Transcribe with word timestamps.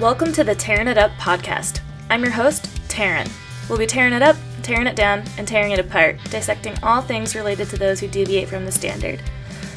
Welcome 0.00 0.32
to 0.34 0.44
the 0.44 0.54
Tarin 0.54 0.86
It 0.86 0.96
Up 0.96 1.10
podcast. 1.18 1.80
I'm 2.08 2.22
your 2.22 2.30
host, 2.30 2.66
Taryn. 2.88 3.28
We'll 3.68 3.78
be 3.80 3.86
tearing 3.86 4.12
it 4.12 4.22
up, 4.22 4.36
tearing 4.62 4.86
it 4.86 4.94
down, 4.94 5.24
and 5.36 5.48
tearing 5.48 5.72
it 5.72 5.80
apart, 5.80 6.20
dissecting 6.30 6.78
all 6.84 7.02
things 7.02 7.34
related 7.34 7.68
to 7.70 7.76
those 7.76 7.98
who 7.98 8.06
deviate 8.06 8.48
from 8.48 8.64
the 8.64 8.70
standard. 8.70 9.20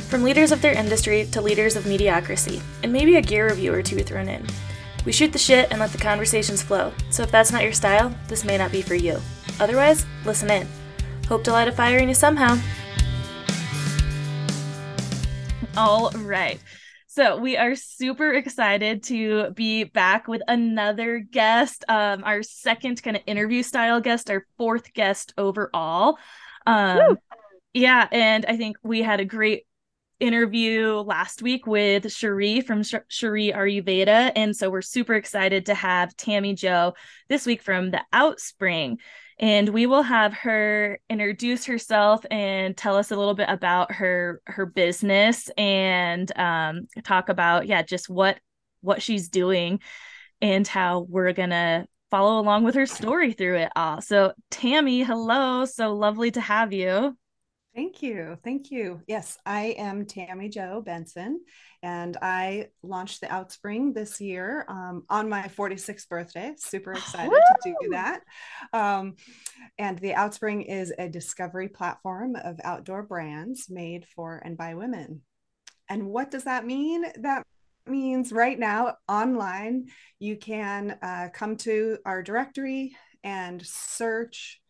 From 0.09 0.21
leaders 0.21 0.51
of 0.51 0.61
their 0.61 0.73
industry 0.73 1.25
to 1.31 1.41
leaders 1.41 1.75
of 1.75 1.87
mediocrity, 1.87 2.61
and 2.83 2.93
maybe 2.93 3.15
a 3.15 3.21
gear 3.23 3.49
review 3.49 3.73
or 3.73 3.81
two 3.81 4.03
thrown 4.03 4.29
in. 4.29 4.45
We 5.05 5.11
shoot 5.11 5.33
the 5.33 5.39
shit 5.39 5.71
and 5.71 5.79
let 5.79 5.91
the 5.91 5.97
conversations 5.97 6.61
flow, 6.61 6.93
so 7.09 7.23
if 7.23 7.31
that's 7.31 7.51
not 7.51 7.63
your 7.63 7.73
style, 7.73 8.15
this 8.27 8.45
may 8.45 8.59
not 8.59 8.71
be 8.71 8.83
for 8.83 8.93
you. 8.93 9.19
Otherwise, 9.59 10.05
listen 10.23 10.51
in. 10.51 10.67
Hope 11.29 11.43
to 11.45 11.51
light 11.51 11.67
a 11.67 11.71
fire 11.71 11.97
in 11.97 12.09
you 12.09 12.13
somehow. 12.13 12.59
All 15.75 16.11
right. 16.11 16.59
So 17.13 17.35
we 17.35 17.57
are 17.57 17.75
super 17.75 18.31
excited 18.31 19.03
to 19.03 19.51
be 19.51 19.83
back 19.83 20.29
with 20.29 20.41
another 20.47 21.19
guest, 21.19 21.83
um, 21.89 22.23
our 22.23 22.41
second 22.41 23.03
kind 23.03 23.17
of 23.17 23.23
interview 23.25 23.63
style 23.63 23.99
guest, 23.99 24.29
our 24.29 24.45
fourth 24.57 24.93
guest 24.93 25.33
overall. 25.37 26.17
Um, 26.65 27.17
yeah, 27.73 28.07
and 28.13 28.45
I 28.45 28.55
think 28.55 28.77
we 28.81 29.01
had 29.01 29.19
a 29.19 29.25
great 29.25 29.63
interview 30.21 30.93
last 30.99 31.41
week 31.41 31.67
with 31.67 32.09
Cherie 32.09 32.61
from 32.61 32.81
Sh- 32.81 32.95
Cherie 33.09 33.51
Ayurveda, 33.51 34.31
and 34.33 34.55
so 34.55 34.69
we're 34.69 34.81
super 34.81 35.15
excited 35.15 35.65
to 35.65 35.73
have 35.73 36.15
Tami 36.15 36.55
Jo 36.55 36.93
this 37.27 37.45
week 37.45 37.61
from 37.61 37.91
the 37.91 38.01
Outspring 38.13 38.99
and 39.41 39.69
we 39.69 39.87
will 39.87 40.03
have 40.03 40.33
her 40.33 40.99
introduce 41.09 41.65
herself 41.65 42.23
and 42.29 42.77
tell 42.77 42.95
us 42.95 43.09
a 43.09 43.15
little 43.15 43.33
bit 43.33 43.49
about 43.49 43.91
her 43.91 44.41
her 44.45 44.67
business 44.67 45.49
and 45.57 46.31
um, 46.37 46.87
talk 47.03 47.27
about 47.27 47.67
yeah 47.67 47.81
just 47.81 48.09
what 48.09 48.39
what 48.81 49.01
she's 49.01 49.27
doing 49.29 49.79
and 50.41 50.67
how 50.67 51.05
we're 51.09 51.33
gonna 51.33 51.85
follow 52.11 52.39
along 52.39 52.63
with 52.63 52.75
her 52.75 52.85
story 52.85 53.33
through 53.33 53.57
it 53.57 53.71
all 53.75 54.01
so 54.01 54.31
tami 54.51 55.05
hello 55.05 55.65
so 55.65 55.93
lovely 55.93 56.31
to 56.31 56.41
have 56.41 56.71
you 56.71 57.15
Thank 57.73 58.03
you. 58.03 58.37
Thank 58.43 58.69
you. 58.69 59.01
Yes, 59.07 59.37
I 59.45 59.75
am 59.77 60.05
Tami 60.05 60.51
Jo 60.51 60.81
Benson, 60.81 61.39
and 61.83 62.17
I 62.21 62.67
launched 62.83 63.21
the 63.21 63.27
Outspring 63.27 63.93
this 63.93 64.21
year 64.21 64.65
um, 64.67 65.03
on 65.09 65.29
my 65.29 65.43
46th 65.43 66.07
birthday. 66.07 66.53
Super 66.57 66.91
excited 66.91 67.31
to 67.31 67.75
do 67.81 67.89
that. 67.89 68.21
Um, 68.71 69.15
and 69.79 69.97
the 69.97 70.11
Outspring 70.11 70.65
is 70.67 70.93
a 70.97 71.09
discovery 71.09 71.69
platform 71.69 72.35
of 72.35 72.59
outdoor 72.63 73.03
brands 73.03 73.67
made 73.69 74.05
for 74.15 74.41
and 74.43 74.57
by 74.57 74.75
women. 74.75 75.21
And 75.89 76.07
what 76.07 76.29
does 76.29 76.43
that 76.43 76.65
mean? 76.65 77.03
That 77.21 77.43
means 77.87 78.31
right 78.31 78.57
now 78.57 78.95
online, 79.07 79.87
you 80.19 80.37
can 80.37 80.97
uh, 81.01 81.29
come 81.33 81.57
to 81.57 81.97
our 82.05 82.21
directory 82.21 82.95
and 83.23 83.65
search 83.65 84.61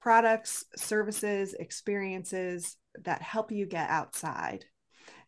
products, 0.00 0.64
services, 0.76 1.54
experiences 1.54 2.76
that 3.04 3.20
help 3.20 3.52
you 3.52 3.66
get 3.66 3.90
outside. 3.90 4.64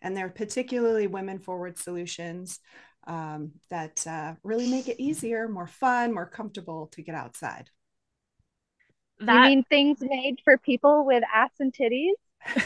And 0.03 0.17
they're 0.17 0.29
particularly 0.29 1.07
women 1.07 1.39
forward 1.39 1.79
solutions 1.79 2.61
um, 3.07 3.53
that 3.71 4.07
uh, 4.07 4.35
really 4.43 4.69
make 4.69 4.89
it 4.89 5.01
easier, 5.01 5.49
more 5.49 5.67
fun, 5.67 6.13
more 6.13 6.27
comfortable 6.27 6.89
to 6.93 7.03
get 7.03 7.15
outside. 7.15 7.71
That... 9.21 9.45
You 9.45 9.57
mean 9.57 9.65
things 9.65 9.99
made 10.01 10.41
for 10.45 10.59
people 10.59 11.07
with 11.07 11.23
ass 11.33 11.53
and 11.61 11.73
titties? 11.73 12.13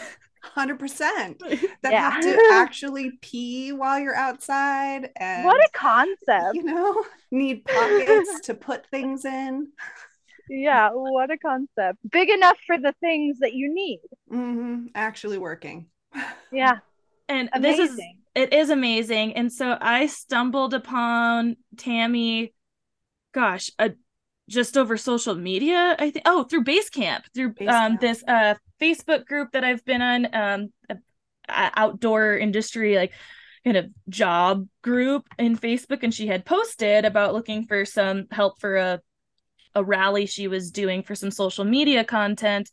100% 0.56 0.78
that 1.82 1.92
yeah. 1.92 2.10
have 2.10 2.22
to 2.22 2.48
actually 2.52 3.18
pee 3.20 3.72
while 3.72 3.98
you're 3.98 4.14
outside 4.14 5.10
and 5.16 5.44
what 5.44 5.56
a 5.56 5.68
concept 5.72 6.54
you 6.54 6.62
know 6.62 7.04
need 7.32 7.64
pockets 7.64 8.40
to 8.44 8.54
put 8.54 8.86
things 8.86 9.24
in 9.24 9.66
yeah, 10.48 10.90
what 10.92 11.30
a 11.30 11.38
concept. 11.38 11.98
Big 12.10 12.28
enough 12.28 12.56
for 12.66 12.78
the 12.78 12.94
things 13.00 13.38
that 13.40 13.54
you 13.54 13.74
need. 13.74 14.00
Mm-hmm. 14.32 14.86
Actually 14.94 15.38
working. 15.38 15.86
Yeah. 16.52 16.78
And 17.28 17.48
amazing. 17.52 17.86
this 17.86 17.90
is 17.90 18.00
it 18.34 18.52
is 18.52 18.70
amazing. 18.70 19.32
And 19.34 19.52
so 19.52 19.76
I 19.80 20.06
stumbled 20.06 20.74
upon 20.74 21.56
Tami, 21.76 22.52
gosh, 23.32 23.70
a, 23.78 23.92
just 24.48 24.76
over 24.76 24.96
social 24.96 25.34
media. 25.34 25.96
I 25.98 26.10
think 26.10 26.24
oh 26.26 26.44
through 26.44 26.64
Basecamp, 26.64 27.22
through 27.34 27.54
Basecamp. 27.54 27.86
um 27.86 27.98
this 28.00 28.22
uh 28.28 28.54
Facebook 28.80 29.26
group 29.26 29.52
that 29.52 29.64
I've 29.64 29.84
been 29.84 30.02
on, 30.02 30.34
um 30.34 30.68
outdoor 31.48 32.36
industry 32.36 32.96
like 32.96 33.12
kind 33.64 33.76
of 33.76 33.86
job 34.08 34.68
group 34.82 35.26
in 35.38 35.56
Facebook, 35.56 36.02
and 36.02 36.14
she 36.14 36.26
had 36.26 36.44
posted 36.44 37.04
about 37.04 37.34
looking 37.34 37.64
for 37.66 37.84
some 37.84 38.26
help 38.30 38.60
for 38.60 38.76
a 38.76 39.00
a 39.74 39.84
rally 39.84 40.26
she 40.26 40.48
was 40.48 40.70
doing 40.70 41.02
for 41.02 41.14
some 41.14 41.30
social 41.30 41.64
media 41.64 42.02
content 42.02 42.70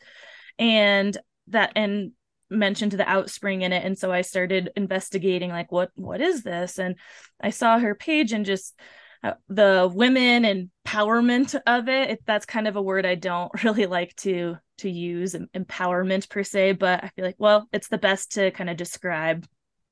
and 0.57 1.17
that 1.47 1.71
and 1.75 2.11
mentioned 2.53 2.93
the 2.93 3.03
outspring 3.03 3.63
in 3.63 3.73
it. 3.73 3.83
And 3.83 3.97
so 3.97 4.11
i 4.11 4.21
started 4.21 4.71
investigating 4.75 5.49
like 5.49 5.71
what 5.71 5.89
what 5.95 6.21
is 6.21 6.43
this? 6.43 6.79
And 6.79 6.95
i 7.41 7.49
saw 7.49 7.79
her 7.79 7.95
page 7.95 8.31
and 8.31 8.45
just 8.45 8.79
uh, 9.23 9.33
the 9.47 9.89
women 9.93 10.71
empowerment 10.85 11.55
of 11.65 11.87
it, 11.87 12.09
it 12.09 12.19
that's 12.25 12.45
kind 12.45 12.67
of 12.67 12.75
a 12.75 12.81
word 12.81 13.05
i 13.05 13.15
don't 13.15 13.51
really 13.63 13.85
like 13.85 14.13
to 14.17 14.57
to 14.79 14.89
use 14.89 15.33
empowerment 15.55 16.29
per 16.29 16.43
se 16.43 16.73
but 16.73 17.01
i 17.03 17.07
feel 17.15 17.23
like 17.23 17.37
well 17.37 17.65
it's 17.71 17.87
the 17.87 17.97
best 17.97 18.33
to 18.33 18.51
kind 18.51 18.69
of 18.69 18.75
describe 18.75 19.47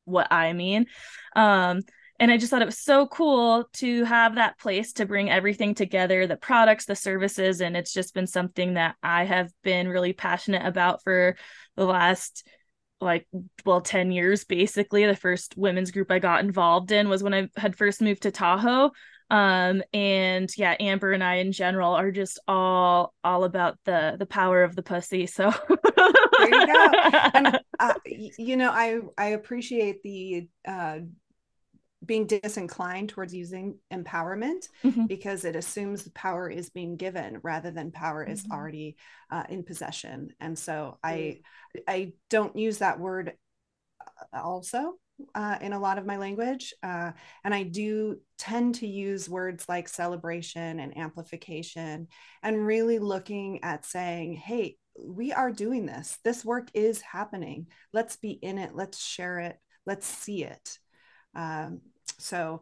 what 0.06 0.28
i 0.32 0.54
mean. 0.54 0.86
Um 1.36 1.82
and 2.22 2.32
i 2.32 2.38
just 2.38 2.50
thought 2.50 2.62
it 2.62 2.66
was 2.66 2.78
so 2.78 3.06
cool 3.08 3.66
to 3.74 4.06
have 4.06 4.36
that 4.36 4.58
place 4.58 4.94
to 4.94 5.06
bring 5.06 5.30
everything 5.30 5.76
together 5.76 6.26
the 6.26 6.38
products 6.38 6.86
the 6.86 6.96
services 6.96 7.60
and 7.60 7.76
it's 7.76 7.92
just 7.92 8.14
been 8.14 8.28
something 8.28 8.76
that 8.76 8.96
i 9.04 9.26
have 9.26 9.52
been 9.64 9.90
really 9.90 10.14
passionate 10.14 10.66
about 10.66 11.04
for 11.04 11.36
the 11.76 11.86
last 11.86 12.48
like 13.02 13.28
well 13.66 13.82
10 13.82 14.12
years 14.12 14.44
basically. 14.46 15.06
The 15.06 15.16
first 15.16 15.56
women's 15.58 15.92
group 15.92 16.12
i 16.12 16.20
got 16.20 16.44
involved 16.44 16.92
in 16.92 17.10
was 17.10 17.24
when 17.24 17.34
i 17.34 17.50
had 17.58 17.76
first 17.76 18.02
moved 18.02 18.24
to 18.24 18.32
tahoe. 18.32 18.92
Um 19.30 19.82
and 19.94 20.50
yeah 20.58 20.76
amber 20.80 21.12
and 21.12 21.24
i 21.24 21.36
in 21.36 21.52
general 21.52 21.94
are 21.94 22.12
just 22.12 22.40
all 22.48 23.14
all 23.24 23.44
about 23.44 23.80
the 23.86 24.16
the 24.20 24.26
power 24.26 24.64
of 24.64 24.76
the 24.76 24.84
pussy 24.84 25.26
so. 25.26 25.52
There 25.70 26.50
you 26.50 26.68
go. 26.68 26.90
And 27.34 27.60
uh, 27.80 27.94
you 28.06 28.58
know 28.58 28.70
i 28.72 29.00
i 29.18 29.28
appreciate 29.28 30.04
the 30.04 30.48
uh 30.68 31.00
being 32.04 32.26
disinclined 32.26 33.10
towards 33.10 33.34
using 33.34 33.78
empowerment 33.94 34.68
mm-hmm. 34.84 35.06
because 35.06 35.46
it 35.46 35.56
assumes 35.56 36.04
the 36.04 36.12
power 36.12 36.50
is 36.50 36.70
being 36.70 36.98
given 36.98 37.40
rather 37.44 37.72
than 37.72 37.92
power 37.92 38.24
mm-hmm. 38.24 38.34
is 38.34 38.46
already 38.52 38.96
uh, 39.32 39.44
in 39.50 39.64
possession. 39.64 40.30
And 40.40 40.58
so 40.58 40.98
i 41.04 41.40
i 41.88 42.14
don't 42.30 42.58
use 42.58 42.80
that 42.80 43.00
word 43.00 43.34
uh, 44.34 44.42
also 44.42 44.94
uh, 45.36 45.58
in 45.62 45.74
a 45.74 45.80
lot 45.80 45.98
of 45.98 46.06
my 46.06 46.18
language 46.18 46.74
uh, 46.84 47.12
and 47.44 47.54
i 47.54 47.64
do 47.64 48.18
tend 48.38 48.76
to 48.76 48.88
use 48.88 49.30
words 49.30 49.70
like 49.70 49.88
celebration 49.88 50.80
and 50.80 50.98
amplification 50.98 52.08
and 52.44 52.66
really 52.66 53.00
looking 53.00 53.64
at 53.64 53.86
saying 53.86 54.34
hey 54.34 54.76
we 55.00 55.32
are 55.32 55.52
doing 55.52 55.86
this. 55.86 56.18
This 56.24 56.44
work 56.46 56.70
is 56.74 57.02
happening. 57.02 57.68
Let's 57.94 58.18
be 58.18 58.32
in 58.32 58.58
it. 58.58 58.76
Let's 58.76 59.04
share 59.04 59.40
it. 59.40 59.58
Let's 59.86 60.06
see 60.06 60.44
it. 60.44 60.78
Um, 61.36 61.82
so 62.18 62.62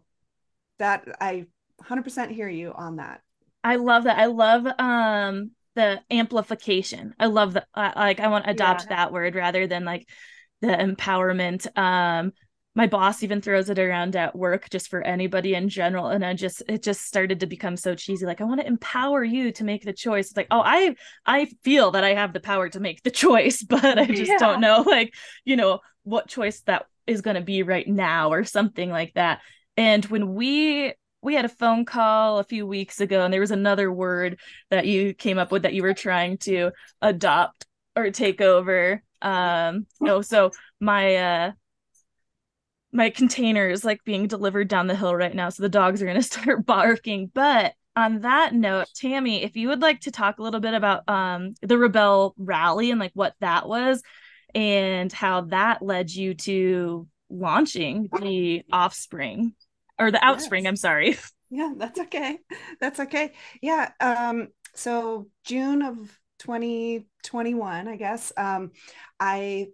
that 0.77 1.07
I 1.19 1.45
100% 1.83 2.31
hear 2.31 2.49
you 2.49 2.73
on 2.73 2.97
that. 2.97 3.21
I 3.63 3.75
love 3.75 4.05
that. 4.05 4.17
I 4.17 4.25
love 4.25 4.65
um 4.79 5.51
the 5.75 6.01
amplification. 6.11 7.13
I 7.19 7.27
love 7.27 7.53
that. 7.53 7.67
Uh, 7.73 7.91
like 7.95 8.19
I 8.19 8.27
want 8.27 8.45
to 8.45 8.51
adopt 8.51 8.83
yeah. 8.83 8.97
that 8.97 9.13
word 9.13 9.35
rather 9.35 9.67
than 9.67 9.85
like 9.85 10.07
the 10.61 10.67
empowerment. 10.67 11.67
Um, 11.77 12.33
my 12.75 12.87
boss 12.87 13.23
even 13.23 13.41
throws 13.41 13.69
it 13.69 13.79
around 13.79 14.15
at 14.15 14.35
work 14.35 14.69
just 14.69 14.89
for 14.89 15.01
anybody 15.01 15.55
in 15.55 15.69
general, 15.69 16.07
and 16.07 16.23
I 16.23 16.33
just 16.33 16.63
it 16.69 16.83
just 16.83 17.01
started 17.01 17.41
to 17.41 17.47
become 17.47 17.75
so 17.75 17.95
cheesy. 17.95 18.25
Like 18.25 18.41
I 18.41 18.45
want 18.45 18.61
to 18.61 18.67
empower 18.67 19.23
you 19.23 19.51
to 19.53 19.63
make 19.63 19.83
the 19.83 19.93
choice. 19.93 20.27
It's 20.27 20.37
like 20.37 20.47
oh 20.51 20.61
I 20.63 20.95
I 21.25 21.45
feel 21.63 21.91
that 21.91 22.03
I 22.03 22.13
have 22.13 22.33
the 22.33 22.39
power 22.39 22.69
to 22.69 22.79
make 22.79 23.03
the 23.03 23.11
choice, 23.25 23.63
but 23.63 23.97
I 23.99 24.05
just 24.05 24.31
yeah. 24.31 24.37
don't 24.37 24.61
know 24.61 24.83
like 24.85 25.13
you 25.43 25.55
know 25.55 25.79
what 26.03 26.27
choice 26.27 26.61
that 26.61 26.85
is 27.09 27.21
going 27.21 27.35
to 27.35 27.41
be 27.41 27.63
right 27.63 27.87
now 27.87 28.31
or 28.31 28.43
something 28.43 28.89
like 28.89 29.13
that. 29.15 29.41
And 29.75 30.05
when 30.05 30.33
we 30.35 30.93
we 31.21 31.33
had 31.33 31.45
a 31.45 31.49
phone 31.49 31.85
call 31.85 32.39
a 32.39 32.43
few 32.43 32.65
weeks 32.65 33.01
ago 33.01 33.23
and 33.23 33.33
there 33.33 33.41
was 33.41 33.51
another 33.51 33.91
word 33.91 34.39
that 34.69 34.87
you 34.87 35.13
came 35.13 35.37
up 35.37 35.51
with 35.51 35.63
that 35.63 35.73
you 35.73 35.83
were 35.83 35.93
trying 35.93 36.37
to 36.37 36.71
adopt 37.01 37.65
or 37.95 38.11
take 38.11 38.39
over 38.39 39.03
um 39.21 39.85
oh 40.01 40.21
so 40.21 40.51
my 40.79 41.15
uh 41.15 41.51
my 42.91 43.09
container 43.09 43.67
is 43.67 43.83
like 43.83 44.03
being 44.05 44.27
delivered 44.27 44.67
down 44.67 44.87
the 44.87 44.95
hill 44.95 45.13
right 45.13 45.35
now 45.35 45.49
so 45.49 45.61
the 45.61 45.69
dogs 45.69 46.01
are 46.01 46.05
going 46.05 46.15
to 46.21 46.23
start 46.23 46.65
barking 46.65 47.29
but 47.33 47.73
on 47.95 48.21
that 48.21 48.53
note 48.53 48.87
tami 48.95 49.43
if 49.43 49.57
you 49.57 49.67
would 49.67 49.81
like 49.81 49.99
to 49.99 50.11
talk 50.11 50.39
a 50.39 50.43
little 50.43 50.61
bit 50.61 50.73
about 50.73 51.07
um 51.09 51.53
the 51.61 51.75
rebelle 51.75 52.33
rally 52.37 52.91
and 52.91 52.99
like 52.99 53.11
what 53.13 53.33
that 53.41 53.67
was 53.67 54.01
and 54.55 55.11
how 55.11 55.41
that 55.41 55.81
led 55.81 56.11
you 56.11 56.33
to 56.33 57.07
launching 57.29 58.09
the 58.21 58.63
offspring 58.71 59.53
or 59.99 60.11
the 60.11 60.17
outspring 60.17 60.63
yes. 60.63 60.69
i'm 60.69 60.75
sorry 60.75 61.17
Yeah, 61.49 61.73
that's 61.75 61.99
okay. 61.99 62.39
That's 62.79 62.99
okay. 62.99 63.33
Yeah. 63.61 63.89
Um, 63.99 64.49
so 64.75 65.27
June 65.45 65.81
of 65.81 65.97
2021, 66.39 67.87
I 67.87 67.95
guess, 67.95 68.31
um, 68.37 68.71
I 69.19 69.67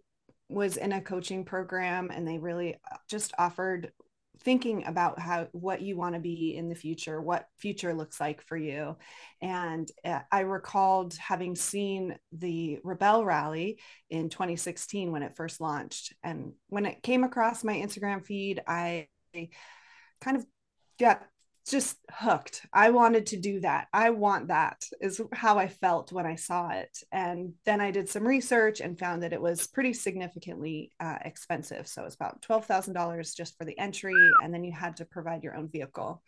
was 0.48 0.78
in 0.78 0.92
a 0.94 1.01
coaching 1.01 1.44
program 1.44 2.12
and 2.12 2.28
they 2.28 2.38
really 2.38 2.75
uh, 2.75 2.98
just 3.10 3.33
offered 3.38 3.92
thinking 4.45 4.86
about 4.86 5.19
how 5.19 5.47
what 5.51 5.81
you 5.81 5.97
want 5.97 6.15
to 6.15 6.21
be 6.21 6.56
in 6.56 6.69
the 6.69 6.75
future 6.75 7.19
what 7.19 7.47
future 7.57 7.94
looks 7.94 8.19
like 8.19 8.42
for 8.42 8.56
you. 8.56 8.95
And 9.42 9.89
uh, 10.06 10.19
i 10.31 10.42
recalled 10.42 11.15
having 11.15 11.56
seen 11.56 12.18
the 12.31 12.80
rebelle 12.86 13.25
rally 13.25 13.80
in 14.09 14.30
2016 14.30 15.12
when 15.12 15.24
it 15.24 15.36
first 15.36 15.59
launched. 15.59 16.13
And 16.24 16.53
when 16.69 16.86
it 16.86 17.03
came 17.03 17.24
across 17.24 17.63
my 17.63 17.74
instagram 17.74 18.24
feed 18.24 18.62
i 18.68 19.07
kind 20.21 20.38
of 20.38 20.45
got 21.00 21.24
just 21.72 21.98
hooked. 22.12 22.66
I 22.72 22.92
wanted 22.92 23.28
to 23.28 23.38
do 23.38 23.60
that. 23.62 23.88
I 23.92 24.12
want 24.12 24.50
that, 24.50 24.86
is 25.02 25.20
how 25.34 25.58
I 25.58 25.68
felt 25.68 26.12
when 26.12 26.26
I 26.26 26.36
saw 26.36 26.70
it. 26.70 27.00
And 27.12 27.54
then 27.66 27.82
I 27.82 27.92
did 27.92 28.08
some 28.08 28.28
research 28.28 28.82
and 28.82 29.00
found 29.00 29.24
that 29.24 29.34
it 29.34 29.42
was 29.42 29.68
pretty 29.68 29.94
significantly 29.94 30.92
uh, 31.00 31.18
expensive. 31.26 31.88
So 31.88 32.06
it's 32.06 32.16
about 32.16 32.44
$12,000 32.44 33.36
just 33.36 33.58
for 33.58 33.66
the 33.66 33.78
entry. 33.80 34.14
And 34.44 34.54
then 34.54 34.64
you 34.64 34.72
had 34.72 34.98
to 34.98 35.06
provide 35.06 35.44
your 35.44 35.56
own 35.56 35.68
vehicle. 35.68 36.22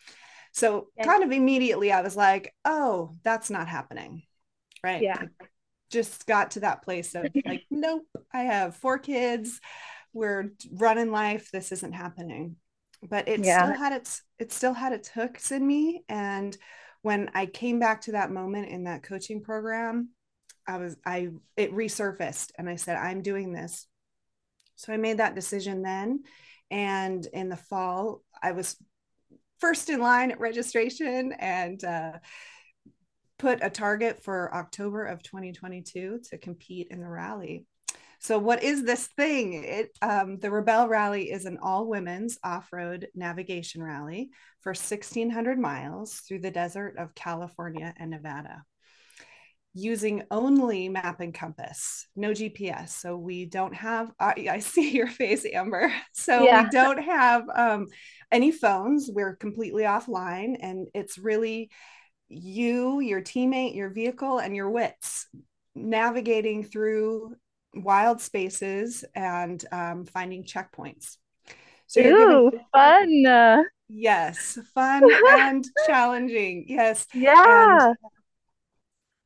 So 0.54 0.88
yeah. 0.98 1.06
kind 1.06 1.24
of 1.24 1.32
immediately 1.32 1.92
I 1.92 2.02
was 2.02 2.16
like, 2.16 2.54
oh, 2.66 3.16
that's 3.24 3.52
not 3.52 3.68
happening. 3.68 4.24
Right. 4.84 5.04
Yeah. 5.04 5.20
I 5.20 5.46
just 5.92 6.26
got 6.26 6.52
to 6.52 6.62
that 6.62 6.84
place 6.84 7.14
of 7.14 7.28
like, 7.46 7.64
nope, 7.70 8.08
I 8.34 8.42
have 8.42 8.76
four 8.76 8.98
kids. 8.98 9.62
We're 10.14 10.52
running 10.72 11.12
life. 11.12 11.52
This 11.52 11.72
isn't 11.72 11.94
happening 11.94 12.56
but 13.04 13.28
it 13.28 13.44
yeah. 13.44 13.64
still 13.64 13.78
had 13.78 13.94
its 13.94 14.22
it 14.40 14.52
still 14.52 14.74
had 14.74 14.94
its 14.94 15.08
hooks 15.08 15.52
in 15.52 15.66
me. 15.66 16.04
And 16.10 16.58
when 17.02 17.30
i 17.34 17.46
came 17.46 17.80
back 17.80 18.02
to 18.02 18.14
that 18.14 18.32
moment 18.32 18.68
in 18.70 18.86
that 18.86 19.04
coaching 19.04 19.42
program 19.42 20.10
i 20.68 20.78
was 20.78 20.98
i 21.06 21.30
it 21.56 21.72
resurfaced 21.72 22.52
and 22.58 22.70
i 22.70 22.76
said 22.76 22.98
i'm 22.98 23.22
doing 23.22 23.54
this. 23.54 23.88
So 24.76 24.94
i 24.94 24.98
made 24.98 25.18
that 25.18 25.36
decision 25.36 25.82
then. 25.82 26.24
And 26.70 27.26
in 27.32 27.50
the 27.50 27.56
fall 27.56 28.24
i 28.42 28.52
was 28.52 28.76
first 29.60 29.90
in 29.90 30.00
line 30.00 30.32
at 30.32 30.40
registration 30.40 31.34
and 31.34 31.84
uh, 31.84 32.14
put 33.40 33.60
a 33.64 33.70
target 33.70 34.24
for 34.24 34.54
october 34.54 35.06
of 35.06 35.24
2022 35.24 36.20
to 36.30 36.38
compete 36.38 36.88
in 36.92 37.00
the 37.00 37.08
rally 37.08 37.66
so, 38.20 38.40
what 38.40 38.64
is 38.64 38.84
this 38.84 39.08
thing? 39.08 39.64
It, 39.64 39.90
um, 40.02 40.40
the 40.40 40.50
Rebelle 40.50 40.90
Rally 40.90 41.32
is 41.32 41.46
an 41.46 41.60
all 41.62 41.88
women's 41.88 42.38
off 42.44 42.70
road 42.72 43.08
navigation 43.16 43.84
rally 43.84 44.30
for 44.62 44.72
1,600 44.72 45.60
miles 45.60 46.16
through 46.22 46.40
the 46.40 46.52
desert 46.52 46.96
of 46.98 47.16
California 47.16 47.94
and 47.98 48.12
Nevada 48.12 48.64
using 49.78 50.24
only 50.32 50.90
map 50.90 51.20
and 51.20 51.34
compass, 51.34 52.08
no 52.16 52.32
GPS. 52.32 52.90
So 52.90 53.16
we 53.16 53.46
don't 53.46 53.76
have, 53.76 54.12
uh, 54.20 54.34
I 54.36 54.60
see 54.60 54.90
your 54.96 55.08
face, 55.08 55.46
Amber. 55.46 55.94
So 56.14 56.44
yeah. 56.44 56.64
we 56.64 56.70
don't 56.70 57.02
have 57.04 57.44
um, 57.54 57.86
any 58.32 58.52
phones. 58.52 59.10
We're 59.12 59.36
completely 59.36 59.84
offline. 59.84 60.58
And 60.60 60.88
it's 60.96 61.18
really 61.18 61.70
you, 62.28 63.00
your 63.00 63.22
teammate, 63.22 63.76
your 63.76 63.92
vehicle, 63.92 64.40
and 64.40 64.56
your 64.56 64.72
wits 64.72 65.28
navigating 65.76 66.64
through 66.64 67.36
wild 67.74 68.22
spaces 68.22 69.04
and 69.16 69.64
um, 69.72 70.06
finding 70.06 70.44
checkpoints. 70.44 71.18
So 71.88 72.02
Ooh, 72.02 72.52
given, 72.52 72.66
fun. 72.72 73.66
Yes, 73.90 74.58
fun 74.74 75.04
and 75.30 75.66
challenging. 75.86 76.66
Yes. 76.68 77.06
Yeah. 77.14 77.88
And, 77.88 77.98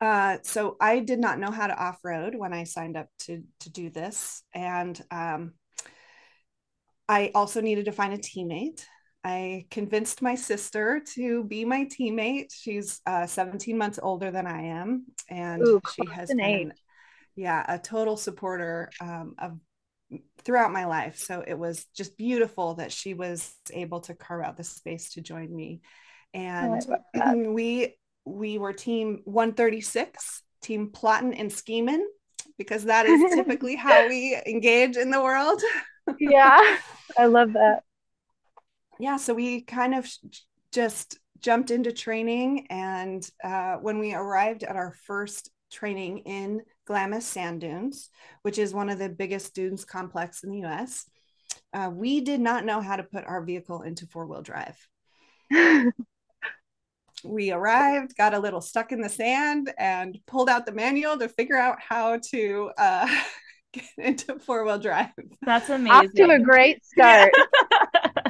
uh, 0.02 0.38
so 0.44 0.78
I 0.80 1.00
did 1.00 1.20
not 1.20 1.40
know 1.40 1.52
how 1.52 1.68
to 1.68 1.76
off 1.80 2.00
road 2.04 2.34
when 2.36 2.54
I 2.54 2.64
signed 2.64 2.98
up 2.98 3.08
to 3.20 3.44
to 3.62 3.70
do 3.70 3.90
this, 3.90 4.44
and 4.54 5.00
um, 5.12 5.54
I 7.08 7.32
also 7.36 7.62
needed 7.62 7.86
to 7.86 7.92
find 7.92 8.14
a 8.14 8.18
teammate. 8.18 8.84
I 9.24 9.68
convinced 9.70 10.24
my 10.24 10.34
sister 10.34 11.02
to 11.14 11.44
be 11.44 11.66
my 11.66 11.86
teammate. 11.86 12.52
She's 12.52 13.00
uh, 13.06 13.28
17 13.28 13.78
months 13.78 14.00
older 14.02 14.32
than 14.32 14.48
I 14.48 14.64
am, 14.64 15.06
and 15.30 15.64
Ooh, 15.64 15.82
she 15.94 16.06
has 16.08 16.34
been 16.34 16.74
yeah 17.36 17.64
a 17.68 17.80
total 17.80 18.18
supporter 18.18 18.90
um, 19.00 19.36
of 19.40 19.58
throughout 20.44 20.72
my 20.72 20.86
life. 20.86 21.18
So 21.18 21.44
it 21.46 21.58
was 21.58 21.86
just 21.96 22.18
beautiful 22.18 22.76
that 22.76 22.92
she 22.92 23.14
was 23.14 23.54
able 23.72 24.02
to 24.02 24.14
carve 24.14 24.46
out 24.46 24.58
the 24.58 24.64
space 24.64 25.14
to 25.14 25.22
join 25.22 25.54
me. 25.56 25.82
And 26.34 26.86
oh, 27.16 27.38
we 27.54 27.96
we 28.26 28.58
were 28.58 28.74
team 28.74 29.22
136 29.26 30.44
team 30.62 30.90
plotting 30.90 31.34
and 31.34 31.52
scheming 31.52 32.08
because 32.58 32.86
that 32.86 33.06
is 33.06 33.34
typically 33.36 33.76
how 33.76 34.08
we 34.08 34.40
engage 34.46 34.98
in 34.98 35.12
the 35.12 35.22
world. 35.22 35.62
Yeah 36.20 36.78
i 37.18 37.28
love 37.28 37.54
that. 37.54 37.84
Yeah 39.00 39.18
so 39.18 39.36
we 39.36 39.62
kind 39.62 39.94
of 39.94 40.10
just 40.74 41.20
jumped 41.40 41.70
into 41.70 41.92
training 41.94 42.66
and 42.72 43.30
uh, 43.44 43.76
when 43.76 44.00
we 44.00 44.14
arrived 44.14 44.64
at 44.64 44.76
our 44.76 44.94
first 45.06 45.52
training 45.72 46.20
in 46.20 46.62
Glamis 46.92 47.26
Sand 47.26 47.62
Dunes, 47.62 48.10
which 48.42 48.58
is 48.58 48.74
one 48.74 48.90
of 48.90 49.00
the 49.00 49.08
biggest 49.08 49.56
dunes 49.56 49.86
complex 49.86 50.44
in 50.44 50.52
the 50.52 50.66
US. 50.66 51.10
Uh, 51.74 51.90
we 51.90 52.20
did 52.20 52.42
not 52.42 52.66
know 52.66 52.82
how 52.82 52.98
to 52.98 53.04
put 53.04 53.26
our 53.26 53.42
vehicle 53.42 53.84
into 53.84 54.06
four 54.08 54.26
wheel 54.26 54.42
drive. 54.42 54.78
we 57.24 57.54
arrived, 57.54 58.18
got 58.18 58.34
a 58.34 58.40
little 58.40 58.60
stuck 58.60 58.92
in 58.92 59.00
the 59.00 59.08
sand, 59.08 59.72
and 59.78 60.20
pulled 60.28 60.50
out 60.50 60.66
the 60.66 60.74
manual 60.74 61.18
to 61.18 61.30
figure 61.30 61.58
out 61.58 61.78
how 61.80 62.20
to 62.32 62.72
uh, 62.78 63.08
get 63.72 63.86
into 63.98 64.38
four 64.40 64.66
wheel 64.66 64.80
drive. 64.80 65.12
That's 65.44 65.70
amazing. 65.70 65.92
Off 65.92 66.12
to 66.14 66.30
a 66.30 66.40
great 66.40 66.84
start. 66.84 67.32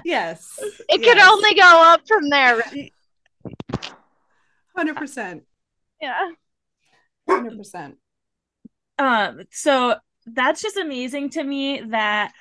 yes. 0.06 0.48
It 0.88 1.02
yes. 1.02 1.04
could 1.04 1.18
only 1.18 1.56
go 1.56 1.82
up 1.84 2.02
from 2.08 2.30
there. 2.30 2.62
100%. 4.78 5.42
Yeah. 6.00 6.30
100%. 7.28 7.96
Um, 8.98 9.42
so 9.52 9.96
that's 10.26 10.62
just 10.62 10.78
amazing 10.78 11.32
to 11.32 11.44
me 11.44 11.82
that 11.90 12.34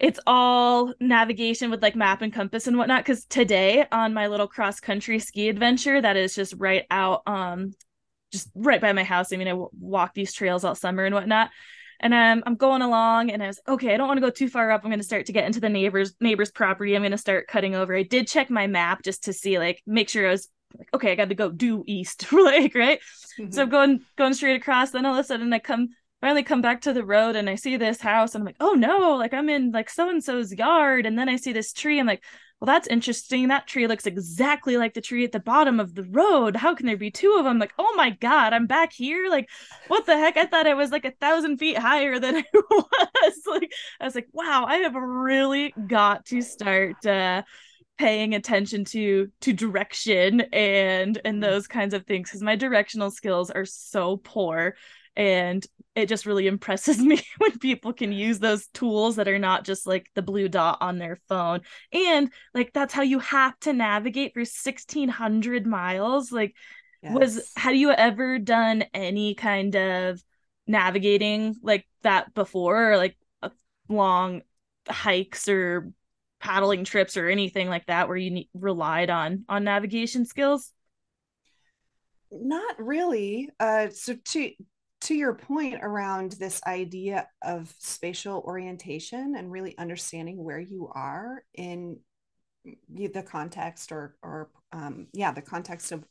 it's 0.00 0.20
all 0.26 0.92
navigation 1.00 1.70
with 1.70 1.82
like 1.82 1.96
map 1.96 2.22
and 2.22 2.32
compass 2.32 2.66
and 2.66 2.76
whatnot. 2.76 3.04
Because 3.04 3.24
today 3.24 3.86
on 3.90 4.14
my 4.14 4.26
little 4.26 4.48
cross 4.48 4.80
country 4.80 5.18
ski 5.18 5.48
adventure, 5.48 6.00
that 6.00 6.16
is 6.16 6.34
just 6.34 6.54
right 6.58 6.84
out, 6.90 7.22
um, 7.26 7.72
just 8.32 8.50
right 8.54 8.80
by 8.80 8.92
my 8.92 9.04
house. 9.04 9.32
I 9.32 9.36
mean, 9.36 9.48
I 9.48 9.52
w- 9.52 9.70
walk 9.78 10.14
these 10.14 10.32
trails 10.32 10.64
all 10.64 10.74
summer 10.74 11.04
and 11.04 11.14
whatnot. 11.14 11.50
And 11.98 12.12
um, 12.12 12.42
I'm 12.44 12.56
going 12.56 12.82
along, 12.82 13.30
and 13.30 13.42
I 13.42 13.46
was 13.46 13.58
okay. 13.66 13.94
I 13.94 13.96
don't 13.96 14.06
want 14.06 14.18
to 14.18 14.26
go 14.26 14.30
too 14.30 14.50
far 14.50 14.70
up. 14.70 14.82
I'm 14.84 14.90
going 14.90 15.00
to 15.00 15.04
start 15.06 15.24
to 15.26 15.32
get 15.32 15.46
into 15.46 15.60
the 15.60 15.70
neighbor's 15.70 16.14
neighbor's 16.20 16.50
property. 16.50 16.94
I'm 16.94 17.00
going 17.00 17.12
to 17.12 17.16
start 17.16 17.46
cutting 17.46 17.74
over. 17.74 17.96
I 17.96 18.02
did 18.02 18.28
check 18.28 18.50
my 18.50 18.66
map 18.66 19.02
just 19.02 19.24
to 19.24 19.32
see, 19.32 19.58
like, 19.58 19.82
make 19.86 20.10
sure 20.10 20.28
I 20.28 20.32
was 20.32 20.48
okay, 20.94 21.12
I 21.12 21.14
got 21.14 21.28
to 21.28 21.34
go 21.34 21.50
due 21.50 21.84
east, 21.86 22.32
like, 22.32 22.74
right? 22.74 23.00
Mm-hmm. 23.38 23.52
So 23.52 23.62
I'm 23.62 23.68
going 23.68 24.00
going 24.16 24.34
straight 24.34 24.60
across. 24.60 24.90
Then 24.90 25.06
all 25.06 25.14
of 25.14 25.20
a 25.20 25.24
sudden, 25.24 25.52
I 25.52 25.58
come 25.58 25.88
finally 26.20 26.42
come 26.42 26.62
back 26.62 26.80
to 26.80 26.92
the 26.92 27.04
road 27.04 27.36
and 27.36 27.48
I 27.48 27.54
see 27.56 27.76
this 27.76 28.00
house, 28.00 28.34
and 28.34 28.42
I'm 28.42 28.46
like, 28.46 28.56
oh 28.60 28.72
no, 28.72 29.16
like 29.16 29.34
I'm 29.34 29.48
in 29.48 29.72
like 29.72 29.90
so 29.90 30.08
and 30.08 30.22
so's 30.22 30.52
yard, 30.52 31.06
and 31.06 31.18
then 31.18 31.28
I 31.28 31.36
see 31.36 31.52
this 31.52 31.72
tree. 31.72 31.98
I'm 32.00 32.06
like, 32.06 32.22
well, 32.60 32.66
that's 32.66 32.88
interesting. 32.88 33.48
That 33.48 33.66
tree 33.66 33.86
looks 33.86 34.06
exactly 34.06 34.78
like 34.78 34.94
the 34.94 35.02
tree 35.02 35.24
at 35.24 35.32
the 35.32 35.40
bottom 35.40 35.78
of 35.78 35.94
the 35.94 36.04
road. 36.04 36.56
How 36.56 36.74
can 36.74 36.86
there 36.86 36.96
be 36.96 37.10
two 37.10 37.36
of 37.38 37.44
them? 37.44 37.58
Like, 37.58 37.74
oh 37.78 37.92
my 37.96 38.10
god, 38.10 38.54
I'm 38.54 38.66
back 38.66 38.92
here. 38.92 39.28
Like, 39.28 39.50
what 39.88 40.06
the 40.06 40.16
heck? 40.16 40.38
I 40.38 40.46
thought 40.46 40.66
I 40.66 40.72
was 40.72 40.90
like 40.90 41.04
a 41.04 41.10
thousand 41.10 41.58
feet 41.58 41.76
higher 41.76 42.18
than 42.18 42.36
I 42.44 42.44
was. 42.54 43.40
like, 43.46 43.72
I 44.00 44.04
was 44.04 44.14
like, 44.14 44.28
wow, 44.32 44.64
I 44.66 44.76
have 44.78 44.94
really 44.94 45.74
got 45.86 46.24
to 46.26 46.40
start. 46.40 47.04
uh 47.04 47.42
paying 47.98 48.34
attention 48.34 48.84
to 48.84 49.30
to 49.40 49.52
direction 49.52 50.42
and 50.52 51.18
and 51.24 51.36
mm-hmm. 51.36 51.40
those 51.40 51.66
kinds 51.66 51.94
of 51.94 52.04
things 52.04 52.28
because 52.28 52.42
my 52.42 52.56
directional 52.56 53.10
skills 53.10 53.50
are 53.50 53.64
so 53.64 54.18
poor 54.18 54.74
and 55.16 55.66
it 55.94 56.08
just 56.08 56.26
really 56.26 56.46
impresses 56.46 56.98
me 57.02 57.20
when 57.38 57.58
people 57.58 57.92
can 57.92 58.12
use 58.12 58.38
those 58.38 58.66
tools 58.68 59.16
that 59.16 59.28
are 59.28 59.38
not 59.38 59.64
just 59.64 59.86
like 59.86 60.10
the 60.14 60.22
blue 60.22 60.48
dot 60.48 60.78
on 60.80 60.98
their 60.98 61.18
phone 61.28 61.60
and 61.92 62.30
like 62.54 62.72
that's 62.72 62.92
how 62.92 63.02
you 63.02 63.18
have 63.18 63.58
to 63.60 63.72
navigate 63.72 64.34
for 64.34 64.40
1600 64.40 65.66
miles 65.66 66.30
like 66.30 66.54
yes. 67.02 67.14
was 67.14 67.52
have 67.56 67.74
you 67.74 67.90
ever 67.90 68.38
done 68.38 68.84
any 68.92 69.34
kind 69.34 69.74
of 69.74 70.22
navigating 70.66 71.54
like 71.62 71.86
that 72.02 72.34
before 72.34 72.92
or 72.92 72.96
like 72.96 73.16
long 73.88 74.42
hikes 74.88 75.48
or 75.48 75.90
paddling 76.46 76.84
trips 76.84 77.16
or 77.16 77.28
anything 77.28 77.68
like 77.68 77.84
that 77.86 78.06
where 78.06 78.16
you 78.16 78.30
ne- 78.30 78.50
relied 78.54 79.10
on 79.10 79.44
on 79.48 79.64
navigation 79.64 80.24
skills? 80.24 80.72
Not 82.30 82.76
really. 82.78 83.50
Uh 83.58 83.88
so 83.90 84.16
to 84.26 84.52
to 85.02 85.14
your 85.14 85.34
point 85.34 85.80
around 85.82 86.32
this 86.32 86.62
idea 86.66 87.28
of 87.42 87.72
spatial 87.78 88.42
orientation 88.46 89.34
and 89.36 89.50
really 89.50 89.76
understanding 89.76 90.42
where 90.42 90.60
you 90.60 90.90
are 90.94 91.42
in 91.54 91.98
the 92.88 93.22
context 93.22 93.92
or 93.92 94.16
or 94.22 94.50
um, 94.72 95.06
yeah 95.12 95.32
the 95.32 95.42
context 95.42 95.92
of 95.92 96.04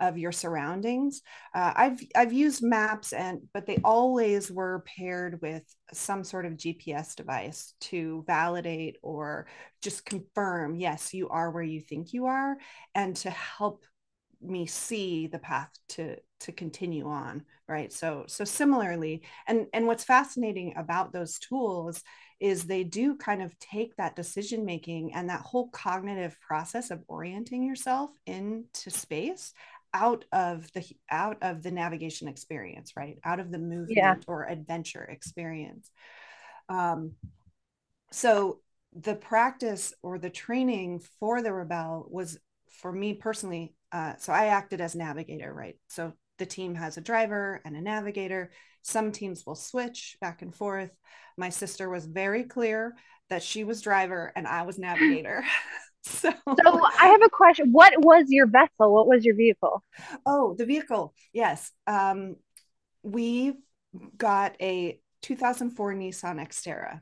of 0.00 0.18
your 0.18 0.32
surroundings. 0.32 1.22
Uh, 1.54 1.72
I've 1.74 2.00
I've 2.14 2.32
used 2.32 2.62
maps 2.62 3.12
and 3.12 3.42
but 3.52 3.66
they 3.66 3.78
always 3.84 4.50
were 4.50 4.84
paired 4.86 5.40
with 5.42 5.62
some 5.92 6.24
sort 6.24 6.46
of 6.46 6.56
GPS 6.56 7.14
device 7.14 7.74
to 7.82 8.24
validate 8.26 8.96
or 9.02 9.46
just 9.82 10.04
confirm 10.04 10.76
yes 10.76 11.12
you 11.12 11.28
are 11.28 11.50
where 11.50 11.62
you 11.62 11.80
think 11.80 12.12
you 12.12 12.26
are 12.26 12.56
and 12.94 13.16
to 13.16 13.30
help 13.30 13.84
me 14.40 14.66
see 14.66 15.26
the 15.26 15.38
path 15.38 15.70
to 15.88 16.16
to 16.40 16.52
continue 16.52 17.06
on 17.06 17.44
right 17.68 17.92
so 17.92 18.24
so 18.26 18.44
similarly 18.44 19.22
and 19.46 19.66
and 19.72 19.86
what's 19.86 20.04
fascinating 20.04 20.74
about 20.76 21.12
those 21.12 21.38
tools 21.38 22.02
is 22.40 22.64
they 22.64 22.82
do 22.82 23.16
kind 23.16 23.40
of 23.40 23.56
take 23.60 23.94
that 23.96 24.16
decision 24.16 24.64
making 24.64 25.14
and 25.14 25.28
that 25.28 25.42
whole 25.42 25.68
cognitive 25.68 26.36
process 26.40 26.90
of 26.90 27.00
orienting 27.06 27.62
yourself 27.62 28.10
into 28.26 28.90
space 28.90 29.52
out 29.94 30.24
of 30.32 30.70
the 30.72 30.84
out 31.10 31.38
of 31.42 31.62
the 31.62 31.70
navigation 31.70 32.28
experience 32.28 32.92
right? 32.96 33.18
Out 33.24 33.40
of 33.40 33.50
the 33.50 33.58
movement 33.58 33.90
yeah. 33.90 34.14
or 34.26 34.48
adventure 34.48 35.04
experience. 35.04 35.90
Um, 36.68 37.12
so 38.10 38.60
the 38.94 39.14
practice 39.14 39.94
or 40.02 40.18
the 40.18 40.30
training 40.30 41.00
for 41.18 41.42
the 41.42 41.48
rebelle 41.48 42.10
was 42.10 42.38
for 42.68 42.92
me 42.92 43.14
personally 43.14 43.74
uh, 43.90 44.14
so 44.18 44.32
i 44.32 44.46
acted 44.46 44.80
as 44.80 44.94
navigator 44.94 45.52
right? 45.52 45.76
So 45.88 46.12
the 46.38 46.46
team 46.46 46.74
has 46.74 46.96
a 46.96 47.02
driver 47.02 47.60
and 47.64 47.76
a 47.76 47.80
navigator. 47.80 48.50
Some 48.82 49.12
teams 49.12 49.46
will 49.46 49.54
switch 49.54 50.16
back 50.20 50.42
and 50.42 50.52
forth. 50.52 50.90
My 51.36 51.50
sister 51.50 51.88
was 51.88 52.04
very 52.04 52.44
clear 52.44 52.96
that 53.32 53.42
she 53.42 53.64
was 53.64 53.80
driver 53.80 54.32
and 54.36 54.46
i 54.46 54.62
was 54.62 54.78
navigator 54.78 55.44
so 56.04 56.32
so 56.46 56.86
i 56.98 57.06
have 57.06 57.22
a 57.22 57.28
question. 57.28 57.70
What 57.70 57.92
was 57.98 58.26
your 58.28 58.46
vessel? 58.46 58.92
What 58.92 59.06
was 59.06 59.24
your 59.24 59.36
vehicle? 59.36 59.84
Oh 60.26 60.54
the 60.58 60.66
vehicle. 60.66 61.14
Yes. 61.32 61.70
Um 61.86 62.36
we 63.02 63.54
got 64.16 64.56
a 64.60 64.98
2004 65.22 65.94
nissan 65.94 66.40
xterra. 66.40 67.00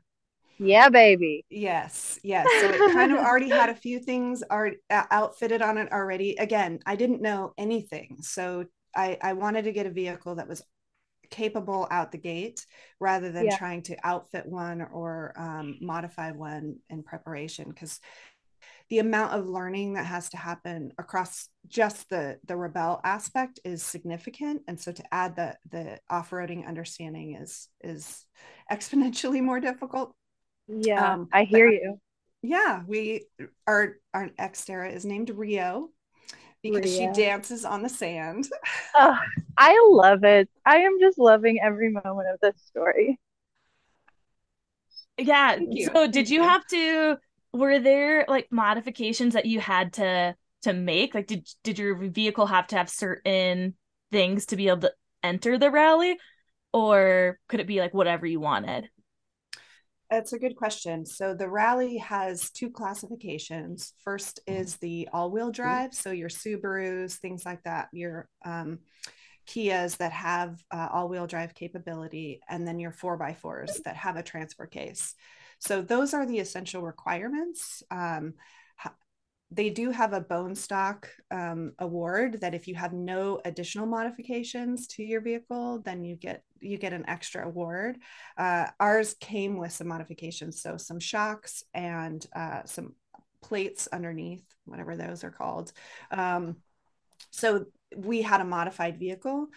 Yeah 0.59 0.89
baby. 0.89 1.45
Yes 1.49 2.19
yes. 2.23 2.47
So 2.61 2.69
it 2.69 2.93
kind 2.93 3.11
of 3.11 3.17
already 3.25 3.49
had 3.49 3.69
a 3.69 3.75
few 3.75 3.99
things 3.99 4.43
are 4.43 4.73
outfitted 4.91 5.63
on 5.63 5.79
it 5.79 5.91
already. 5.91 6.35
Again 6.35 6.79
i 6.85 6.95
didn't 6.95 7.23
know 7.23 7.53
anything. 7.57 8.17
So 8.21 8.65
i 8.95 9.17
i 9.21 9.33
wanted 9.33 9.63
to 9.63 9.71
get 9.71 9.87
a 9.87 9.91
vehicle 9.91 10.35
that 10.35 10.47
was 10.47 10.63
capable 11.31 11.87
out 11.89 12.11
the 12.11 12.17
gate 12.17 12.65
rather 12.99 13.31
than 13.31 13.45
yeah. 13.45 13.57
trying 13.57 13.81
to 13.81 13.97
outfit 14.03 14.45
one 14.45 14.81
or 14.81 15.33
um, 15.37 15.77
modify 15.81 16.31
one 16.31 16.75
in 16.89 17.01
preparation 17.01 17.69
because 17.69 17.99
the 18.91 18.99
amount 18.99 19.31
of 19.31 19.47
learning 19.47 19.93
that 19.93 20.05
has 20.05 20.27
to 20.27 20.35
happen 20.35 20.91
across 20.97 21.47
just 21.65 22.09
the 22.09 22.37
the 22.45 22.53
rebelle 22.53 22.99
aspect 23.05 23.57
is 23.63 23.81
significant. 23.81 24.61
And 24.67 24.77
so 24.77 24.91
to 24.91 25.03
add 25.13 25.37
the 25.37 25.55
the 25.71 25.97
off-roading 26.09 26.67
understanding 26.67 27.35
is 27.41 27.69
is 27.81 28.25
exponentially 28.69 29.41
more 29.41 29.61
difficult. 29.61 30.13
Yeah 30.67 31.13
um, 31.13 31.29
i 31.31 31.45
hear 31.45 31.69
you. 31.69 31.99
Yeah 32.41 32.81
we 32.85 33.27
our 33.65 33.95
our 34.13 34.29
xterra 34.37 34.93
is 34.93 35.05
named 35.05 35.29
rio 35.29 35.89
because 36.61 36.91
Rio. 36.91 37.13
she 37.13 37.21
dances 37.21 37.63
on 37.63 37.81
the 37.81 37.89
sand. 37.89 38.47
Oh, 38.93 39.17
i 39.57 39.87
love 39.89 40.25
it. 40.25 40.49
I 40.65 40.79
am 40.79 40.99
just 40.99 41.17
loving 41.17 41.61
every 41.63 41.91
moment 41.91 42.27
of 42.27 42.41
this 42.41 42.61
story. 42.65 43.17
Yeah 45.17 45.59
so 45.93 46.07
did 46.07 46.29
you 46.29 46.43
have 46.43 46.67
to 46.67 47.17
were 47.53 47.79
there 47.79 48.25
like 48.27 48.47
modifications 48.51 49.33
that 49.33 49.45
you 49.45 49.59
had 49.59 49.93
to 49.93 50.35
to 50.63 50.73
make? 50.73 51.13
Like 51.13 51.27
did 51.27 51.47
did 51.63 51.79
your 51.79 51.95
vehicle 51.95 52.45
have 52.45 52.67
to 52.67 52.77
have 52.77 52.89
certain 52.89 53.75
things 54.11 54.47
to 54.47 54.55
be 54.55 54.67
able 54.67 54.81
to 54.81 54.93
enter 55.23 55.57
the 55.57 55.71
rally? 55.71 56.17
Or 56.73 57.37
could 57.49 57.59
it 57.59 57.67
be 57.67 57.79
like 57.79 57.93
whatever 57.93 58.25
you 58.25 58.39
wanted? 58.39 58.89
That's 60.09 60.33
a 60.33 60.39
good 60.39 60.57
question. 60.57 61.05
So 61.05 61.33
the 61.33 61.49
rally 61.49 61.97
has 61.97 62.51
two 62.51 62.69
classifications. 62.69 63.93
First 64.03 64.41
is 64.45 64.75
the 64.77 65.07
all-wheel 65.13 65.51
drive 65.51 65.93
so 65.93 66.11
your 66.11 66.29
subarus 66.29 67.13
things 67.15 67.45
like 67.45 67.63
that 67.63 67.87
your 67.93 68.27
um, 68.45 68.79
kias 69.47 69.97
that 69.97 70.11
have 70.11 70.61
uh, 70.69 70.89
all-wheel 70.91 71.27
drive 71.27 71.53
capability 71.53 72.41
and 72.49 72.67
then 72.67 72.79
your 72.79 72.91
4x4s 72.91 73.83
that 73.83 73.95
have 73.95 74.17
a 74.17 74.23
transfer 74.23 74.65
case 74.65 75.15
so 75.61 75.81
those 75.81 76.13
are 76.13 76.25
the 76.25 76.39
essential 76.39 76.81
requirements. 76.81 77.83
Um, 77.91 78.33
they 79.53 79.69
do 79.69 79.91
have 79.91 80.13
a 80.13 80.21
bone 80.21 80.55
stock 80.55 81.09
um, 81.29 81.73
award 81.79 82.39
that 82.39 82.55
if 82.55 82.67
you 82.69 82.75
have 82.75 82.93
no 82.93 83.41
additional 83.43 83.85
modifications 83.85 84.87
to 84.87 85.03
your 85.03 85.19
vehicle, 85.19 85.81
then 85.83 86.05
you 86.05 86.15
get 86.15 86.43
you 86.61 86.77
get 86.77 86.93
an 86.93 87.03
extra 87.07 87.45
award. 87.45 87.97
Uh, 88.37 88.67
ours 88.79 89.15
came 89.19 89.57
with 89.57 89.73
some 89.73 89.87
modifications, 89.87 90.61
so 90.61 90.77
some 90.77 90.99
shocks 90.99 91.63
and 91.73 92.25
uh, 92.33 92.61
some 92.65 92.93
plates 93.43 93.89
underneath, 93.91 94.45
whatever 94.65 94.95
those 94.95 95.23
are 95.23 95.31
called. 95.31 95.73
Um, 96.11 96.57
so 97.29 97.65
we 97.95 98.21
had 98.21 98.39
a 98.39 98.45
modified 98.45 98.97
vehicle. 98.97 99.47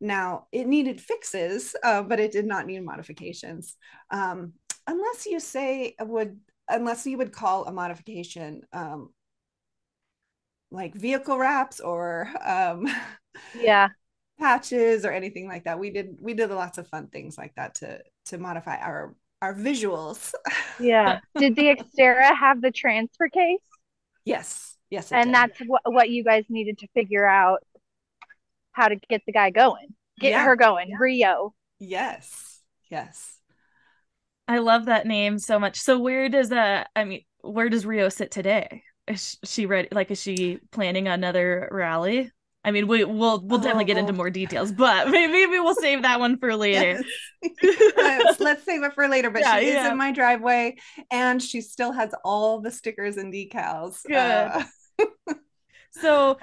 Now 0.00 0.46
it 0.52 0.68
needed 0.68 1.00
fixes, 1.00 1.74
uh, 1.82 2.02
but 2.02 2.20
it 2.20 2.30
did 2.30 2.46
not 2.46 2.66
need 2.66 2.84
modifications. 2.84 3.76
Um, 4.10 4.52
unless 4.86 5.26
you 5.26 5.40
say 5.40 5.94
would 6.00 6.38
unless 6.70 7.06
you 7.06 7.18
would 7.18 7.32
call 7.32 7.64
a 7.64 7.72
modification 7.72 8.62
um, 8.72 9.10
like 10.70 10.94
vehicle 10.94 11.38
wraps 11.38 11.80
or 11.80 12.28
um, 12.44 12.86
yeah. 13.58 13.88
patches 14.38 15.04
or 15.04 15.10
anything 15.10 15.48
like 15.48 15.64
that. 15.64 15.78
We 15.78 15.90
did 15.90 16.16
we 16.20 16.34
did 16.34 16.50
lots 16.50 16.78
of 16.78 16.88
fun 16.88 17.08
things 17.08 17.36
like 17.36 17.54
that 17.56 17.74
to 17.76 18.00
to 18.26 18.38
modify 18.38 18.76
our 18.76 19.14
our 19.42 19.54
visuals. 19.54 20.32
Yeah. 20.78 21.20
Did 21.36 21.56
the 21.56 21.76
xterra 21.76 22.34
have 22.34 22.62
the 22.62 22.70
transfer 22.70 23.28
case? 23.28 23.60
Yes. 24.24 24.78
Yes 24.88 25.12
and 25.12 25.26
did. 25.26 25.34
that's 25.34 25.58
what, 25.66 25.82
what 25.84 26.08
you 26.08 26.24
guys 26.24 26.44
needed 26.48 26.78
to 26.78 26.88
figure 26.94 27.26
out 27.26 27.62
how 28.72 28.88
to 28.88 28.96
get 28.96 29.20
the 29.26 29.32
guy 29.32 29.50
going. 29.50 29.88
Get 30.18 30.30
yeah. 30.30 30.44
her 30.46 30.56
going. 30.56 30.88
Yeah. 30.88 30.96
rio. 30.98 31.54
Yes. 31.78 32.60
Yes 32.90 33.39
I 34.50 34.58
love 34.58 34.86
that 34.86 35.06
name 35.06 35.38
so 35.38 35.60
much. 35.60 35.80
So 35.80 35.96
where 36.00 36.28
does 36.28 36.50
uh 36.50 36.82
I 36.96 37.04
mean 37.04 37.22
where 37.42 37.68
does 37.68 37.86
Rio 37.86 38.08
sit 38.08 38.32
today? 38.32 38.82
Is 39.06 39.38
she 39.44 39.66
ready 39.66 39.86
like 39.92 40.10
is 40.10 40.20
she 40.20 40.58
planning 40.72 41.06
another 41.06 41.68
rally? 41.70 42.32
I 42.64 42.72
mean, 42.72 42.88
we 42.88 43.04
we'll 43.04 43.40
we'll 43.46 43.60
definitely 43.60 43.84
get 43.84 43.96
into 43.96 44.12
oh. 44.12 44.16
more 44.16 44.28
details, 44.28 44.72
but 44.72 45.08
maybe, 45.10 45.32
maybe 45.32 45.60
we'll 45.60 45.76
save 45.76 46.02
that 46.02 46.18
one 46.18 46.36
for 46.36 46.56
later. 46.56 47.00
Yes. 47.42 48.36
let's, 48.40 48.64
save 48.64 48.82
it 48.82 48.92
for 48.92 49.06
later. 49.08 49.30
But 49.30 49.42
yeah, 49.42 49.60
she 49.60 49.68
yeah. 49.68 49.86
is 49.86 49.92
in 49.92 49.96
my 49.96 50.10
driveway, 50.10 50.76
and 51.12 51.40
she 51.40 51.60
still 51.60 51.92
has 51.92 52.12
all 52.24 52.60
the 52.60 52.72
stickers 52.72 53.18
and 53.18 53.32
decals. 53.32 54.02
Good. 54.04 54.16
Uh, 54.16 54.64
so, 55.92 56.38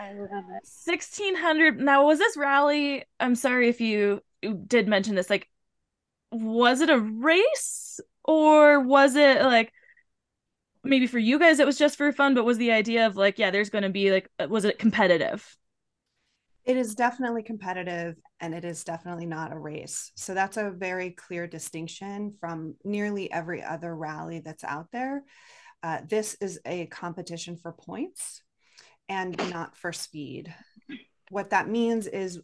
sixteen 0.63 1.35
hundred. 1.35 1.79
Now, 1.79 2.07
was 2.07 2.19
this 2.19 2.37
rally? 2.37 3.03
I'm 3.19 3.35
sorry 3.35 3.67
if 3.67 3.81
you 3.81 4.21
did 4.65 4.87
mention 4.87 5.13
this. 5.13 5.29
Like, 5.29 5.47
was 6.31 6.81
it 6.81 6.89
a 6.89 6.99
race? 6.99 7.99
Or 8.23 8.79
was 8.81 9.15
it 9.15 9.41
like 9.41 9.71
maybe 10.83 11.07
for 11.07 11.19
you 11.19 11.39
guys 11.39 11.59
it 11.59 11.65
was 11.65 11.77
just 11.77 11.97
for 11.97 12.11
fun 12.11 12.33
but 12.33 12.45
was 12.45 12.57
the 12.57 12.71
idea 12.71 13.05
of 13.05 13.17
like 13.17 13.37
yeah 13.37 13.51
there's 13.51 13.69
going 13.69 13.83
to 13.83 13.89
be 13.89 14.11
like 14.11 14.29
uh, 14.39 14.47
was 14.49 14.65
it 14.65 14.79
competitive? 14.79 15.57
It 16.65 16.75
is 16.75 16.95
definitely 16.95 17.43
competitive 17.43 18.15
and 18.41 18.53
it 18.53 18.65
is 18.65 18.83
definitely 18.83 19.25
not 19.25 19.53
a 19.53 19.57
race. 19.57 20.11
So 20.15 20.33
that's 20.33 20.57
a 20.57 20.69
very 20.69 21.11
clear 21.11 21.47
distinction 21.47 22.33
from 22.41 22.75
nearly 22.83 23.31
every 23.31 23.63
other 23.63 23.95
rally 23.95 24.39
that's 24.39 24.65
out 24.65 24.87
there. 24.91 25.23
Uh, 25.81 25.99
this 26.09 26.35
is 26.41 26.59
a 26.65 26.87
competition 26.87 27.55
for 27.55 27.71
points 27.71 28.41
and 29.07 29.37
not 29.49 29.77
for 29.77 29.93
speed. 29.93 30.53
What 31.29 31.51
that 31.51 31.69
means 31.69 32.07
is 32.07 32.41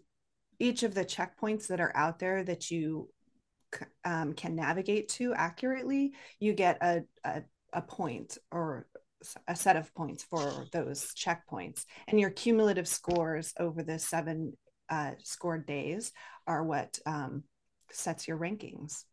each 0.59 0.83
of 0.83 0.93
the 0.93 1.03
checkpoints 1.03 1.67
that 1.67 1.81
are 1.81 1.95
out 1.95 2.19
there 2.19 2.43
that 2.43 2.71
you 2.71 3.09
um, 4.05 4.33
can 4.33 4.55
navigate 4.55 5.09
to 5.09 5.33
accurately, 5.33 6.13
you 6.39 6.53
get 6.53 6.77
a, 6.81 7.03
a, 7.23 7.43
a 7.73 7.81
point 7.81 8.37
or 8.51 8.87
a 9.47 9.55
set 9.55 9.75
of 9.75 9.93
points 9.93 10.23
for 10.23 10.65
those 10.71 11.13
checkpoints. 11.13 11.85
And 12.07 12.19
your 12.19 12.29
cumulative 12.29 12.87
scores 12.87 13.53
over 13.59 13.83
the 13.83 13.99
seven 13.99 14.57
uh, 14.89 15.11
scored 15.23 15.65
days 15.65 16.11
are 16.45 16.63
what 16.63 16.99
um, 17.05 17.43
sets 17.91 18.27
your 18.27 18.37
rankings. 18.37 19.03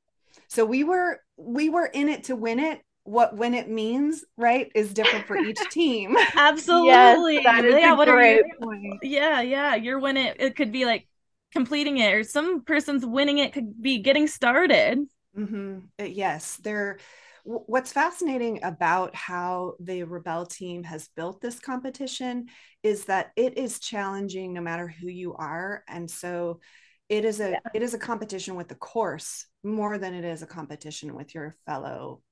So 0.48 0.64
we 0.64 0.84
were 0.84 1.20
we 1.36 1.68
were 1.68 1.86
in 1.86 2.08
it 2.08 2.24
to 2.24 2.36
win 2.36 2.58
it. 2.58 2.80
What 3.04 3.36
when 3.36 3.54
it 3.54 3.68
means, 3.68 4.24
right, 4.36 4.70
is 4.74 4.92
different 4.92 5.26
for 5.26 5.36
each 5.36 5.58
team. 5.70 6.16
Absolutely. 6.36 7.34
Yes, 7.36 7.44
that 7.44 7.64
is 7.64 7.74
yeah, 7.74 8.00
a 8.00 8.04
great 8.04 8.44
point. 8.60 8.98
Yeah, 9.02 9.40
yeah. 9.40 9.74
You're 9.74 9.98
when 9.98 10.16
it 10.16 10.36
it 10.38 10.56
could 10.56 10.70
be 10.70 10.84
like 10.84 11.06
completing 11.52 11.98
it 11.98 12.12
or 12.12 12.22
some 12.24 12.62
person's 12.62 13.04
winning 13.04 13.38
it 13.38 13.52
could 13.52 13.80
be 13.80 13.98
getting 13.98 14.26
started 14.26 15.00
mm-hmm. 15.36 15.78
Uh, 15.98 16.04
yes 16.04 16.56
there 16.62 16.98
what's 17.44 17.92
fascinating 17.92 18.62
about 18.62 19.14
how 19.14 19.74
the 19.80 20.02
rebelle 20.02 20.48
team 20.48 20.82
has 20.84 21.08
built 21.16 21.40
this 21.40 21.58
competition 21.58 22.46
is 22.82 23.06
that 23.06 23.30
it 23.36 23.56
is 23.56 23.80
challenging 23.80 24.52
no 24.52 24.60
matter 24.60 24.86
who 24.88 25.08
you 25.08 25.34
are. 25.34 25.82
And 25.88 26.10
so 26.10 26.60
it 27.08 27.24
is 27.24 27.40
a 27.40 27.50
yeah. 27.50 27.58
it 27.74 27.82
is 27.82 27.94
a 27.94 27.98
competition 27.98 28.54
with 28.54 28.68
the 28.68 28.74
course 28.74 29.46
more 29.64 29.98
than 29.98 30.14
it 30.14 30.24
is 30.24 30.42
a 30.42 30.46
competition 30.46 31.14
with 31.14 31.34
your 31.34 31.56
fellow 31.66 32.22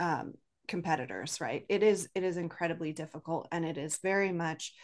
um, 0.00 0.34
competitors 0.68 1.40
right 1.40 1.64
it 1.68 1.84
is 1.84 2.08
it 2.16 2.24
is 2.24 2.36
incredibly 2.36 2.92
difficult 2.92 3.46
and 3.52 3.64
it 3.64 3.78
is 3.78 3.98
very 4.02 4.32
much 4.32 4.74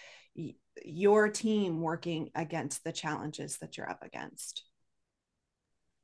your 0.85 1.29
team 1.29 1.81
working 1.81 2.31
against 2.35 2.85
the 2.85 2.93
challenges 2.93 3.59
that 3.59 3.77
you're 3.77 3.91
up 3.91 4.03
against? 4.03 4.65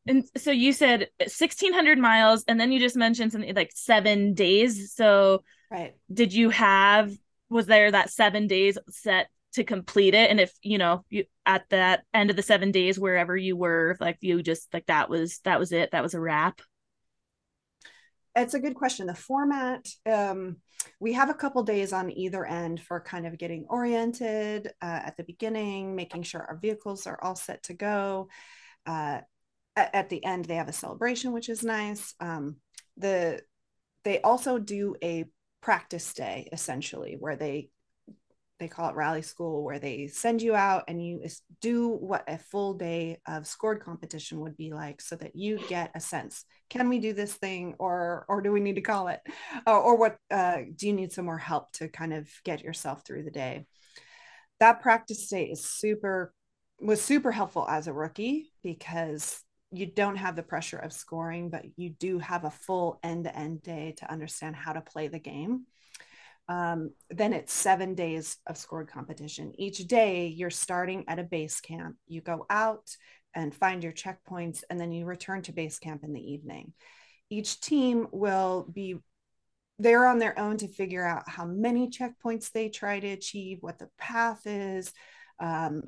And 0.07 0.25
so 0.37 0.51
you 0.51 0.73
said 0.73 1.09
1600 1.19 1.99
miles 1.99 2.45
and 2.49 2.59
then 2.59 2.73
you 2.73 2.81
just 2.81 2.97
mentioned 2.97 3.31
something 3.31 3.55
like 3.55 3.73
seven 3.75 4.33
days. 4.33 4.95
So 4.95 5.43
right. 5.71 5.95
did 6.13 6.33
you 6.33 6.51
have 6.51 7.13
was 7.51 7.67
there 7.67 7.91
that 7.91 8.11
seven 8.11 8.47
days 8.47 8.79
set 8.89 9.29
to 9.53 9.65
complete 9.65 10.15
it? 10.15 10.31
And 10.31 10.41
if 10.41 10.53
you 10.63 10.79
know 10.79 11.05
you 11.11 11.25
at 11.45 11.69
that 11.71 12.05
end 12.15 12.31
of 12.31 12.37
the 12.37 12.43
seven 12.43 12.71
days 12.71 12.99
wherever 12.99 13.37
you 13.37 13.57
were 13.57 13.97
like 14.01 14.17
you 14.21 14.43
just 14.43 14.73
like 14.73 14.87
that 14.87 15.11
was 15.11 15.41
that 15.45 15.59
was 15.59 15.73
it 15.73 15.91
that 15.93 16.03
was 16.03 16.15
a 16.15 16.21
wrap 16.21 16.61
it's 18.41 18.55
a 18.55 18.61
good 18.61 18.75
question. 18.75 19.07
The 19.07 19.15
format 19.15 19.87
um 20.07 20.57
we 21.01 21.13
have 21.13 21.31
a 21.31 21.35
couple 21.35 21.63
days 21.63 21.93
on 21.93 22.11
either 22.11 22.45
end 22.45 22.81
for 22.81 23.01
kind 23.01 23.27
of 23.27 23.39
getting 23.39 23.67
oriented 23.69 24.69
uh, 24.81 25.01
at 25.05 25.17
the 25.17 25.25
beginning 25.25 25.95
making 25.95 26.23
sure 26.23 26.41
our 26.41 26.59
vehicles 26.61 27.07
are 27.07 27.19
all 27.23 27.37
set 27.37 27.63
to 27.65 27.75
go. 27.75 28.29
Uh, 28.87 29.21
at, 29.77 29.95
at, 29.95 30.09
the 30.09 30.25
end 30.25 30.45
they 30.45 30.57
have 30.57 30.69
a 30.69 30.73
celebration 30.73 31.33
which 31.33 31.49
is 31.49 31.63
nice. 31.63 32.15
Um, 32.21 32.57
the 32.97 33.43
they 34.05 34.21
also 34.21 34.59
do 34.59 34.97
a 35.03 35.25
practice 35.61 36.15
day 36.15 36.49
essentially 36.53 37.17
where 37.19 37.37
they 37.37 37.71
they 38.59 38.69
call 38.69 38.91
it 38.91 38.97
rally 38.97 39.23
school 39.23 39.65
where 39.65 39.79
they 39.79 40.07
send 40.09 40.43
you 40.43 40.55
out 40.55 40.85
and 40.89 41.05
you 41.05 41.23
do 41.61 41.89
what 41.89 42.25
a 42.29 42.39
full 42.39 42.75
day 42.75 43.19
of 43.27 43.47
scored 43.47 43.81
competition 43.81 44.41
would 44.41 44.57
be 44.57 44.73
like 44.73 45.01
so 45.01 45.17
that 45.17 45.37
you 45.37 45.59
get 45.69 45.91
a 45.95 46.01
sense 46.01 46.45
can 46.71 46.89
we 46.89 46.99
do 46.99 47.13
this 47.13 47.35
thing 47.35 47.75
or 47.79 48.25
or 48.29 48.41
do 48.41 48.53
we 48.53 48.61
need 48.61 48.77
to 48.77 48.81
call 48.81 49.09
it? 49.09 49.21
Or, 49.67 49.79
or 49.79 49.97
what 49.97 50.17
uh, 50.31 50.59
do 50.75 50.87
you 50.87 50.93
need 50.93 51.13
some 51.13 51.25
more 51.25 51.39
help 51.39 51.73
to 51.73 51.89
kind 51.89 52.13
of 52.13 52.29
get 52.45 52.63
yourself 52.63 53.05
through 53.05 53.25
the 53.25 53.31
day? 53.31 53.67
That 54.61 54.83
practice 54.83 55.29
day 55.29 55.45
is 55.45 55.65
super 55.65 56.33
was 56.81 57.01
super 57.01 57.33
helpful 57.33 57.67
as 57.69 57.87
a 57.87 57.93
rookie 57.93 58.53
because 58.63 59.41
you 59.71 59.87
don't 59.87 60.17
have 60.17 60.37
the 60.37 60.43
pressure 60.43 60.79
of 60.79 60.93
scoring 60.93 61.51
but 61.51 61.65
you 61.77 61.91
do 61.91 62.19
have 62.19 62.45
a 62.45 62.51
full 62.51 63.01
end-to-end 63.03 63.63
day 63.63 63.95
to 63.99 64.11
understand 64.11 64.55
how 64.55 64.73
to 64.73 64.81
play 64.81 65.09
the 65.09 65.19
game 65.19 65.67
um, 66.49 66.93
then 67.11 67.33
it's 67.33 67.53
seven 67.53 67.95
days 67.95 68.39
of 68.47 68.57
scored 68.57 68.89
competition. 68.89 69.53
Each 69.59 69.79
day 69.87 70.29
you're 70.29 70.51
starting 70.51 71.05
at 71.07 71.19
a 71.19 71.25
base 71.25 71.61
camp. 71.61 71.97
You 72.07 72.23
go 72.23 72.47
out 72.49 72.89
and 73.35 73.55
find 73.55 73.83
your 73.83 73.93
checkpoints, 73.93 74.65
and 74.71 74.81
then 74.81 74.91
you 74.91 75.05
return 75.05 75.43
to 75.43 75.53
base 75.53 75.79
camp 75.79 76.03
in 76.05 76.15
the 76.15 76.33
evening. 76.33 76.73
Each 77.31 77.61
team 77.61 78.09
will 78.11 78.67
be 78.73 78.97
they're 79.79 80.07
on 80.07 80.19
their 80.19 80.37
own 80.39 80.57
to 80.57 80.69
figure 80.69 81.07
out 81.07 81.29
how 81.29 81.45
many 81.45 81.89
checkpoints 81.89 82.51
they 82.51 82.69
try 82.69 82.99
to 82.99 83.09
achieve, 83.09 83.59
what 83.61 83.79
the 83.79 83.89
path 83.97 84.41
is, 84.45 84.93
um, 85.39 85.83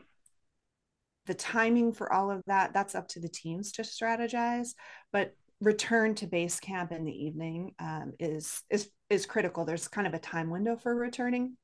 the 1.26 1.34
timing 1.34 1.92
for 1.92 2.12
all 2.12 2.30
of 2.30 2.42
that. 2.46 2.72
That's 2.72 2.94
up 2.94 3.08
to 3.08 3.20
the 3.20 3.28
teams 3.28 3.72
to 3.72 3.82
strategize. 3.82 4.74
But 5.12 5.34
return 5.60 6.14
to 6.16 6.26
base 6.26 6.58
camp 6.58 6.92
in 6.92 7.04
the 7.04 7.24
evening 7.24 7.74
um, 7.78 8.12
is 8.18 8.62
is 8.70 8.90
is 9.08 9.26
critical. 9.26 9.64
There's 9.64 9.88
kind 9.88 10.06
of 10.06 10.14
a 10.14 10.18
time 10.18 10.50
window 10.50 10.76
for 10.76 10.94
returning 10.94 11.56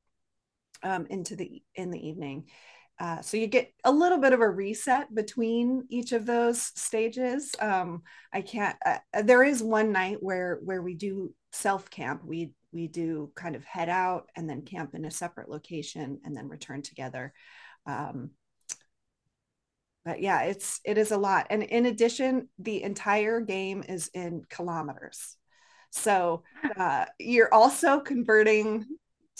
um, 0.82 1.06
into 1.08 1.36
the 1.36 1.62
in 1.75 1.90
the 1.90 2.08
evening. 2.08 2.44
Uh, 2.99 3.21
so 3.21 3.36
you 3.36 3.47
get 3.47 3.73
a 3.84 3.90
little 3.90 4.18
bit 4.18 4.32
of 4.32 4.40
a 4.40 4.49
reset 4.49 5.14
between 5.14 5.84
each 5.90 6.12
of 6.12 6.25
those 6.25 6.62
stages. 6.62 7.54
Um, 7.60 8.02
I 8.32 8.40
can't. 8.40 8.76
Uh, 8.84 8.99
there 9.23 9.44
is 9.44 9.62
one 9.62 9.92
night 9.92 10.18
where 10.21 10.60
where 10.64 10.82
we 10.82 10.94
do 10.94 11.34
self 11.52 11.90
camp. 11.90 12.23
We 12.25 12.52
we 12.73 12.88
do 12.88 13.32
kind 13.34 13.56
of 13.56 13.64
head 13.64 13.88
out 13.88 14.28
and 14.36 14.49
then 14.49 14.62
camp 14.62 14.94
in 14.94 15.04
a 15.04 15.10
separate 15.10 15.49
location 15.49 16.21
and 16.25 16.36
then 16.36 16.49
return 16.49 16.82
together. 16.82 17.32
Um, 17.86 18.30
but 20.06 20.23
yeah 20.23 20.42
it's 20.42 20.80
it 20.84 20.97
is 20.97 21.10
a 21.10 21.19
lot. 21.19 21.49
And 21.50 21.62
in 21.64 21.84
addition 21.84 22.49
the 22.58 22.82
entire 22.82 23.40
game 23.40 23.84
is 23.86 24.08
in 24.14 24.45
kilometers. 24.49 25.36
So 25.90 26.45
uh, 26.78 27.06
you're 27.19 27.52
also 27.52 28.00
converting 28.00 28.86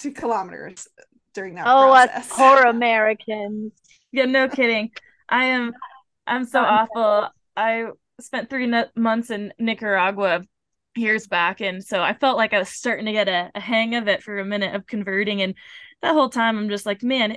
to 0.01 0.11
kilometers 0.11 0.89
during 1.33 1.55
that 1.55 1.67
oh 1.67 1.93
process. 1.93 2.31
us 2.31 2.33
poor 2.37 2.63
americans. 2.65 3.73
Yeah 4.11 4.27
no 4.27 4.49
kidding. 4.49 4.91
I 5.29 5.47
am 5.47 5.73
i'm 6.27 6.45
so 6.45 6.61
awful. 6.61 7.31
I 7.57 7.87
spent 8.21 8.51
three 8.51 8.71
months 8.97 9.31
in 9.31 9.53
nicaragua 9.59 10.43
years 10.97 11.27
back 11.27 11.61
and 11.61 11.85
so 11.85 12.01
i 12.01 12.15
felt 12.15 12.39
like 12.39 12.55
i 12.55 12.59
was 12.59 12.71
starting 12.71 13.05
to 13.05 13.13
get 13.13 13.29
a, 13.29 13.51
a 13.55 13.61
hang 13.61 13.95
of 13.95 14.09
it 14.09 14.23
for 14.23 14.39
a 14.39 14.45
minute 14.47 14.75
of 14.75 14.87
converting 14.87 15.43
and 15.43 15.55
that 16.01 16.15
whole 16.15 16.31
time 16.31 16.57
i'm 16.57 16.71
just 16.71 16.87
like 16.87 17.03
man 17.03 17.37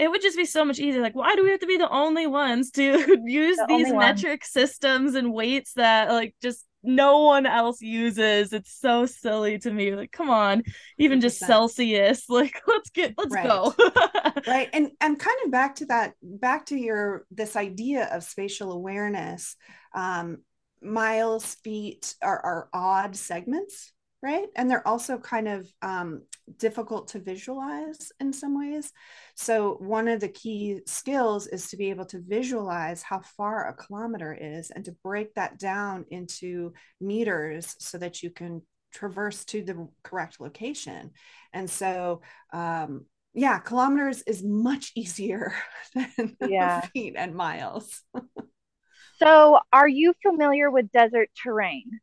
it 0.00 0.10
would 0.10 0.22
just 0.22 0.36
be 0.36 0.46
so 0.46 0.64
much 0.64 0.78
easier. 0.78 1.02
Like, 1.02 1.14
why 1.14 1.36
do 1.36 1.44
we 1.44 1.50
have 1.50 1.60
to 1.60 1.66
be 1.66 1.76
the 1.76 1.90
only 1.90 2.26
ones 2.26 2.70
to 2.72 2.82
use 3.26 3.58
the 3.58 3.66
these 3.68 3.92
metric 3.92 4.46
systems 4.46 5.14
and 5.14 5.32
weights 5.32 5.74
that 5.74 6.08
like 6.08 6.34
just 6.40 6.66
no 6.82 7.18
one 7.18 7.44
else 7.44 7.82
uses? 7.82 8.54
It's 8.54 8.72
so 8.72 9.04
silly 9.04 9.58
to 9.58 9.70
me. 9.70 9.94
Like, 9.94 10.10
come 10.10 10.30
on, 10.30 10.62
even 10.96 11.18
100%. 11.18 11.22
just 11.22 11.38
Celsius. 11.40 12.24
Like, 12.30 12.62
let's 12.66 12.88
get 12.90 13.14
let's 13.18 13.34
right. 13.34 13.46
go. 13.46 13.74
right. 14.46 14.70
And 14.72 14.90
and 15.02 15.18
kind 15.18 15.36
of 15.44 15.50
back 15.50 15.76
to 15.76 15.86
that, 15.86 16.14
back 16.22 16.66
to 16.66 16.78
your 16.78 17.26
this 17.30 17.54
idea 17.54 18.08
of 18.10 18.24
spatial 18.24 18.72
awareness. 18.72 19.56
Um, 19.94 20.38
miles, 20.80 21.56
feet 21.56 22.14
are, 22.22 22.40
are 22.40 22.68
odd 22.72 23.16
segments 23.16 23.92
right? 24.22 24.48
And 24.56 24.70
they're 24.70 24.86
also 24.86 25.18
kind 25.18 25.48
of 25.48 25.68
um, 25.82 26.22
difficult 26.58 27.08
to 27.08 27.18
visualize 27.18 28.12
in 28.20 28.32
some 28.32 28.58
ways. 28.58 28.92
So, 29.34 29.76
one 29.80 30.08
of 30.08 30.20
the 30.20 30.28
key 30.28 30.80
skills 30.86 31.46
is 31.46 31.68
to 31.70 31.76
be 31.76 31.90
able 31.90 32.04
to 32.06 32.20
visualize 32.20 33.02
how 33.02 33.20
far 33.20 33.68
a 33.68 33.74
kilometer 33.74 34.36
is 34.38 34.70
and 34.70 34.84
to 34.84 34.96
break 35.02 35.34
that 35.34 35.58
down 35.58 36.04
into 36.10 36.74
meters 37.00 37.74
so 37.78 37.98
that 37.98 38.22
you 38.22 38.30
can 38.30 38.62
traverse 38.92 39.44
to 39.46 39.62
the 39.62 39.88
correct 40.02 40.40
location. 40.40 41.12
And 41.52 41.70
so, 41.70 42.22
um, 42.52 43.06
yeah, 43.32 43.58
kilometers 43.58 44.22
is 44.22 44.42
much 44.42 44.92
easier 44.94 45.54
than 45.94 46.36
yeah. 46.46 46.80
feet 46.92 47.14
and 47.16 47.34
miles. 47.34 48.02
so, 49.18 49.60
are 49.72 49.88
you 49.88 50.12
familiar 50.22 50.70
with 50.70 50.90
desert 50.90 51.30
terrain? 51.42 52.00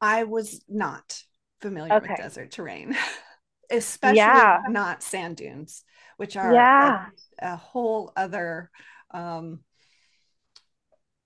I 0.00 0.24
was 0.24 0.62
not 0.68 1.22
familiar 1.60 1.94
okay. 1.94 2.08
with 2.10 2.18
desert 2.18 2.50
terrain, 2.50 2.96
especially 3.70 4.18
yeah. 4.18 4.62
not 4.68 5.02
sand 5.02 5.36
dunes, 5.36 5.84
which 6.16 6.36
are 6.36 6.52
yeah. 6.52 7.06
a, 7.40 7.52
a 7.52 7.56
whole 7.56 8.12
other 8.16 8.70
um, 9.12 9.60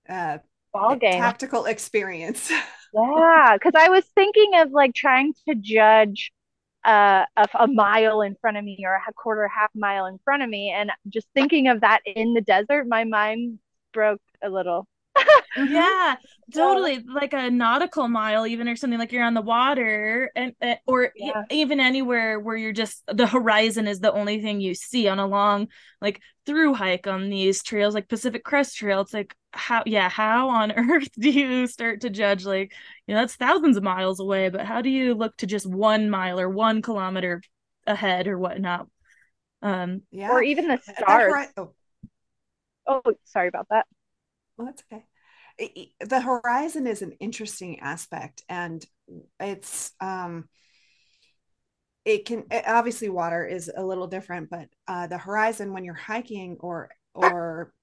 uh, 0.07 0.39
ball 0.73 0.95
game 0.95 1.19
tactical 1.19 1.65
experience. 1.65 2.49
yeah, 2.93 3.55
because 3.55 3.73
I 3.75 3.89
was 3.89 4.05
thinking 4.15 4.51
of 4.55 4.71
like 4.71 4.93
trying 4.93 5.33
to 5.47 5.55
judge 5.55 6.31
uh, 6.85 7.25
a, 7.37 7.47
a 7.59 7.67
mile 7.67 8.21
in 8.21 8.35
front 8.41 8.57
of 8.57 8.63
me 8.63 8.83
or 8.85 8.95
a 8.95 9.13
quarter, 9.13 9.47
half 9.47 9.69
mile 9.75 10.05
in 10.05 10.19
front 10.23 10.43
of 10.43 10.49
me, 10.49 10.73
and 10.75 10.91
just 11.09 11.27
thinking 11.33 11.67
of 11.67 11.81
that 11.81 12.01
in 12.05 12.33
the 12.33 12.41
desert, 12.41 12.87
my 12.87 13.03
mind 13.03 13.59
broke 13.93 14.21
a 14.41 14.49
little. 14.49 14.87
Mm-hmm. 15.57 15.73
yeah 15.73 16.15
totally 16.53 16.99
like 16.99 17.33
a 17.33 17.51
nautical 17.51 18.07
mile 18.07 18.47
even 18.47 18.69
or 18.69 18.77
something 18.77 18.97
like 18.97 19.11
you're 19.11 19.25
on 19.25 19.33
the 19.33 19.41
water 19.41 20.31
and 20.33 20.53
uh, 20.61 20.75
or 20.87 21.11
yeah. 21.13 21.43
even 21.49 21.81
anywhere 21.81 22.39
where 22.39 22.55
you're 22.55 22.71
just 22.71 23.03
the 23.07 23.27
horizon 23.27 23.85
is 23.85 23.99
the 23.99 24.13
only 24.13 24.41
thing 24.41 24.61
you 24.61 24.73
see 24.73 25.09
on 25.09 25.19
a 25.19 25.27
long 25.27 25.67
like 25.99 26.21
through 26.45 26.73
hike 26.73 27.05
on 27.05 27.29
these 27.29 27.63
trails 27.63 27.93
like 27.93 28.07
pacific 28.07 28.45
crest 28.45 28.77
trail 28.77 29.01
it's 29.01 29.13
like 29.13 29.35
how 29.51 29.83
yeah 29.85 30.07
how 30.07 30.47
on 30.47 30.71
earth 30.77 31.09
do 31.19 31.29
you 31.29 31.67
start 31.67 31.99
to 31.99 32.09
judge 32.09 32.45
like 32.45 32.73
you 33.05 33.13
know 33.13 33.19
that's 33.19 33.35
thousands 33.35 33.75
of 33.75 33.83
miles 33.83 34.21
away 34.21 34.47
but 34.47 34.65
how 34.65 34.81
do 34.81 34.89
you 34.89 35.13
look 35.13 35.35
to 35.35 35.45
just 35.45 35.65
one 35.65 36.09
mile 36.09 36.39
or 36.39 36.49
one 36.49 36.81
kilometer 36.81 37.41
ahead 37.85 38.25
or 38.27 38.39
whatnot 38.39 38.87
um 39.61 40.01
yeah 40.11 40.31
or 40.31 40.41
even 40.41 40.69
the 40.69 40.77
stars 40.77 41.33
right. 41.33 41.49
oh. 41.57 41.73
oh 42.87 43.01
sorry 43.25 43.49
about 43.49 43.67
that 43.69 43.85
well 44.61 44.71
that's 44.71 44.83
okay 44.91 45.05
the 45.99 46.21
horizon 46.21 46.87
is 46.87 47.01
an 47.01 47.11
interesting 47.19 47.79
aspect 47.79 48.43
and 48.47 48.85
it's 49.39 49.91
um 49.99 50.47
it 52.05 52.25
can 52.25 52.45
obviously 52.65 53.09
water 53.09 53.45
is 53.45 53.69
a 53.75 53.83
little 53.83 54.07
different 54.07 54.49
but 54.49 54.67
uh, 54.87 55.07
the 55.07 55.17
horizon 55.17 55.73
when 55.73 55.83
you're 55.83 55.93
hiking 55.93 56.57
or 56.59 56.89
or 57.13 57.73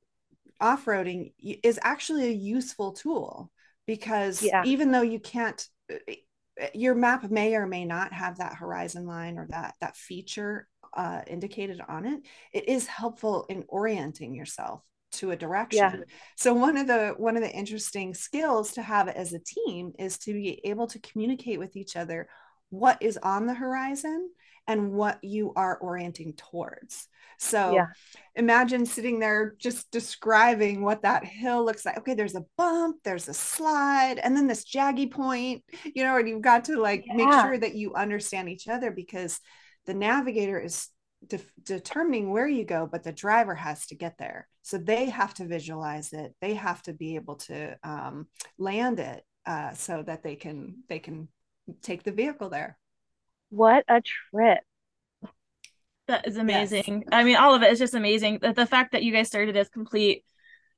off-roading 0.60 1.32
is 1.62 1.78
actually 1.82 2.26
a 2.26 2.32
useful 2.32 2.92
tool 2.92 3.50
because 3.86 4.42
yeah. 4.42 4.62
even 4.64 4.90
though 4.90 5.02
you 5.02 5.20
can't 5.20 5.68
your 6.74 6.94
map 6.94 7.30
may 7.30 7.54
or 7.54 7.66
may 7.66 7.84
not 7.84 8.12
have 8.12 8.38
that 8.38 8.54
horizon 8.54 9.06
line 9.06 9.38
or 9.38 9.46
that 9.50 9.74
that 9.80 9.96
feature 9.96 10.66
uh, 10.96 11.20
indicated 11.26 11.80
on 11.86 12.06
it 12.06 12.20
it 12.52 12.68
is 12.68 12.86
helpful 12.86 13.46
in 13.48 13.64
orienting 13.68 14.34
yourself 14.34 14.82
to 15.18 15.30
a 15.30 15.36
direction 15.36 15.78
yeah. 15.78 15.96
so 16.36 16.54
one 16.54 16.76
of 16.76 16.86
the 16.86 17.14
one 17.16 17.36
of 17.36 17.42
the 17.42 17.50
interesting 17.50 18.14
skills 18.14 18.72
to 18.72 18.82
have 18.82 19.08
as 19.08 19.32
a 19.32 19.38
team 19.38 19.92
is 19.98 20.18
to 20.18 20.32
be 20.32 20.60
able 20.64 20.86
to 20.86 20.98
communicate 21.00 21.58
with 21.58 21.76
each 21.76 21.96
other 21.96 22.28
what 22.70 23.02
is 23.02 23.18
on 23.18 23.46
the 23.46 23.54
horizon 23.54 24.30
and 24.68 24.92
what 24.92 25.18
you 25.24 25.52
are 25.56 25.78
orienting 25.78 26.34
towards. 26.34 27.08
So 27.38 27.72
yeah. 27.72 27.86
imagine 28.34 28.84
sitting 28.84 29.18
there 29.18 29.54
just 29.58 29.90
describing 29.90 30.82
what 30.82 31.02
that 31.02 31.24
hill 31.24 31.64
looks 31.64 31.86
like. 31.86 31.98
Okay, 31.98 32.14
there's 32.14 32.34
a 32.34 32.44
bump, 32.56 32.98
there's 33.02 33.28
a 33.28 33.34
slide, 33.34 34.18
and 34.18 34.36
then 34.36 34.46
this 34.46 34.64
jaggy 34.64 35.10
point, 35.10 35.62
you 35.94 36.04
know, 36.04 36.16
and 36.16 36.28
you've 36.28 36.42
got 36.42 36.66
to 36.66 36.80
like 36.80 37.04
yeah. 37.06 37.14
make 37.14 37.32
sure 37.32 37.58
that 37.58 37.74
you 37.74 37.94
understand 37.94 38.48
each 38.48 38.68
other 38.68 38.90
because 38.90 39.40
the 39.86 39.94
navigator 39.94 40.60
is 40.60 40.88
de- 41.26 41.40
determining 41.62 42.30
where 42.30 42.48
you 42.48 42.64
go, 42.64 42.86
but 42.90 43.02
the 43.02 43.12
driver 43.12 43.54
has 43.54 43.86
to 43.86 43.94
get 43.94 44.18
there. 44.18 44.48
So 44.62 44.78
they 44.78 45.06
have 45.06 45.34
to 45.34 45.46
visualize 45.46 46.12
it. 46.12 46.34
They 46.40 46.54
have 46.54 46.82
to 46.82 46.92
be 46.92 47.16
able 47.16 47.36
to 47.36 47.76
um, 47.82 48.28
land 48.58 49.00
it 49.00 49.24
uh, 49.46 49.72
so 49.72 50.02
that 50.02 50.22
they 50.22 50.36
can 50.36 50.82
they 50.88 50.98
can 50.98 51.28
take 51.82 52.02
the 52.02 52.12
vehicle 52.12 52.50
there. 52.50 52.78
What 53.50 53.84
a 53.88 54.02
trip. 54.02 54.60
That 56.06 56.26
is 56.26 56.36
amazing. 56.38 57.02
Yes. 57.02 57.08
I 57.12 57.24
mean, 57.24 57.36
all 57.36 57.54
of 57.54 57.62
it 57.62 57.70
is 57.70 57.78
just 57.78 57.94
amazing. 57.94 58.38
The, 58.40 58.52
the 58.52 58.66
fact 58.66 58.92
that 58.92 59.02
you 59.02 59.12
guys 59.12 59.28
started 59.28 59.56
as 59.56 59.68
complete 59.68 60.24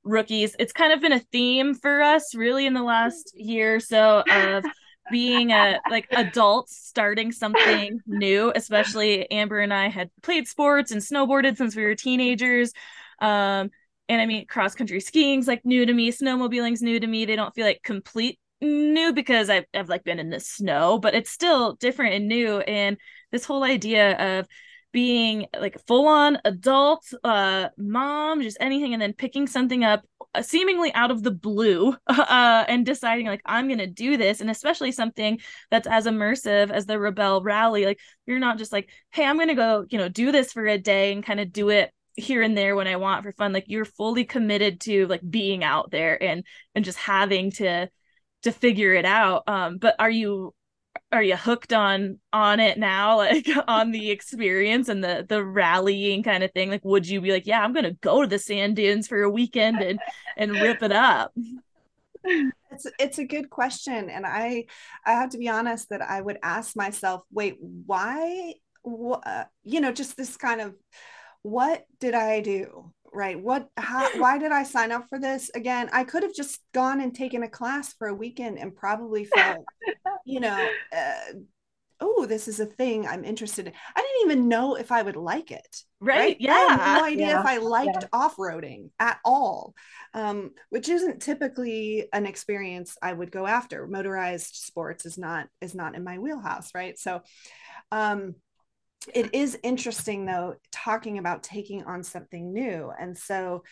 rookies, 0.03 0.57
it's 0.59 0.73
kind 0.73 0.93
of 0.93 1.01
been 1.01 1.13
a 1.13 1.21
theme 1.21 1.75
for 1.75 2.03
us 2.03 2.35
really 2.35 2.67
in 2.67 2.75
the 2.75 2.83
last 2.83 3.33
year 3.35 3.77
or 3.77 3.81
so 3.81 4.25
of 4.29 4.65
being 5.11 5.53
a 5.53 5.81
like 5.91 6.09
adults 6.13 6.77
starting 6.77 7.33
something 7.33 8.01
new, 8.07 8.53
especially 8.55 9.31
Amber 9.31 9.61
and 9.61 9.73
I 9.73 9.89
had 9.89 10.11
played 10.23 10.49
sports 10.49 10.91
and 10.91 11.01
snowboarded 11.01 11.57
since 11.57 11.77
we 11.77 11.85
were 11.85 11.95
teenagers. 11.95 12.73
Um, 13.21 13.71
and 14.09 14.21
I 14.21 14.27
mean, 14.27 14.47
cross 14.47 14.75
country 14.75 15.01
skiing's 15.01 15.47
like 15.47 15.65
new 15.65 15.87
to 15.87 15.93
me, 15.93 16.11
snowmobiling's 16.11 16.83
new 16.83 16.99
to 16.99 17.07
me. 17.07 17.25
They 17.25 17.37
don't 17.37 17.55
feel 17.55 17.67
like 17.67 17.83
complete 17.83 18.39
new 18.61 19.13
because 19.13 19.49
I've, 19.49 19.65
I've 19.73 19.89
like 19.89 20.05
been 20.05 20.19
in 20.19 20.31
the 20.31 20.41
snow, 20.41 20.99
but 20.99 21.15
it's 21.15 21.31
still 21.31 21.75
different 21.75 22.15
and 22.15 22.29
new. 22.29 22.61
And 22.61 22.97
this 23.31 23.45
whole 23.45 23.63
idea 23.63 24.39
of 24.39 24.47
being 24.93 25.47
like 25.59 25.79
full 25.87 26.09
on 26.09 26.39
adult 26.45 27.07
uh 27.23 27.69
mom 27.79 28.43
just 28.43 28.57
anything 28.61 28.93
and 28.93 29.01
then 29.01 29.13
picking 29.13 29.47
something 29.47 29.85
up 29.85 30.05
seemingly 30.43 30.93
out 30.95 31.11
of 31.11 31.23
the 31.23 31.31
blue 31.31 31.95
uh 32.07 32.65
and 32.69 32.87
deciding 32.87 33.27
like 33.27 33.43
I'm 33.45 33.67
going 33.67 33.79
to 33.79 33.87
do 33.87 34.17
this 34.17 34.41
and 34.41 34.51
especially 34.51 34.93
something 34.93 35.41
that's 35.71 35.89
as 35.89 36.07
immersive 36.07 36.71
as 36.71 36.87
the 36.87 36.95
rebelle 36.95 37.45
rally 37.45 37.85
like 37.85 37.99
you're 38.27 38.39
not 38.39 38.59
just 38.59 38.73
like 38.73 38.89
hey 39.11 39.25
I'm 39.25 39.37
going 39.37 39.49
to 39.49 39.55
go 39.55 39.85
you 39.91 39.99
know 39.99 40.09
do 40.09 40.31
this 40.31 40.53
for 40.53 40.67
a 40.67 40.79
day 40.79 41.13
and 41.13 41.25
kind 41.25 41.41
of 41.41 41.53
do 41.53 41.71
it 41.71 41.91
here 42.15 42.43
and 42.43 42.57
there 42.57 42.77
when 42.77 42.87
I 42.87 42.97
want 42.97 43.25
for 43.25 43.33
fun 43.33 43.53
like 43.53 43.65
you're 43.67 43.85
fully 43.85 44.25
committed 44.25 44.81
to 44.83 45.07
like 45.07 45.23
being 45.29 45.65
out 45.65 45.91
there 45.91 46.23
and 46.23 46.45
and 46.75 46.85
just 46.85 46.99
having 46.99 47.51
to 47.53 47.89
to 48.43 48.53
figure 48.53 48.95
it 48.95 49.05
out 49.05 49.43
um 49.49 49.79
but 49.79 49.97
are 49.99 50.11
you 50.11 50.55
are 51.13 51.23
you 51.23 51.37
hooked 51.37 51.73
on 51.73 52.19
on 52.33 52.61
it 52.61 52.79
now? 52.79 53.19
Like 53.19 53.49
on 53.69 53.91
the 53.91 54.11
experience 54.11 54.89
and 54.89 55.03
the 55.03 55.25
the 55.29 55.45
rallying 55.45 56.23
kind 56.23 56.43
of 56.43 56.53
thing? 56.53 56.71
Like 56.71 56.85
would 56.85 57.09
you 57.09 57.21
be 57.21 57.33
like 57.33 57.47
yeah 57.47 57.63
i'm 57.63 57.73
gonna 57.73 57.93
go 57.93 58.23
to 58.23 58.27
the 58.27 58.39
sand 58.39 58.77
dunes 58.77 59.09
for 59.09 59.23
a 59.23 59.31
weekend 59.31 59.81
and 59.81 59.99
and 60.37 60.53
rip 60.53 60.83
it 60.83 60.93
up 60.93 61.33
it's 62.25 62.87
it's 62.99 63.19
a 63.19 63.25
good 63.25 63.51
question 63.51 64.11
and 64.11 64.27
i 64.27 64.65
i 65.05 65.13
have 65.13 65.31
to 65.31 65.39
be 65.39 65.49
honest 65.49 65.89
that 65.89 66.03
i 66.03 66.21
would 66.21 66.39
ask 66.43 66.77
myself 66.77 67.23
wait 67.33 67.57
why 67.61 68.55
uh, 68.85 69.45
you 69.65 69.81
know 69.81 69.93
just 69.93 70.17
this 70.17 70.37
kind 70.37 70.61
of 70.61 70.75
what 71.43 71.85
did 71.99 72.15
i 72.15 72.41
do 72.41 72.93
right. 73.13 73.41
What 73.41 73.69
how 73.77 74.09
why 74.19 74.39
did 74.39 74.53
i 74.53 74.63
sign 74.63 74.93
up 74.93 75.07
for 75.09 75.19
this? 75.19 75.51
Again 75.55 75.89
i 75.93 76.05
could 76.05 76.23
have 76.23 76.35
just 76.35 76.61
gone 76.73 77.01
and 77.01 77.15
taken 77.15 77.43
a 77.43 77.49
class 77.49 77.93
for 77.95 78.09
a 78.09 78.15
weekend 78.15 78.59
and 78.59 78.75
probably 78.75 79.25
felt 79.25 79.65
you 80.25 80.41
know 80.41 80.69
uh, 80.97 81.33
oh 82.01 82.27
this 82.27 82.49
is 82.49 82.61
a 82.61 82.67
thing 82.67 83.07
i'm 83.07 83.25
interested 83.25 83.67
in. 83.67 83.73
I 83.95 84.01
didn't 84.01 84.31
even 84.33 84.49
know 84.49 84.75
if 84.75 84.91
i 84.91 85.03
would 85.03 85.17
like 85.17 85.51
it 85.51 85.85
right, 86.01 86.19
right? 86.19 86.37
yeah. 86.41 86.97
no 86.99 87.05
idea 87.05 87.29
yeah. 87.29 87.41
if 87.41 87.47
i 87.47 87.59
liked 87.59 88.03
yeah. 88.03 88.09
off-roading 88.13 88.91
at 88.99 89.19
all 89.25 89.75
um, 90.15 90.51
which 90.71 90.89
isn't 90.89 91.23
typically 91.23 92.09
an 92.13 92.27
experience 92.27 92.97
i 93.03 93.13
would 93.13 93.31
go 93.31 93.47
after. 93.47 93.87
Motorized 93.87 94.57
sports 94.57 95.07
is 95.07 95.17
not 95.17 95.47
is 95.61 95.75
not 95.75 95.95
in 95.95 96.05
my 96.05 96.19
wheelhouse 96.19 96.71
right? 96.75 96.99
So 96.99 97.23
um 97.93 98.35
it 99.15 99.35
is 99.35 99.59
interesting 99.63 100.27
though 100.27 100.57
talking 100.73 101.19
about 101.19 101.43
taking 101.43 101.85
on 101.85 102.03
something 102.03 102.53
new. 102.53 102.93
And 102.99 103.17
so 103.17 103.63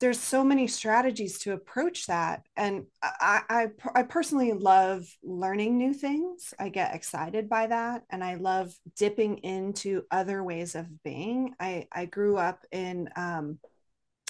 there's 0.00 0.20
so 0.20 0.44
many 0.44 0.68
strategies 0.68 1.40
to 1.40 1.52
approach 1.52 2.06
that. 2.06 2.42
And 2.56 2.86
I, 3.02 3.42
I, 3.48 3.66
I 3.96 4.02
personally 4.04 4.52
love 4.52 5.04
learning 5.24 5.76
new 5.76 5.92
things. 5.92 6.54
I 6.58 6.68
get 6.68 6.94
excited 6.94 7.48
by 7.48 7.66
that. 7.66 8.02
And 8.10 8.22
i 8.22 8.34
love 8.34 8.72
dipping 8.96 9.38
into 9.38 10.02
other 10.10 10.44
ways 10.44 10.74
of 10.74 11.02
being. 11.02 11.54
I 11.58 11.88
i 11.92 12.04
grew 12.04 12.36
up 12.36 12.64
in 12.70 13.08
um, 13.16 13.58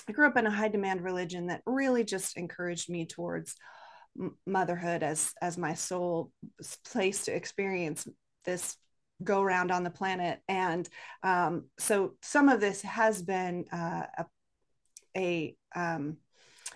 i 0.09 0.13
grew 0.13 0.27
up 0.27 0.39
in 0.39 0.47
a 0.47 0.51
high 0.51 0.69
demand 0.69 1.03
religion 1.03 1.49
that 1.49 1.63
really 1.67 2.05
just 2.05 2.37
encouraged 2.39 2.89
me 2.89 3.05
towards 3.05 3.55
motherhood 4.47 5.03
as 5.03 5.33
as 5.43 5.59
my 5.59 5.75
sole 5.75 6.33
place 6.91 7.27
to 7.27 7.37
experience 7.37 8.09
this 8.45 8.77
go 9.23 9.43
around 9.43 9.71
on 9.71 9.85
the 9.85 9.91
planet. 9.91 10.41
And 10.49 10.89
um, 11.23 11.65
so 11.79 12.15
some 12.23 12.49
of 12.49 12.61
this 12.61 12.83
has 12.83 13.23
been 13.23 13.65
uh, 13.73 14.03
a, 14.19 14.27
a, 15.17 15.57
um, 15.75 16.19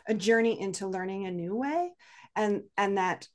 a 0.06 0.14
journey 0.14 0.60
into 0.60 0.88
learning 0.88 1.26
a 1.26 1.30
new 1.30 1.54
way. 1.54 1.90
And, 2.34 2.62
and 2.76 2.96
that 2.96 3.28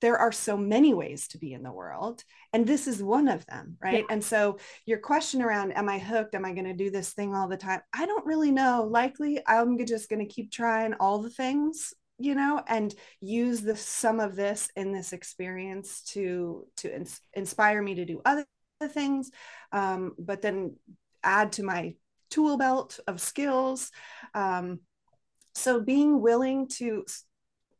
there 0.00 0.18
are 0.18 0.32
so 0.32 0.56
many 0.56 0.92
ways 0.94 1.28
to 1.28 1.38
be 1.38 1.52
in 1.52 1.62
the 1.62 1.72
world 1.72 2.22
and 2.52 2.66
this 2.66 2.86
is 2.86 3.02
one 3.02 3.28
of 3.28 3.46
them 3.46 3.76
right? 3.82 4.04
Yeah. 4.08 4.14
and 4.14 4.22
so 4.22 4.58
your 4.84 4.98
question 4.98 5.42
around 5.42 5.72
am 5.72 5.88
i 5.88 5.98
hooked? 5.98 6.34
Am 6.34 6.44
i 6.44 6.52
going 6.52 6.66
to 6.66 6.74
do 6.74 6.90
this 6.90 7.12
thing 7.12 7.34
all 7.34 7.48
the 7.48 7.56
time? 7.56 7.80
I 7.94 8.06
don't 8.06 8.26
really 8.26 8.52
know. 8.52 8.86
Likely 8.90 9.40
i'm 9.46 9.84
just 9.86 10.08
going 10.08 10.26
to 10.26 10.32
keep 10.32 10.50
trying 10.50 10.94
all 10.94 11.18
the 11.18 11.30
things 11.30 11.94
you 12.18 12.34
know 12.34 12.62
and 12.66 12.94
use 13.20 13.60
the 13.60 13.76
some 13.76 14.20
of 14.20 14.36
this 14.36 14.70
in 14.76 14.92
this 14.92 15.12
experience 15.12 16.02
to 16.02 16.66
to 16.76 16.94
ins- 16.94 17.20
inspire 17.34 17.82
me 17.82 17.94
to 17.94 18.04
do 18.04 18.20
other 18.24 18.46
things 18.88 19.30
um, 19.72 20.14
but 20.18 20.42
then 20.42 20.76
add 21.22 21.52
to 21.52 21.62
my 21.62 21.94
tool 22.30 22.56
belt 22.56 22.98
of 23.06 23.20
skills 23.20 23.90
um, 24.34 24.80
so 25.54 25.80
being 25.80 26.20
willing 26.20 26.68
to 26.68 27.04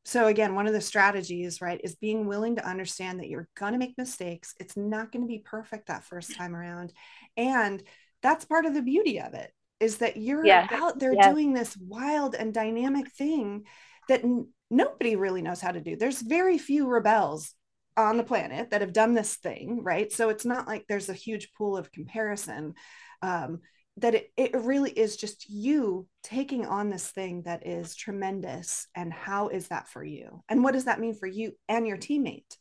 so 0.04 0.26
again 0.26 0.54
one 0.54 0.66
of 0.66 0.72
the 0.72 0.80
strategies 0.80 1.60
right 1.60 1.80
is 1.82 1.96
being 1.96 2.26
willing 2.26 2.56
to 2.56 2.66
understand 2.66 3.20
that 3.20 3.28
you're 3.28 3.48
going 3.56 3.72
to 3.72 3.78
make 3.78 3.96
mistakes 3.98 4.54
it's 4.60 4.76
not 4.76 5.10
going 5.12 5.22
to 5.22 5.28
be 5.28 5.42
perfect 5.44 5.88
that 5.88 6.04
first 6.04 6.36
time 6.36 6.54
around 6.54 6.92
and 7.36 7.82
that's 8.22 8.44
part 8.44 8.66
of 8.66 8.74
the 8.74 8.82
beauty 8.82 9.20
of 9.20 9.34
it 9.34 9.52
is 9.78 9.98
that 9.98 10.16
you're 10.16 10.44
yes. 10.44 10.70
out 10.72 10.98
there 10.98 11.12
yes. 11.12 11.26
doing 11.26 11.52
this 11.52 11.76
wild 11.76 12.34
and 12.34 12.54
dynamic 12.54 13.10
thing 13.12 13.64
that 14.08 14.24
n- 14.24 14.48
nobody 14.70 15.16
really 15.16 15.42
knows 15.42 15.60
how 15.60 15.72
to 15.72 15.80
do. 15.80 15.96
There's 15.96 16.20
very 16.20 16.58
few 16.58 16.88
rebels 16.88 17.52
on 17.96 18.16
the 18.16 18.24
planet 18.24 18.70
that 18.70 18.82
have 18.82 18.92
done 18.92 19.14
this 19.14 19.36
thing, 19.36 19.82
right? 19.82 20.12
So 20.12 20.28
it's 20.28 20.44
not 20.44 20.66
like 20.66 20.84
there's 20.88 21.08
a 21.08 21.14
huge 21.14 21.52
pool 21.56 21.76
of 21.76 21.92
comparison. 21.92 22.74
Um, 23.22 23.60
that 23.98 24.14
it, 24.14 24.30
it 24.36 24.54
really 24.54 24.90
is 24.90 25.16
just 25.16 25.48
you 25.48 26.06
taking 26.22 26.66
on 26.66 26.90
this 26.90 27.08
thing 27.08 27.42
that 27.42 27.66
is 27.66 27.96
tremendous. 27.96 28.86
And 28.94 29.10
how 29.10 29.48
is 29.48 29.68
that 29.68 29.88
for 29.88 30.04
you? 30.04 30.42
And 30.48 30.62
what 30.62 30.74
does 30.74 30.84
that 30.84 31.00
mean 31.00 31.14
for 31.14 31.26
you 31.26 31.52
and 31.68 31.86
your 31.86 31.96
teammate? 31.96 32.56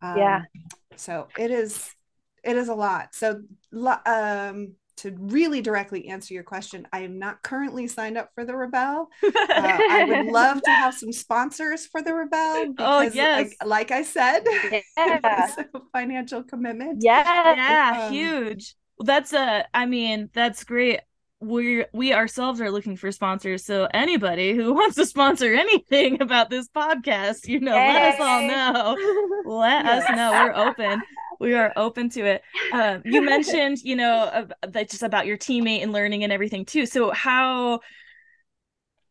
Um, 0.00 0.18
yeah. 0.18 0.42
So 0.94 1.26
it 1.36 1.50
is, 1.50 1.90
it 2.44 2.56
is 2.56 2.68
a 2.68 2.74
lot. 2.74 3.14
So 3.14 3.42
um, 4.06 4.74
to 5.00 5.16
really 5.18 5.62
directly 5.62 6.08
answer 6.08 6.34
your 6.34 6.42
question, 6.42 6.86
I 6.92 7.00
am 7.00 7.18
not 7.18 7.42
currently 7.42 7.86
signed 7.86 8.18
up 8.18 8.30
for 8.34 8.44
the 8.44 8.52
Rebelle. 8.52 9.06
Uh, 9.50 9.78
I 9.90 10.04
would 10.04 10.26
love 10.26 10.62
to 10.62 10.70
have 10.70 10.94
some 10.94 11.12
sponsors 11.12 11.86
for 11.86 12.02
the 12.02 12.10
Rebelle. 12.10 12.66
oh, 12.78 13.00
because, 13.00 13.12
oh, 13.12 13.14
yes. 13.14 13.54
like, 13.60 13.68
like 13.68 13.90
I 13.90 14.02
said, 14.02 14.40
yeah. 14.96 15.54
a 15.74 15.80
financial 15.92 16.42
commitment. 16.42 17.02
Yeah, 17.02 17.54
yeah, 17.54 18.06
um, 18.06 18.12
huge. 18.12 18.74
That's 18.98 19.32
a. 19.32 19.66
I 19.74 19.86
mean, 19.86 20.30
that's 20.32 20.64
great. 20.64 21.00
We 21.40 21.84
we 21.92 22.12
ourselves 22.12 22.60
are 22.60 22.70
looking 22.70 22.96
for 22.96 23.10
sponsors. 23.12 23.64
So 23.64 23.88
anybody 23.92 24.54
who 24.54 24.72
wants 24.74 24.96
to 24.96 25.06
sponsor 25.06 25.52
anything 25.52 26.22
about 26.22 26.50
this 26.50 26.68
podcast, 26.68 27.48
you 27.48 27.60
know, 27.60 27.72
hey. 27.72 27.94
let 27.94 28.14
us 28.14 28.20
all 28.20 28.46
know. 28.46 28.96
Let 29.46 29.84
yes. 29.84 30.04
us 30.04 30.16
know. 30.16 30.30
We're 30.32 30.68
open 30.68 31.02
we 31.40 31.54
are 31.54 31.72
open 31.74 32.10
to 32.10 32.24
it. 32.24 32.42
Um, 32.72 33.02
you 33.04 33.22
mentioned, 33.24 33.78
you 33.82 33.96
know, 33.96 34.46
that 34.62 34.90
just 34.90 35.02
about 35.02 35.26
your 35.26 35.38
teammate 35.38 35.82
and 35.82 35.92
learning 35.92 36.22
and 36.22 36.32
everything 36.32 36.64
too. 36.64 36.86
So 36.86 37.10
how 37.10 37.80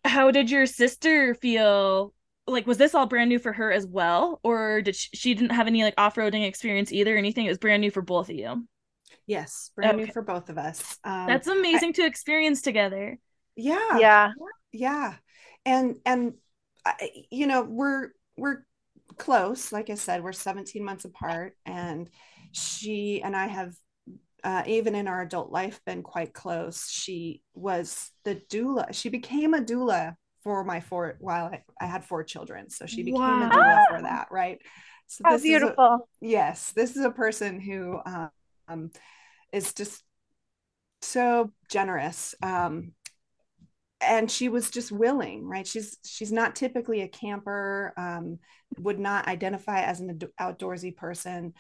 how 0.05 0.31
did 0.31 0.49
your 0.49 0.65
sister 0.65 1.33
feel? 1.35 2.13
Like 2.47 2.65
was 2.65 2.77
this 2.77 2.95
all 2.95 3.05
brand 3.05 3.29
new 3.29 3.39
for 3.39 3.51
her 3.53 3.71
as 3.71 3.85
well? 3.85 4.39
Or 4.43 4.81
did 4.81 4.95
she, 4.95 5.09
she 5.13 5.33
didn't 5.33 5.51
have 5.51 5.67
any 5.67 5.83
like 5.83 5.95
off-roading 5.97 6.47
experience 6.47 6.91
either 6.91 7.15
anything? 7.17 7.45
It 7.45 7.49
was 7.49 7.57
brand 7.57 7.81
new 7.81 7.91
for 7.91 8.01
both 8.01 8.29
of 8.29 8.35
you. 8.35 8.65
Yes 9.27 9.71
brand 9.75 9.97
okay. 9.97 10.05
new 10.05 10.11
for 10.11 10.21
both 10.21 10.49
of 10.49 10.57
us. 10.57 10.97
Um, 11.03 11.27
that's 11.27 11.47
amazing 11.47 11.89
I, 11.89 11.93
to 11.93 12.05
experience 12.05 12.61
together. 12.61 13.19
Yeah. 13.55 13.99
Yeah. 13.99 14.31
Yeah. 14.71 15.15
And 15.65 15.97
and 16.05 16.33
you 17.29 17.45
know 17.45 17.63
we're 17.63 18.09
we're 18.37 18.63
close 19.19 19.71
like 19.71 19.89
i 19.89 19.95
said 19.95 20.23
we're 20.23 20.33
17 20.33 20.83
months 20.83 21.05
apart 21.05 21.53
and 21.65 22.09
she 22.51 23.21
and 23.23 23.35
i 23.35 23.47
have 23.47 23.73
uh, 24.41 24.63
even 24.65 24.95
in 24.95 25.09
our 25.09 25.21
adult 25.21 25.51
life 25.51 25.81
been 25.85 26.01
quite 26.01 26.33
close 26.33 26.89
she 26.89 27.43
was 27.53 28.09
the 28.23 28.35
doula 28.49 28.93
she 28.93 29.09
became 29.09 29.53
a 29.53 29.59
doula 29.59 30.15
for 30.43 30.63
my 30.63 30.79
four 30.79 31.17
while 31.19 31.45
I, 31.45 31.63
I 31.79 31.85
had 31.85 32.03
four 32.03 32.23
children. 32.23 32.69
So 32.69 32.85
she 32.85 33.03
became 33.03 33.21
wow. 33.21 33.47
a 33.47 33.51
doula 33.51 33.83
for 33.89 34.01
that, 34.03 34.27
right? 34.31 34.59
So 35.07 35.23
How 35.25 35.37
beautiful. 35.37 35.83
A, 35.83 35.99
yes, 36.21 36.71
this 36.71 36.95
is 36.95 37.03
a 37.03 37.11
person 37.11 37.59
who 37.59 37.99
um, 38.67 38.91
is 39.51 39.73
just 39.73 40.03
so 41.01 41.51
generous. 41.69 42.35
Um, 42.41 42.93
and 44.01 44.29
she 44.29 44.49
was 44.49 44.69
just 44.69 44.91
willing, 44.91 45.47
right? 45.47 45.67
She's 45.67 45.97
she's 46.05 46.31
not 46.31 46.55
typically 46.55 47.01
a 47.01 47.07
camper, 47.07 47.93
um, 47.97 48.39
would 48.77 48.99
not 48.99 49.27
identify 49.27 49.81
as 49.81 49.99
an 49.99 50.19
outdoorsy 50.39 50.95
person. 50.95 51.53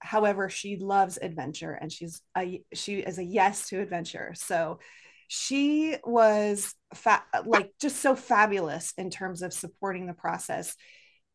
However, 0.00 0.48
she 0.48 0.76
loves 0.76 1.18
adventure, 1.20 1.72
and 1.72 1.90
she's 1.92 2.22
a 2.36 2.62
she 2.74 2.96
is 2.98 3.18
a 3.18 3.24
yes 3.24 3.68
to 3.68 3.80
adventure. 3.80 4.32
So 4.34 4.80
she 5.28 5.96
was 6.04 6.74
fa- 6.94 7.24
like 7.46 7.70
just 7.80 8.02
so 8.02 8.14
fabulous 8.14 8.92
in 8.98 9.08
terms 9.08 9.40
of 9.40 9.54
supporting 9.54 10.06
the 10.06 10.12
process. 10.12 10.76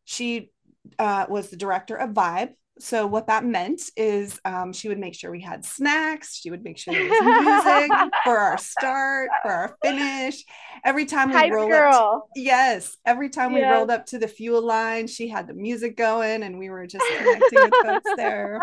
She 0.05 0.51
uh, 0.99 1.25
was 1.29 1.49
the 1.49 1.57
director 1.57 1.95
of 1.95 2.11
Vibe. 2.11 2.51
So 2.79 3.07
what 3.07 3.27
that 3.27 3.45
meant 3.45 3.81
is 3.95 4.39
um, 4.45 4.73
she 4.73 4.87
would 4.87 4.99
make 4.99 5.15
sure 5.15 5.31
we 5.31 5.41
had 5.41 5.65
snacks. 5.65 6.35
She 6.35 6.49
would 6.49 6.63
make 6.63 6.77
sure 6.77 6.93
there 6.93 7.09
was 7.09 7.65
music 7.65 7.91
for 8.23 8.37
our 8.37 8.57
start, 8.57 9.29
for 9.41 9.51
our 9.51 9.77
finish. 9.83 10.43
Every 10.83 11.05
time 11.05 11.31
we 11.31 11.51
rolled 11.51 11.71
girl. 11.71 11.93
up, 11.93 12.29
to, 12.35 12.41
yes, 12.41 12.97
every 13.05 13.29
time 13.29 13.53
we 13.53 13.63
rolled 13.63 13.91
up 13.91 14.05
to 14.07 14.19
the 14.19 14.27
fuel 14.27 14.61
line, 14.61 15.07
she 15.07 15.27
had 15.27 15.47
the 15.47 15.53
music 15.53 15.97
going, 15.97 16.43
and 16.43 16.57
we 16.59 16.69
were 16.69 16.85
just 16.85 17.05
connecting 17.17 17.59
with 17.61 17.73
folks 17.83 18.11
there 18.15 18.61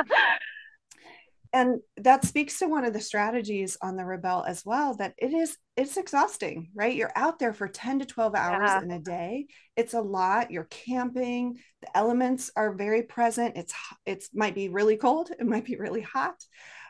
and 1.55 1.81
that 1.99 2.25
speaks 2.25 2.59
to 2.59 2.67
one 2.67 2.85
of 2.85 2.93
the 2.93 3.01
strategies 3.01 3.79
on 3.81 3.97
the 3.97 4.03
rebelle 4.03 4.47
as 4.47 4.67
well 4.67 4.95
that 4.95 5.15
it 5.17 5.33
is 5.33 5.57
it's 5.77 5.97
exhausting 5.97 6.69
right? 6.75 6.95
You're 6.95 7.13
out 7.15 7.39
there 7.39 7.53
for 7.53 7.69
10 7.69 8.01
to 8.01 8.05
12 8.05 8.35
hours 8.35 8.69
yeah. 8.69 8.83
in 8.83 8.91
a 8.91 8.99
day. 8.99 9.47
It's 9.77 9.95
a 9.95 10.01
lot. 10.01 10.51
You're 10.51 10.65
camping. 10.65 11.59
The 11.81 11.97
elements 11.97 12.51
are 12.57 12.75
very 12.75 13.03
present. 13.03 13.57
It's 13.57 13.73
it's 14.05 14.31
might 14.35 14.55
be 14.55 14.69
really 14.69 14.97
cold. 14.97 15.31
It 15.31 15.47
might 15.47 15.65
be 15.65 15.77
really 15.77 16.03
hot. 16.03 16.37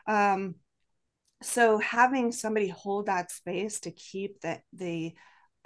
Um, 0.07 0.55
so 1.43 1.77
having 1.77 2.31
somebody 2.31 2.67
hold 2.67 3.05
that 3.05 3.31
space 3.31 3.81
to 3.81 3.91
keep 3.91 4.41
the 4.41 4.61
the 4.73 5.13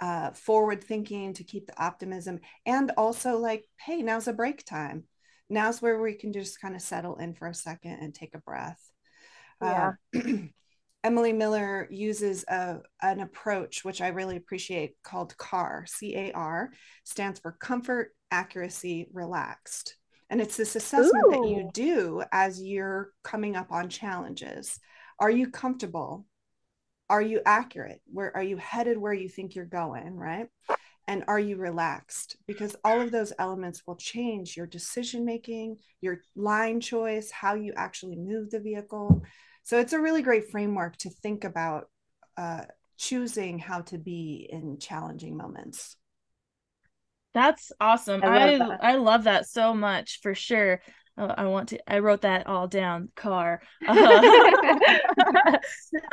uh, 0.00 0.30
forward 0.32 0.84
thinking 0.84 1.34
to 1.34 1.44
keep 1.44 1.66
the 1.66 1.82
optimism 1.82 2.38
and 2.64 2.90
also 2.96 3.36
like 3.36 3.66
hey 3.78 4.02
now's 4.02 4.28
a 4.28 4.32
break 4.34 4.64
time. 4.64 5.04
Now's 5.48 5.82
where 5.82 6.00
we 6.00 6.14
can 6.14 6.32
just 6.32 6.60
kind 6.60 6.76
of 6.76 6.82
settle 6.82 7.16
in 7.16 7.34
for 7.34 7.48
a 7.48 7.54
second 7.54 7.98
and 8.00 8.14
take 8.14 8.34
a 8.34 8.38
breath 8.38 8.89
yeah. 9.62 9.92
Uh, 10.14 10.20
Emily 11.04 11.32
Miller 11.32 11.88
uses 11.90 12.44
a, 12.48 12.80
an 13.00 13.20
approach 13.20 13.84
which 13.84 14.02
I 14.02 14.08
really 14.08 14.36
appreciate 14.36 14.96
called 15.02 15.36
CAR, 15.38 15.84
C 15.86 16.14
A 16.14 16.32
R, 16.32 16.70
stands 17.04 17.40
for 17.40 17.52
comfort, 17.52 18.14
accuracy, 18.30 19.08
relaxed. 19.12 19.96
And 20.28 20.40
it's 20.40 20.56
this 20.56 20.76
assessment 20.76 21.24
Ooh. 21.26 21.30
that 21.30 21.48
you 21.48 21.70
do 21.72 22.22
as 22.32 22.62
you're 22.62 23.10
coming 23.24 23.56
up 23.56 23.72
on 23.72 23.88
challenges. 23.88 24.78
Are 25.18 25.30
you 25.30 25.50
comfortable? 25.50 26.26
Are 27.08 27.22
you 27.22 27.40
accurate? 27.44 28.00
Where 28.06 28.34
are 28.36 28.42
you 28.42 28.56
headed 28.56 28.96
where 28.96 29.12
you 29.12 29.28
think 29.28 29.54
you're 29.54 29.64
going, 29.64 30.16
right? 30.16 30.48
And 31.08 31.24
are 31.26 31.40
you 31.40 31.56
relaxed? 31.56 32.36
Because 32.46 32.76
all 32.84 33.00
of 33.00 33.10
those 33.10 33.32
elements 33.38 33.82
will 33.84 33.96
change 33.96 34.56
your 34.56 34.66
decision 34.66 35.24
making, 35.24 35.78
your 36.00 36.20
line 36.36 36.80
choice, 36.80 37.32
how 37.32 37.54
you 37.54 37.72
actually 37.76 38.14
move 38.14 38.50
the 38.50 38.60
vehicle. 38.60 39.22
So 39.62 39.78
it's 39.78 39.92
a 39.92 40.00
really 40.00 40.22
great 40.22 40.50
framework 40.50 40.96
to 40.98 41.10
think 41.10 41.44
about 41.44 41.88
uh, 42.36 42.62
choosing 42.96 43.58
how 43.58 43.82
to 43.82 43.98
be 43.98 44.48
in 44.50 44.78
challenging 44.78 45.36
moments. 45.36 45.96
That's 47.32 47.70
awesome. 47.80 48.22
I 48.24 48.26
love, 48.26 48.60
I, 48.60 48.68
that. 48.68 48.84
I 48.84 48.94
love 48.96 49.24
that 49.24 49.46
so 49.46 49.72
much 49.74 50.20
for 50.22 50.34
sure. 50.34 50.80
Uh, 51.16 51.34
I 51.36 51.46
want 51.46 51.68
to. 51.70 51.92
I 51.92 52.00
wrote 52.00 52.22
that 52.22 52.46
all 52.46 52.66
down. 52.66 53.10
Car. 53.14 53.62
Uh, 53.86 54.48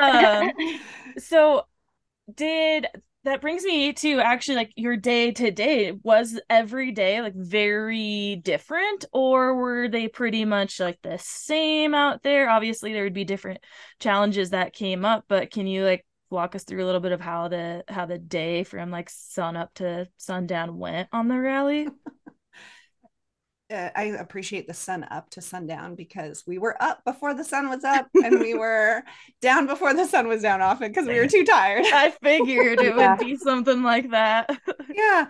um, 0.00 0.52
so, 1.18 1.66
did 2.32 2.86
that 3.24 3.40
brings 3.40 3.64
me 3.64 3.92
to 3.92 4.20
actually 4.20 4.56
like 4.56 4.72
your 4.76 4.96
day 4.96 5.32
to 5.32 5.50
day. 5.50 5.92
Was 6.02 6.40
every 6.48 6.92
day 6.92 7.20
like 7.20 7.34
very 7.34 8.36
different 8.36 9.04
or 9.12 9.54
were 9.56 9.88
they 9.88 10.08
pretty 10.08 10.44
much 10.44 10.80
like 10.80 10.98
the 11.02 11.18
same 11.18 11.94
out 11.94 12.22
there? 12.22 12.48
Obviously 12.48 12.92
there 12.92 13.04
would 13.04 13.14
be 13.14 13.24
different 13.24 13.60
challenges 14.00 14.50
that 14.50 14.72
came 14.72 15.04
up 15.04 15.24
but 15.28 15.50
can 15.50 15.66
you 15.66 15.84
like 15.84 16.04
walk 16.30 16.54
us 16.54 16.64
through 16.64 16.84
a 16.84 16.86
little 16.86 17.00
bit 17.00 17.12
of 17.12 17.20
how 17.20 17.48
the 17.48 17.84
how 17.88 18.06
the 18.06 18.18
day 18.18 18.64
from 18.64 18.90
like 18.90 19.08
sun 19.08 19.56
up 19.56 19.72
to 19.74 20.06
sundown 20.16 20.76
went 20.76 21.08
on 21.12 21.28
the 21.28 21.38
rally 21.38 21.88
uh, 23.70 23.90
I 23.94 24.04
appreciate 24.04 24.66
the 24.66 24.74
sun 24.74 25.04
up 25.10 25.28
to 25.30 25.42
sundown 25.42 25.94
because 25.94 26.44
we 26.46 26.58
were 26.58 26.80
up 26.82 27.04
before 27.04 27.34
the 27.34 27.44
sun 27.44 27.68
was 27.68 27.84
up 27.84 28.08
and 28.14 28.40
we 28.40 28.54
were 28.58 29.02
down 29.42 29.66
before 29.66 29.94
the 29.94 30.06
sun 30.06 30.26
was 30.26 30.42
down 30.42 30.62
often 30.62 30.88
because 30.88 31.06
we 31.06 31.18
were 31.18 31.26
too 31.26 31.44
tired. 31.44 31.84
I 31.86 32.10
figured 32.22 32.80
it 32.80 32.96
yeah. 32.96 33.16
would 33.16 33.24
be 33.24 33.36
something 33.36 33.82
like 33.82 34.10
that. 34.10 34.48
yeah. 34.94 35.26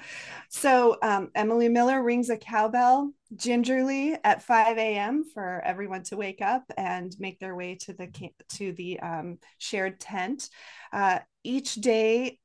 So 0.51 0.99
um, 1.03 1.31
Emily 1.35 1.69
Miller 1.69 2.03
rings 2.03 2.31
a 2.31 2.37
cowbell 2.37 3.13
gingerly 3.35 4.17
at 4.23 4.43
5 4.43 4.79
a.m. 4.79 5.25
for 5.35 5.61
everyone 5.65 6.05
to 6.05 6.17
wake 6.17 6.41
up 6.41 6.65
and 6.77 7.15
make 7.19 7.41
their 7.41 7.57
way 7.57 7.75
to 7.83 7.93
the 7.93 8.09
to 8.57 8.73
the 8.73 9.01
um, 9.01 9.39
shared 9.59 9.99
tent. 10.01 10.49
Uh, 10.93 11.19
each 11.43 11.75
day 11.75 12.39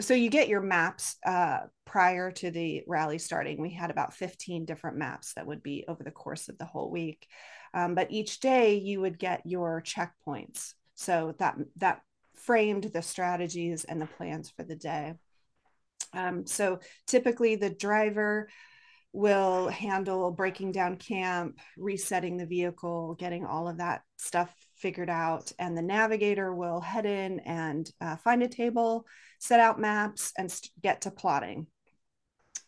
so 0.00 0.14
you 0.14 0.30
get 0.30 0.48
your 0.48 0.60
maps 0.60 1.16
uh, 1.26 1.60
prior 1.84 2.30
to 2.32 2.50
the 2.50 2.82
rally 2.86 3.18
starting. 3.18 3.60
We 3.60 3.70
had 3.70 3.90
about 3.90 4.14
15 4.14 4.64
different 4.64 4.96
maps 4.96 5.34
that 5.34 5.46
would 5.46 5.62
be 5.62 5.84
over 5.88 6.02
the 6.02 6.10
course 6.10 6.48
of 6.48 6.58
the 6.58 6.64
whole 6.64 6.90
week. 6.90 7.26
Um, 7.74 7.94
but 7.94 8.10
each 8.10 8.40
day 8.40 8.76
you 8.76 9.00
would 9.00 9.18
get 9.18 9.42
your 9.44 9.82
checkpoints. 9.82 10.74
So 10.94 11.34
that 11.38 11.56
that 11.76 12.02
framed 12.34 12.84
the 12.84 13.02
strategies 13.02 13.84
and 13.84 14.00
the 14.00 14.06
plans 14.06 14.50
for 14.50 14.62
the 14.62 14.76
day. 14.76 15.14
Um, 16.12 16.46
so 16.46 16.80
typically 17.06 17.56
the 17.56 17.70
driver 17.70 18.48
will 19.12 19.68
handle 19.68 20.30
breaking 20.30 20.72
down 20.72 20.96
camp, 20.96 21.58
resetting 21.76 22.36
the 22.36 22.46
vehicle, 22.46 23.14
getting 23.18 23.44
all 23.44 23.68
of 23.68 23.78
that 23.78 24.02
stuff 24.16 24.54
figured 24.76 25.10
out. 25.10 25.50
And 25.58 25.76
the 25.76 25.82
navigator 25.82 26.54
will 26.54 26.80
head 26.80 27.06
in 27.06 27.40
and 27.40 27.90
uh, 28.00 28.16
find 28.16 28.42
a 28.42 28.48
table, 28.48 29.06
set 29.38 29.60
out 29.60 29.80
maps, 29.80 30.32
and 30.36 30.50
st- 30.50 30.70
get 30.82 31.02
to 31.02 31.10
plotting. 31.10 31.66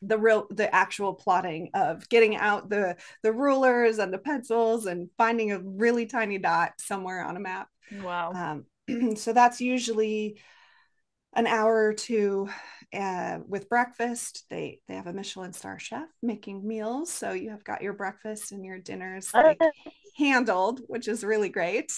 The 0.02 0.16
real, 0.16 0.46
the 0.50 0.74
actual 0.74 1.12
plotting 1.12 1.70
of 1.74 2.08
getting 2.08 2.34
out 2.34 2.70
the 2.70 2.96
the 3.22 3.34
rulers 3.34 3.98
and 3.98 4.12
the 4.12 4.18
pencils 4.18 4.86
and 4.86 5.10
finding 5.18 5.52
a 5.52 5.60
really 5.60 6.06
tiny 6.06 6.38
dot 6.38 6.72
somewhere 6.78 7.22
on 7.22 7.36
a 7.36 7.40
map. 7.40 7.68
Wow. 8.02 8.32
Um, 8.88 9.14
so 9.16 9.34
that's 9.34 9.60
usually 9.60 10.40
an 11.34 11.46
hour 11.46 11.86
or 11.86 11.92
two 11.92 12.48
uh, 12.94 13.38
with 13.46 13.68
breakfast. 13.68 14.44
They 14.50 14.80
they 14.88 14.94
have 14.94 15.06
a 15.06 15.12
Michelin 15.12 15.52
star 15.52 15.78
chef 15.78 16.08
making 16.22 16.66
meals, 16.66 17.10
so 17.12 17.32
you 17.32 17.50
have 17.50 17.64
got 17.64 17.82
your 17.82 17.92
breakfast 17.92 18.52
and 18.52 18.64
your 18.64 18.78
dinners 18.78 19.32
like, 19.34 19.60
handled, 20.16 20.80
which 20.86 21.08
is 21.08 21.24
really 21.24 21.48
great. 21.48 21.92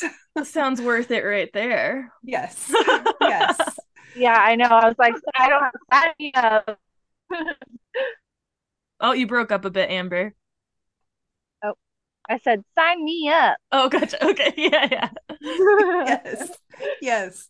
Sounds 0.45 0.81
worth 0.81 1.11
it 1.11 1.23
right 1.23 1.51
there. 1.53 2.13
Yes. 2.23 2.73
Yes. 3.21 3.79
yeah, 4.17 4.39
I 4.39 4.57
know. 4.57 4.67
I 4.67 4.87
was 4.87 4.97
like, 4.99 5.15
I 5.37 5.49
don't 5.49 5.63
have 5.91 6.15
any 6.19 6.35
up. 6.35 6.79
oh, 9.01 9.13
you 9.13 9.27
broke 9.27 9.53
up 9.53 9.65
a 9.65 9.71
bit, 9.71 9.91
Amber. 9.91 10.35
Oh, 11.65 11.75
I 12.29 12.39
said, 12.39 12.63
sign 12.77 13.05
me 13.05 13.31
up. 13.33 13.57
Oh, 13.73 13.89
gotcha. 13.89 14.25
Okay. 14.25 14.53
Yeah, 14.57 14.89
yeah. 14.91 15.09
yes. 15.41 16.51
Yes. 17.03 17.49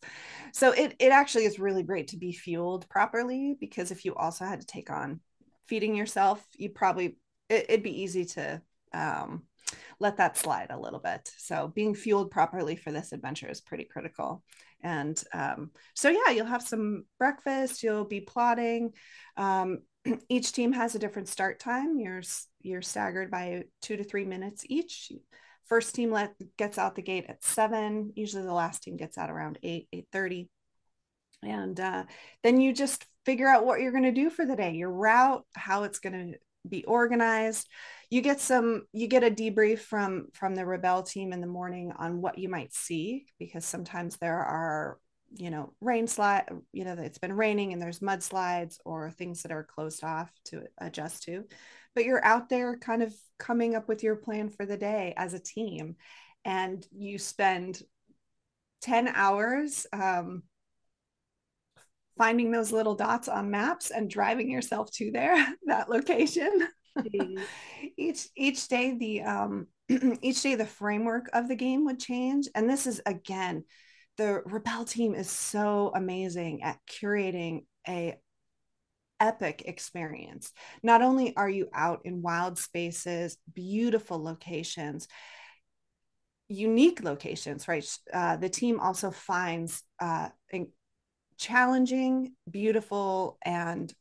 So 0.52 0.72
it 0.72 0.96
it 0.98 1.12
actually 1.12 1.44
is 1.44 1.58
really 1.58 1.82
great 1.82 2.08
to 2.08 2.16
be 2.16 2.32
fueled 2.32 2.88
properly 2.88 3.56
because 3.58 3.90
if 3.90 4.04
you 4.04 4.14
also 4.14 4.44
had 4.44 4.60
to 4.60 4.66
take 4.66 4.90
on 4.90 5.20
feeding 5.66 5.94
yourself, 5.94 6.44
you 6.56 6.70
probably 6.70 7.16
it, 7.48 7.66
would 7.70 7.82
be 7.82 8.02
easy 8.02 8.24
to 8.24 8.62
um, 8.92 9.44
let 9.98 10.16
that 10.18 10.36
slide 10.36 10.68
a 10.70 10.78
little 10.78 10.98
bit. 10.98 11.30
So 11.38 11.72
being 11.74 11.94
fueled 11.94 12.30
properly 12.30 12.76
for 12.76 12.92
this 12.92 13.12
adventure 13.12 13.48
is 13.48 13.60
pretty 13.60 13.84
critical. 13.84 14.42
And 14.82 15.22
um, 15.32 15.70
so 15.94 16.08
yeah, 16.08 16.30
you'll 16.30 16.46
have 16.46 16.62
some 16.62 17.04
breakfast. 17.18 17.82
You'll 17.82 18.04
be 18.04 18.20
plotting. 18.20 18.92
Um, 19.36 19.80
each 20.28 20.52
team 20.52 20.72
has 20.72 20.94
a 20.94 20.98
different 20.98 21.28
start 21.28 21.60
time. 21.60 21.98
You're 21.98 22.22
you're 22.60 22.82
staggered 22.82 23.30
by 23.30 23.64
two 23.80 23.96
to 23.96 24.04
three 24.04 24.24
minutes 24.24 24.64
each. 24.68 25.12
First 25.72 25.94
team 25.94 26.10
let 26.10 26.34
gets 26.58 26.76
out 26.76 26.96
the 26.96 27.00
gate 27.00 27.24
at 27.30 27.42
seven. 27.42 28.12
Usually 28.14 28.42
the 28.42 28.52
last 28.52 28.82
team 28.82 28.98
gets 28.98 29.16
out 29.16 29.30
around 29.30 29.58
eight, 29.62 29.88
eight 29.90 30.06
thirty, 30.12 30.50
and 31.42 31.80
uh, 31.80 32.04
then 32.42 32.60
you 32.60 32.74
just 32.74 33.06
figure 33.24 33.48
out 33.48 33.64
what 33.64 33.80
you're 33.80 33.90
going 33.90 34.02
to 34.02 34.12
do 34.12 34.28
for 34.28 34.44
the 34.44 34.54
day, 34.54 34.72
your 34.72 34.90
route, 34.90 35.46
how 35.54 35.84
it's 35.84 35.98
going 35.98 36.32
to 36.32 36.38
be 36.68 36.84
organized. 36.84 37.70
You 38.10 38.20
get 38.20 38.38
some, 38.38 38.82
you 38.92 39.06
get 39.06 39.24
a 39.24 39.30
debrief 39.30 39.78
from 39.78 40.26
from 40.34 40.54
the 40.54 40.60
Rebelle 40.60 41.08
team 41.08 41.32
in 41.32 41.40
the 41.40 41.46
morning 41.46 41.90
on 41.96 42.20
what 42.20 42.36
you 42.36 42.50
might 42.50 42.74
see 42.74 43.24
because 43.38 43.64
sometimes 43.64 44.18
there 44.18 44.40
are 44.40 44.98
you 45.34 45.48
know 45.48 45.72
rain 45.80 46.06
slide 46.06 46.44
you 46.74 46.84
know 46.84 46.92
it's 46.98 47.16
been 47.16 47.32
raining 47.32 47.72
and 47.72 47.80
there's 47.80 48.00
mudslides 48.00 48.76
or 48.84 49.10
things 49.10 49.42
that 49.42 49.52
are 49.52 49.64
closed 49.64 50.04
off 50.04 50.30
to 50.44 50.64
adjust 50.76 51.22
to 51.22 51.44
but 51.94 52.04
you're 52.04 52.24
out 52.24 52.48
there 52.48 52.76
kind 52.76 53.02
of 53.02 53.14
coming 53.38 53.74
up 53.74 53.88
with 53.88 54.02
your 54.02 54.16
plan 54.16 54.48
for 54.48 54.66
the 54.66 54.76
day 54.76 55.14
as 55.16 55.34
a 55.34 55.40
team. 55.40 55.96
And 56.44 56.86
you 56.90 57.18
spend 57.18 57.82
10 58.82 59.08
hours 59.08 59.86
um, 59.92 60.42
finding 62.18 62.50
those 62.50 62.72
little 62.72 62.94
dots 62.94 63.28
on 63.28 63.50
maps 63.50 63.90
and 63.90 64.10
driving 64.10 64.50
yourself 64.50 64.90
to 64.92 65.10
there 65.10 65.36
that 65.66 65.88
location. 65.88 66.68
Each 67.96 68.28
each 68.36 68.68
day 68.68 68.94
the 68.98 69.22
um 69.22 69.66
each 70.20 70.42
day 70.42 70.56
the 70.56 70.66
framework 70.66 71.30
of 71.32 71.48
the 71.48 71.56
game 71.56 71.86
would 71.86 71.98
change. 71.98 72.48
And 72.54 72.68
this 72.68 72.86
is 72.86 73.00
again 73.06 73.64
the 74.18 74.42
Rebelle 74.46 74.88
team 74.88 75.14
is 75.14 75.30
so 75.30 75.90
amazing 75.94 76.62
at 76.62 76.78
curating 76.86 77.64
a 77.88 78.16
epic 79.22 79.62
experience. 79.64 80.52
Not 80.82 81.00
only 81.00 81.34
are 81.36 81.48
you 81.48 81.68
out 81.72 82.00
in 82.04 82.20
wild 82.20 82.58
spaces, 82.58 83.38
beautiful 83.54 84.22
locations, 84.22 85.06
unique 86.48 87.02
locations, 87.02 87.68
right? 87.68 87.88
Uh, 88.12 88.36
the 88.36 88.48
team 88.48 88.80
also 88.80 89.12
finds 89.12 89.84
uh, 90.00 90.28
challenging, 91.38 92.32
beautiful, 92.50 93.38
and 93.44 93.94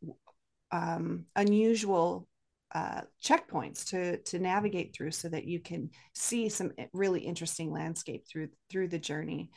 um, 0.72 1.26
unusual 1.36 2.28
uh, 2.74 3.02
checkpoints 3.24 3.90
to 3.90 4.18
to 4.24 4.40
navigate 4.40 4.96
through, 4.96 5.12
so 5.12 5.30
that 5.30 5.46
you 5.46 5.60
can 5.60 5.92
see 6.14 6.50
some 6.50 6.72
really 6.94 7.22
interesting 7.22 7.72
landscape 7.72 8.26
through 8.28 8.50
through 8.72 8.88
the 8.88 9.00
journey. 9.00 9.52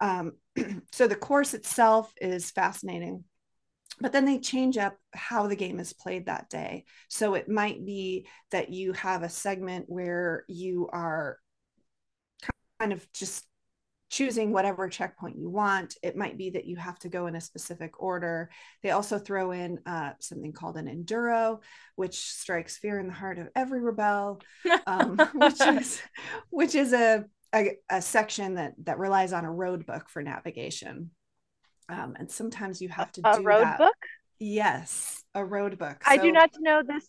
Um, 0.00 0.32
so 0.92 1.06
the 1.06 1.16
course 1.16 1.52
itself 1.52 2.12
is 2.20 2.50
fascinating 2.50 3.24
but 4.00 4.12
then 4.12 4.24
they 4.24 4.38
change 4.38 4.78
up 4.78 4.96
how 5.12 5.46
the 5.46 5.56
game 5.56 5.80
is 5.80 5.92
played 5.92 6.26
that 6.26 6.48
day. 6.48 6.84
So 7.08 7.34
it 7.34 7.48
might 7.48 7.84
be 7.84 8.26
that 8.50 8.70
you 8.70 8.92
have 8.92 9.22
a 9.22 9.28
segment 9.28 9.86
where 9.88 10.44
you 10.48 10.88
are 10.92 11.38
kind 12.78 12.92
of 12.92 13.10
just 13.12 13.44
choosing 14.10 14.52
whatever 14.52 14.88
checkpoint 14.88 15.36
you 15.36 15.50
want. 15.50 15.96
It 16.02 16.16
might 16.16 16.38
be 16.38 16.50
that 16.50 16.64
you 16.64 16.76
have 16.76 16.98
to 17.00 17.08
go 17.08 17.26
in 17.26 17.36
a 17.36 17.40
specific 17.40 18.00
order. 18.00 18.50
They 18.82 18.90
also 18.90 19.18
throw 19.18 19.50
in 19.50 19.80
uh, 19.84 20.12
something 20.20 20.52
called 20.52 20.76
an 20.76 20.86
enduro, 20.86 21.60
which 21.96 22.18
strikes 22.18 22.78
fear 22.78 22.98
in 22.98 23.08
the 23.08 23.12
heart 23.12 23.38
of 23.38 23.48
every 23.54 23.80
Rebelle, 23.80 24.40
um, 24.86 25.18
which 25.34 25.60
is 25.60 26.00
which 26.50 26.74
is 26.74 26.92
a 26.92 27.24
a, 27.54 27.76
a, 27.90 28.02
section 28.02 28.54
that 28.54 28.74
that 28.84 28.98
relies 28.98 29.32
on 29.32 29.46
a 29.46 29.52
road 29.52 29.86
book 29.86 30.08
for 30.08 30.22
navigation. 30.22 31.10
Um, 31.88 32.16
and 32.18 32.30
sometimes 32.30 32.82
you 32.82 32.88
have 32.88 33.12
to 33.12 33.22
do 33.22 33.30
a 33.30 33.36
do 33.38 33.42
road 33.42 33.64
that. 33.64 33.78
book. 33.78 33.96
Yes, 34.38 35.24
a 35.34 35.44
road 35.44 35.78
book. 35.78 36.02
I 36.06 36.16
do 36.16 36.30
not 36.30 36.50
know 36.60 36.82
this. 36.82 37.06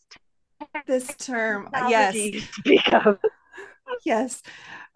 This 0.87 1.07
term, 1.17 1.69
yes. 1.73 2.15
Speak 2.53 2.93
of. 2.93 3.17
yes, 4.05 4.41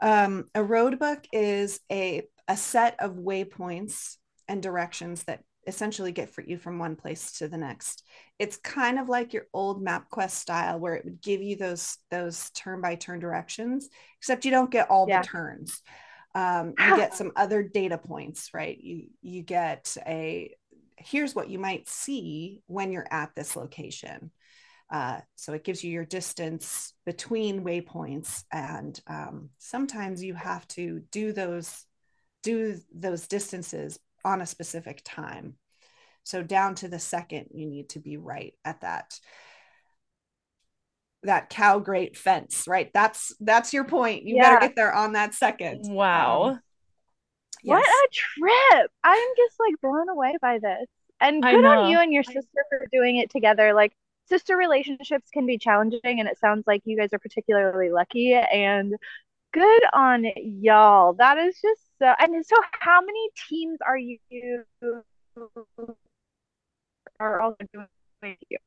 um, 0.02 0.46
a 0.56 0.64
road 0.64 1.00
book 1.00 1.26
is 1.32 1.80
a 1.92 2.24
a 2.48 2.58
set 2.58 2.98
of 3.00 3.14
waypoints 3.14 4.18
and 4.48 4.62
directions 4.62 5.24
that 5.24 5.44
essentially 5.68 6.12
get 6.12 6.30
for 6.30 6.42
you 6.42 6.58
from 6.58 6.80
one 6.80 6.96
place 6.96 7.34
to 7.34 7.48
the 7.48 7.58
next. 7.58 8.04
It's 8.40 8.58
kind 8.58 9.00
of 9.00 9.08
like 9.08 9.34
your 9.34 9.46
old 9.54 9.84
MapQuest 9.84 10.32
style 10.32 10.80
where 10.80 10.96
it 10.96 11.06
would 11.06 11.22
give 11.22 11.42
you 11.42 11.56
those 11.56 11.98
those 12.12 12.50
turn 12.52 12.82
by 12.82 12.96
turn 12.96 13.20
directions, 13.20 13.90
except 14.20 14.46
you 14.46 14.52
don't 14.52 14.72
get 14.72 14.90
all 14.90 15.06
yeah. 15.08 15.22
the 15.22 15.28
turns. 15.28 15.82
Um, 16.36 16.74
you 16.80 16.96
get 16.96 17.16
some 17.16 17.32
other 17.36 17.64
data 17.64 17.98
points, 17.98 18.50
right? 18.54 18.78
You 18.80 19.08
you 19.22 19.44
get 19.44 19.96
a 20.06 20.56
here's 20.98 21.36
what 21.36 21.50
you 21.50 21.60
might 21.60 21.90
see 21.90 22.62
when 22.68 22.92
you're 22.92 23.08
at 23.12 23.36
this 23.36 23.56
location. 23.56 24.32
Uh, 24.92 25.20
so 25.36 25.54
it 25.54 25.64
gives 25.64 25.84
you 25.84 25.92
your 25.92 26.06
distance 26.06 26.94
between 27.06 27.64
waypoints, 27.64 28.44
and 28.52 29.00
um, 29.08 29.50
sometimes 29.58 30.24
you 30.24 30.34
have 30.36 30.68
to 30.70 31.02
do 31.12 31.34
those 31.34 31.86
do 32.44 32.80
those 32.94 33.28
distances 33.28 33.98
on 34.26 34.42
a 34.42 34.46
specific 34.46 35.02
time. 35.04 35.56
So 36.24 36.42
down 36.44 36.76
to 36.76 36.88
the 36.88 37.00
second, 37.00 37.48
you 37.54 37.66
need 37.66 37.90
to 37.90 38.00
be 38.00 38.18
right 38.18 38.54
at 38.64 38.82
that 38.82 39.20
that 41.24 41.50
cow 41.50 41.80
grate 41.80 42.18
fence, 42.18 42.66
right? 42.68 42.90
That's 42.94 43.36
that's 43.40 43.74
your 43.74 43.86
point. 43.86 44.24
You 44.24 44.36
yeah. 44.36 44.54
gotta 44.54 44.68
get 44.68 44.76
there 44.76 44.94
on 44.94 45.14
that 45.14 45.34
second. 45.34 45.82
Wow. 45.84 46.44
Um, 46.44 46.60
yes. 47.64 47.80
What 47.80 47.86
a 47.86 48.08
trip. 48.12 48.92
I'm 49.04 49.30
just 49.38 49.56
like 49.60 49.82
blown 49.82 50.10
away 50.10 50.36
by 50.42 50.60
this. 50.60 50.88
And 51.20 51.42
good 51.42 51.64
on 51.64 51.90
you 51.90 51.98
and 52.00 52.12
your 52.12 52.24
sister 52.24 52.66
for 52.70 52.86
doing 52.92 53.18
it 53.18 53.30
together. 53.30 53.74
Like 53.74 53.94
sister 54.28 54.58
relationships 54.58 55.30
can 55.34 55.46
be 55.46 55.58
challenging 55.58 56.02
and 56.04 56.28
it 56.28 56.38
sounds 56.40 56.66
like 56.68 56.82
you 56.86 56.98
guys 56.98 57.14
are 57.14 57.20
particularly 57.20 57.90
lucky 57.92 58.34
and 58.34 58.94
good 59.54 59.84
on 59.94 60.26
y'all. 60.36 61.14
That 61.14 61.38
is 61.38 61.56
just 61.62 61.82
so 62.00 62.14
and 62.20 62.46
so 62.46 62.56
how 62.72 63.00
many 63.02 63.30
teams 63.50 63.80
are 63.86 63.98
you 63.98 64.18
are 67.20 67.42
also 67.42 67.58
doing 67.74 67.88
with 68.22 68.38
you? 68.50 68.58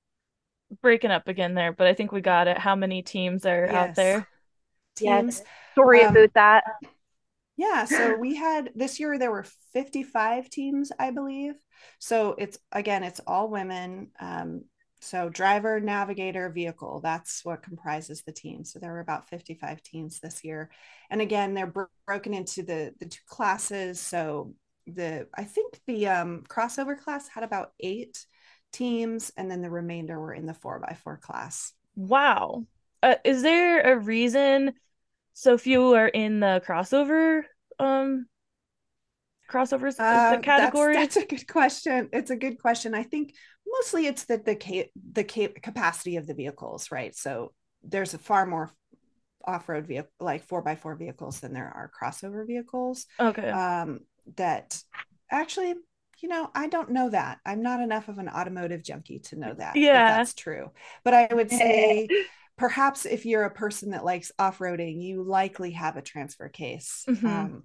Breaking 0.83 1.11
up 1.11 1.29
again 1.29 1.55
there, 1.55 1.73
but 1.73 1.87
I 1.87 1.95
think 1.95 2.13
we 2.13 2.21
got 2.21 2.49
it. 2.49 2.59
How 2.59 2.75
many 2.75 3.03
teams 3.03 3.47
are 3.47 3.67
yes. 3.67 3.75
out 3.75 3.95
there? 3.95 4.29
Teams. 4.97 5.39
Yes. 5.39 5.43
Sorry 5.75 6.03
um, 6.03 6.17
about 6.17 6.35
that. 6.35 6.65
Yeah, 7.57 7.85
so 7.85 8.17
we 8.21 8.35
had 8.35 8.71
this 8.75 9.01
year 9.01 9.19
there 9.19 9.31
were 9.31 9.47
55 9.73 10.51
teams, 10.51 10.93
I 10.99 11.11
believe. 11.11 11.55
So 11.99 12.35
it's 12.39 12.59
again, 12.73 13.03
it's 13.03 13.21
all 13.27 13.49
women. 13.49 14.11
Um, 14.21 14.65
so 15.01 15.29
driver, 15.29 15.79
navigator, 15.79 16.49
vehicle, 16.49 17.01
that's 17.03 17.45
what 17.45 17.63
comprises 17.63 18.23
the 18.23 18.33
team. 18.33 18.65
So 18.65 18.79
there 18.79 18.93
were 18.93 19.01
about 19.01 19.29
55 19.29 19.83
teams 19.83 20.21
this 20.21 20.43
year. 20.43 20.71
And 21.11 21.21
again, 21.21 21.55
they're 21.55 21.67
bro- 21.67 21.87
broken 22.07 22.35
into 22.35 22.63
the 22.63 22.95
the 22.99 23.07
two 23.07 23.21
classes. 23.29 24.01
So 24.01 24.55
the 24.87 25.27
I 25.35 25.45
think 25.45 25.81
the 25.87 26.09
um, 26.09 26.45
crossover 26.49 26.99
class 26.99 27.29
had 27.29 27.45
about 27.45 27.73
eight 27.81 28.25
teams, 28.73 29.33
and 29.37 29.51
then 29.51 29.63
the 29.63 29.71
remainder 29.71 30.19
were 30.19 30.35
in 30.35 30.47
the 30.47 30.55
four 30.55 30.79
by 30.79 30.97
four 31.03 31.17
class. 31.17 31.73
Wow. 31.95 32.67
Uh, 33.03 33.17
is 33.25 33.43
there 33.43 33.81
a 33.81 33.99
reason 33.99 34.73
so 35.33 35.59
few 35.59 35.95
are 35.95 36.09
in 36.09 36.41
the 36.41 36.63
crossover 36.67 37.43
um 37.79 38.27
crossovers 39.51 39.99
uh, 39.99 40.41
category? 40.41 40.95
That's, 40.95 41.15
that's, 41.15 41.25
a 41.25 41.29
good 41.29 41.47
question. 41.47 42.09
It's 42.13 42.31
a 42.31 42.37
good 42.37 42.59
question. 42.59 42.95
I 42.95 43.03
think 43.03 43.35
mostly 43.67 44.07
it's 44.07 44.25
that 44.25 44.45
the 44.45 44.57
ca- 44.57 44.91
the 45.13 45.25
ca- 45.25 45.55
capacity 45.63 46.17
of 46.17 46.27
the 46.27 46.35
vehicles, 46.35 46.91
right? 46.91 47.15
So 47.15 47.53
there's 47.83 48.15
a 48.15 48.19
far 48.19 48.47
more 48.47 48.73
off-road 49.45 49.87
vehicle 49.87 50.11
like 50.19 50.43
four 50.43 50.63
by 50.63 50.75
four 50.75 50.97
vehicles 50.97 51.41
than 51.41 51.53
there 51.53 51.69
are 51.69 51.91
crossover 51.91 52.47
vehicles. 52.47 53.07
Okay. 53.21 53.49
Um, 53.49 54.01
that 54.37 54.83
actually 55.31 55.75
you 56.19 56.29
know 56.29 56.51
i 56.55 56.69
don't 56.69 56.91
know 56.91 57.11
that. 57.11 57.39
I'm 57.45 57.63
not 57.63 57.81
enough 57.81 58.09
of 58.09 58.19
an 58.19 58.29
automotive 58.29 58.83
junkie 58.83 59.21
to 59.21 59.37
know 59.37 59.55
that 59.55 59.77
yeah. 59.77 60.17
that's 60.17 60.35
true. 60.35 60.71
But 61.05 61.15
i 61.15 61.29
would 61.33 61.51
say 61.51 62.09
perhaps 62.59 63.07
if 63.07 63.27
you're 63.27 63.45
a 63.45 63.51
person 63.51 63.91
that 63.91 64.05
likes 64.05 64.33
off-roading 64.39 65.03
you 65.03 65.23
likely 65.23 65.73
have 65.73 65.97
a 65.97 66.03
transfer 66.03 66.49
case. 66.49 67.05
Mm-hmm. 67.09 67.27
um, 67.27 67.63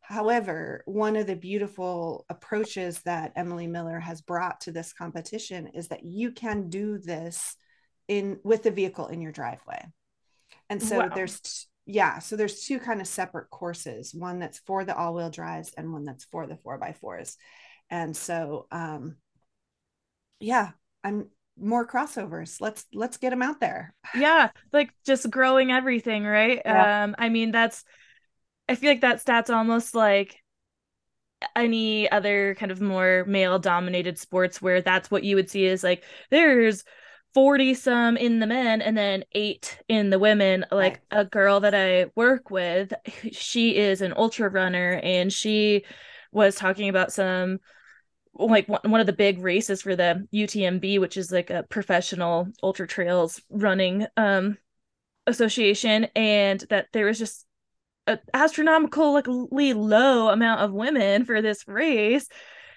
however 0.00 0.82
one 0.86 1.14
of 1.16 1.26
the 1.26 1.36
beautiful 1.36 2.24
approaches 2.28 3.00
that 3.02 3.32
emily 3.36 3.66
miller 3.66 4.00
has 4.00 4.20
brought 4.20 4.60
to 4.62 4.72
this 4.72 4.92
competition 4.92 5.68
is 5.68 5.88
that 5.88 6.04
you 6.04 6.32
can 6.32 6.68
do 6.68 6.98
this 6.98 7.56
in 8.10 8.40
with 8.42 8.64
the 8.64 8.72
vehicle 8.72 9.06
in 9.06 9.22
your 9.22 9.30
driveway. 9.30 9.86
And 10.68 10.82
so 10.82 10.98
wow. 10.98 11.10
there's 11.14 11.68
yeah 11.86 12.18
so 12.18 12.36
there's 12.36 12.64
two 12.64 12.78
kind 12.78 13.00
of 13.00 13.06
separate 13.06 13.48
courses 13.50 14.14
one 14.14 14.38
that's 14.38 14.58
for 14.60 14.84
the 14.84 14.94
all-wheel 14.94 15.30
drives 15.30 15.72
and 15.76 15.92
one 15.92 16.04
that's 16.04 16.24
for 16.24 16.46
the 16.46 16.56
four 16.56 16.76
by 16.76 16.92
fours 16.92 17.36
and 17.90 18.16
so 18.16 18.66
um 18.70 19.16
yeah 20.38 20.70
i'm 21.04 21.28
more 21.58 21.86
crossovers 21.86 22.60
let's 22.60 22.86
let's 22.94 23.18
get 23.18 23.30
them 23.30 23.42
out 23.42 23.60
there 23.60 23.94
yeah 24.14 24.50
like 24.72 24.92
just 25.04 25.30
growing 25.30 25.70
everything 25.70 26.24
right 26.24 26.62
yeah. 26.64 27.04
um 27.04 27.14
i 27.18 27.28
mean 27.28 27.50
that's 27.50 27.84
i 28.68 28.74
feel 28.74 28.90
like 28.90 29.02
that 29.02 29.20
stat's 29.20 29.50
almost 29.50 29.94
like 29.94 30.38
any 31.56 32.10
other 32.10 32.54
kind 32.56 32.70
of 32.70 32.80
more 32.80 33.24
male 33.26 33.58
dominated 33.58 34.18
sports 34.18 34.60
where 34.60 34.82
that's 34.82 35.10
what 35.10 35.24
you 35.24 35.36
would 35.36 35.50
see 35.50 35.64
is 35.64 35.82
like 35.82 36.04
there's 36.30 36.84
40 37.32 37.74
some 37.74 38.16
in 38.16 38.40
the 38.40 38.46
men 38.46 38.82
and 38.82 38.96
then 38.96 39.24
eight 39.32 39.78
in 39.88 40.10
the 40.10 40.18
women 40.18 40.64
like 40.70 41.00
right. 41.12 41.20
a 41.20 41.24
girl 41.24 41.60
that 41.60 41.74
i 41.74 42.06
work 42.16 42.50
with 42.50 42.92
she 43.32 43.76
is 43.76 44.02
an 44.02 44.12
ultra 44.16 44.48
runner 44.48 45.00
and 45.02 45.32
she 45.32 45.84
was 46.32 46.56
talking 46.56 46.88
about 46.88 47.12
some 47.12 47.58
like 48.34 48.66
one 48.68 49.00
of 49.00 49.06
the 49.06 49.12
big 49.12 49.40
races 49.40 49.82
for 49.82 49.96
the 49.96 50.26
UTMB 50.32 51.00
which 51.00 51.16
is 51.16 51.32
like 51.32 51.50
a 51.50 51.64
professional 51.68 52.48
ultra 52.62 52.86
trails 52.86 53.40
running 53.50 54.06
um 54.16 54.56
association 55.26 56.06
and 56.16 56.64
that 56.70 56.86
there 56.92 57.06
was 57.06 57.18
just 57.18 57.46
an 58.06 58.18
astronomically 58.34 59.72
low 59.72 60.28
amount 60.28 60.60
of 60.60 60.72
women 60.72 61.24
for 61.24 61.42
this 61.42 61.66
race 61.66 62.28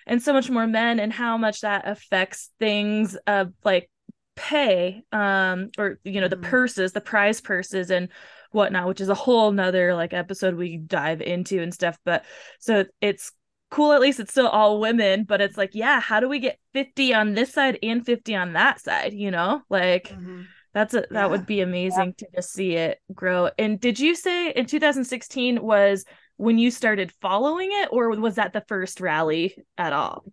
and 0.05 0.21
so 0.21 0.33
much 0.33 0.49
more 0.49 0.67
men 0.67 0.99
and 0.99 1.13
how 1.13 1.37
much 1.37 1.61
that 1.61 1.87
affects 1.87 2.51
things 2.59 3.15
of 3.27 3.53
like 3.63 3.89
pay 4.35 5.03
um 5.11 5.69
or 5.77 5.99
you 6.03 6.19
know 6.19 6.27
the 6.27 6.35
mm-hmm. 6.35 6.49
purses 6.49 6.91
the 6.91 7.01
prize 7.01 7.39
purses 7.39 7.91
and 7.91 8.09
whatnot 8.51 8.87
which 8.87 9.01
is 9.01 9.09
a 9.09 9.15
whole 9.15 9.51
nother 9.51 9.93
like 9.93 10.13
episode 10.13 10.55
we 10.55 10.77
dive 10.77 11.21
into 11.21 11.61
and 11.61 11.73
stuff 11.73 11.97
but 12.03 12.25
so 12.59 12.85
it's 12.99 13.31
cool 13.73 13.91
at 13.91 14.01
least 14.01 14.19
it's 14.19 14.31
still 14.31 14.47
all 14.47 14.79
women 14.79 15.23
but 15.23 15.41
it's 15.41 15.57
like 15.57 15.71
yeah 15.73 15.99
how 15.99 16.19
do 16.19 16.29
we 16.29 16.39
get 16.39 16.59
50 16.73 17.13
on 17.13 17.33
this 17.33 17.53
side 17.53 17.79
and 17.81 18.05
50 18.05 18.35
on 18.35 18.53
that 18.53 18.79
side 18.79 19.13
you 19.13 19.31
know 19.31 19.61
like 19.69 20.09
mm-hmm. 20.09 20.43
that's 20.73 20.93
a 20.93 21.01
that 21.01 21.11
yeah. 21.11 21.25
would 21.25 21.45
be 21.45 21.61
amazing 21.61 22.13
yeah. 22.17 22.27
to 22.27 22.27
just 22.35 22.53
see 22.53 22.75
it 22.75 22.99
grow 23.13 23.49
and 23.57 23.79
did 23.79 23.99
you 23.99 24.15
say 24.15 24.51
in 24.51 24.65
2016 24.65 25.61
was 25.61 26.05
when 26.37 26.57
you 26.57 26.71
started 26.71 27.11
following 27.21 27.69
it 27.71 27.89
or 27.91 28.09
was 28.11 28.35
that 28.35 28.53
the 28.53 28.63
first 28.67 29.01
rally 29.01 29.55
at 29.77 29.93
all 29.93 30.23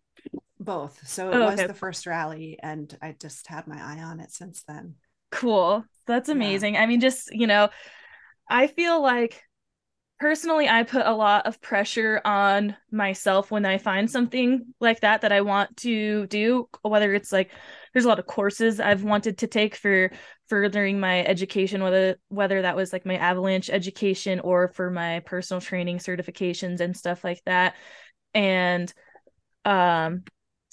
both. 0.61 1.09
So 1.09 1.31
it 1.31 1.37
oh, 1.37 1.47
was 1.47 1.55
okay. 1.55 1.67
the 1.67 1.75
first 1.75 2.07
rally, 2.07 2.59
and 2.63 2.95
I 3.01 3.17
just 3.19 3.47
had 3.47 3.67
my 3.67 3.81
eye 3.83 4.03
on 4.03 4.21
it 4.21 4.31
since 4.31 4.63
then. 4.69 4.95
Cool. 5.33 5.85
That's 6.07 6.29
amazing. 6.29 6.75
Yeah. 6.75 6.83
I 6.83 6.87
mean, 6.87 7.01
just, 7.01 7.35
you 7.35 7.47
know, 7.47 7.71
I 8.49 8.67
feel 8.67 9.01
like 9.03 9.43
personally, 10.21 10.69
I 10.69 10.83
put 10.83 11.07
a 11.07 11.15
lot 11.15 11.47
of 11.47 11.61
pressure 11.61 12.21
on 12.25 12.77
myself 12.93 13.51
when 13.51 13.65
I 13.65 13.79
find 13.79 14.11
something 14.11 14.67
like 14.79 15.01
that 15.01 15.23
that 15.23 15.33
I 15.33 15.41
want 15.41 15.79
to 15.79 16.27
do, 16.27 16.69
whether 16.83 17.15
it's 17.15 17.33
like, 17.33 17.51
there's 17.93 18.05
a 18.05 18.09
lot 18.09 18.19
of 18.19 18.27
courses 18.27 18.79
I've 18.79 19.03
wanted 19.03 19.39
to 19.39 19.47
take 19.47 19.75
for 19.75 20.11
furthering 20.49 21.01
my 21.01 21.25
education, 21.25 21.83
whether 21.83 22.17
whether 22.29 22.63
that 22.63 22.77
was 22.77 22.93
like 22.93 23.07
my 23.07 23.17
avalanche 23.17 23.71
education 23.71 24.41
or 24.41 24.69
for 24.69 24.91
my 24.91 25.21
personal 25.21 25.61
training 25.61 25.99
certifications 25.99 26.81
and 26.81 26.97
stuff 26.97 27.25
like 27.25 27.43
that. 27.47 27.75
And 28.35 28.93
um 29.65 30.23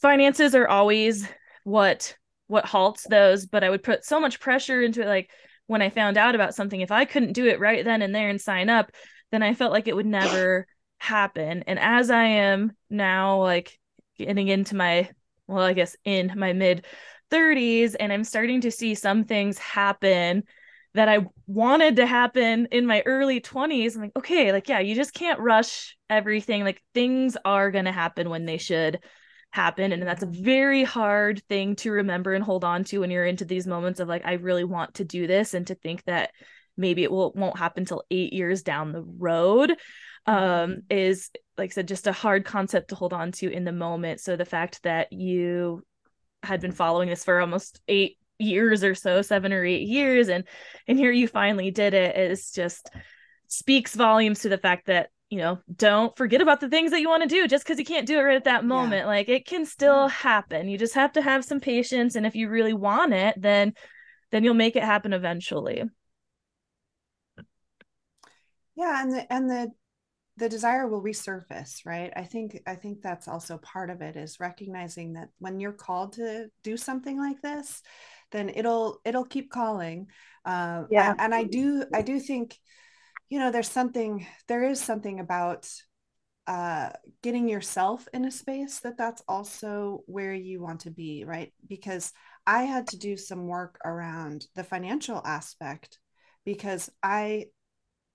finances 0.01 0.55
are 0.55 0.67
always 0.67 1.27
what 1.63 2.15
what 2.47 2.65
halts 2.65 3.05
those 3.09 3.45
but 3.45 3.63
i 3.63 3.69
would 3.69 3.83
put 3.83 4.05
so 4.05 4.19
much 4.19 4.39
pressure 4.39 4.81
into 4.81 5.01
it 5.01 5.07
like 5.07 5.29
when 5.65 5.81
i 5.81 5.89
found 5.89 6.17
out 6.17 6.35
about 6.35 6.55
something 6.55 6.79
if 6.79 6.91
i 6.91 7.03
couldn't 7.03 7.33
do 7.33 7.45
it 7.47 7.59
right 7.59 7.83
then 7.83 8.01
and 8.01 8.15
there 8.15 8.29
and 8.29 8.39
sign 8.39 8.69
up 8.69 8.91
then 9.31 9.43
i 9.43 9.53
felt 9.53 9.71
like 9.71 9.87
it 9.87 9.95
would 9.95 10.05
never 10.05 10.67
happen. 10.99 11.63
And 11.67 11.77
as 11.79 12.09
i 12.09 12.23
am 12.23 12.71
now 12.89 13.41
like 13.41 13.77
getting 14.17 14.47
into 14.47 14.75
my 14.75 15.09
well 15.47 15.63
i 15.63 15.73
guess 15.73 15.95
in 16.03 16.33
my 16.35 16.53
mid 16.53 16.85
30s 17.29 17.95
and 17.95 18.11
i'm 18.11 18.23
starting 18.23 18.61
to 18.61 18.71
see 18.71 18.95
some 18.95 19.23
things 19.23 19.57
happen 19.59 20.43
that 20.93 21.09
i 21.09 21.25
wanted 21.45 21.97
to 21.97 22.07
happen 22.07 22.67
in 22.71 22.87
my 22.87 23.03
early 23.05 23.39
20s 23.39 23.95
i'm 23.95 24.01
like 24.01 24.15
okay 24.17 24.51
like 24.51 24.67
yeah 24.69 24.79
you 24.79 24.95
just 24.95 25.13
can't 25.13 25.39
rush 25.39 25.97
everything. 26.09 26.63
Like 26.63 26.83
things 26.93 27.37
are 27.45 27.71
going 27.71 27.85
to 27.85 27.91
happen 27.91 28.29
when 28.29 28.45
they 28.45 28.57
should 28.57 28.99
happen. 29.51 29.91
And 29.91 30.03
that's 30.03 30.23
a 30.23 30.27
very 30.27 30.83
hard 30.83 31.41
thing 31.47 31.75
to 31.77 31.91
remember 31.91 32.33
and 32.33 32.43
hold 32.43 32.63
on 32.63 32.83
to 32.85 32.99
when 32.99 33.11
you're 33.11 33.25
into 33.25 33.45
these 33.45 33.67
moments 33.67 33.99
of 33.99 34.07
like 34.07 34.25
I 34.25 34.33
really 34.33 34.63
want 34.63 34.95
to 34.95 35.05
do 35.05 35.27
this 35.27 35.53
and 35.53 35.65
to 35.67 35.75
think 35.75 36.03
that 36.05 36.31
maybe 36.77 37.03
it 37.03 37.11
will 37.11 37.31
won't 37.35 37.57
happen 37.57 37.81
until 37.81 38.03
8 38.09 38.33
years 38.33 38.63
down 38.63 38.91
the 38.91 39.01
road 39.01 39.73
um 40.25 40.81
is 40.89 41.29
like 41.57 41.71
I 41.71 41.73
said 41.73 41.87
just 41.87 42.07
a 42.07 42.11
hard 42.11 42.45
concept 42.45 42.89
to 42.89 42.95
hold 42.95 43.13
on 43.13 43.31
to 43.33 43.51
in 43.51 43.63
the 43.63 43.71
moment 43.71 44.19
so 44.19 44.35
the 44.35 44.45
fact 44.45 44.83
that 44.83 45.11
you 45.11 45.83
had 46.43 46.61
been 46.61 46.71
following 46.71 47.09
this 47.09 47.23
for 47.23 47.39
almost 47.39 47.81
8 47.87 48.17
years 48.39 48.83
or 48.83 48.93
so 48.93 49.21
7 49.21 49.51
or 49.51 49.63
8 49.63 49.87
years 49.87 50.29
and 50.29 50.43
and 50.87 50.97
here 50.97 51.11
you 51.11 51.27
finally 51.27 51.71
did 51.71 51.93
it 51.93 52.15
is 52.17 52.51
just 52.51 52.89
speaks 53.47 53.95
volumes 53.95 54.41
to 54.41 54.49
the 54.49 54.57
fact 54.57 54.87
that 54.87 55.09
you 55.29 55.39
know, 55.39 55.59
don't 55.75 56.15
forget 56.15 56.41
about 56.41 56.61
the 56.61 56.69
things 56.69 56.91
that 56.91 57.01
you 57.01 57.09
want 57.09 57.23
to 57.23 57.29
do 57.29 57.47
just 57.47 57.65
because 57.65 57.79
you 57.79 57.85
can't 57.85 58.07
do 58.07 58.17
it 58.17 58.21
right 58.21 58.37
at 58.37 58.45
that 58.45 58.63
moment. 58.63 59.01
Yeah. 59.01 59.07
Like 59.07 59.29
it 59.29 59.45
can 59.45 59.65
still 59.65 60.03
yeah. 60.03 60.09
happen. 60.09 60.69
You 60.69 60.77
just 60.77 60.95
have 60.95 61.11
to 61.13 61.21
have 61.21 61.43
some 61.43 61.59
patience. 61.59 62.15
And 62.15 62.25
if 62.25 62.35
you 62.35 62.49
really 62.49 62.73
want 62.73 63.13
it, 63.13 63.35
then 63.41 63.73
then 64.31 64.43
you'll 64.43 64.53
make 64.53 64.75
it 64.75 64.83
happen 64.83 65.13
eventually. 65.13 65.83
Yeah, 68.77 69.01
and 69.01 69.11
the 69.11 69.33
and 69.33 69.49
the 69.49 69.71
the 70.37 70.47
desire 70.47 70.87
will 70.87 71.01
resurface, 71.01 71.83
right? 71.83 72.13
I 72.15 72.23
think 72.23 72.61
I 72.67 72.75
think 72.75 73.01
that's 73.01 73.27
also 73.27 73.57
part 73.57 73.89
of 73.89 74.01
it 74.01 74.15
is 74.15 74.39
recognizing 74.39 75.13
that 75.13 75.29
when 75.39 75.59
you're 75.59 75.73
called 75.73 76.13
to 76.13 76.49
do 76.63 76.77
something 76.77 77.19
like 77.19 77.41
this, 77.41 77.81
then 78.31 78.49
it'll 78.49 79.01
it'll 79.03 79.25
keep 79.25 79.49
calling. 79.49 80.07
Uh, 80.45 80.83
yeah, 80.91 81.11
and, 81.11 81.21
and 81.21 81.35
I 81.35 81.43
do 81.43 81.85
I 81.91 82.03
do 82.03 82.19
think 82.19 82.55
you 83.29 83.39
know 83.39 83.51
there's 83.51 83.69
something 83.69 84.27
there 84.47 84.63
is 84.63 84.79
something 84.79 85.19
about 85.19 85.67
uh, 86.45 86.91
getting 87.23 87.49
yourself 87.49 88.07
in 88.13 88.25
a 88.25 88.31
space 88.31 88.79
that 88.79 88.97
that's 88.97 89.23
also 89.27 90.03
where 90.05 90.33
you 90.33 90.61
want 90.61 90.81
to 90.81 90.89
be 90.89 91.25
right 91.25 91.51
because 91.67 92.13
i 92.45 92.63
had 92.63 92.87
to 92.87 92.97
do 92.97 93.17
some 93.17 93.47
work 93.47 93.77
around 93.83 94.47
the 94.55 94.63
financial 94.63 95.21
aspect 95.25 95.99
because 96.45 96.89
i 97.03 97.43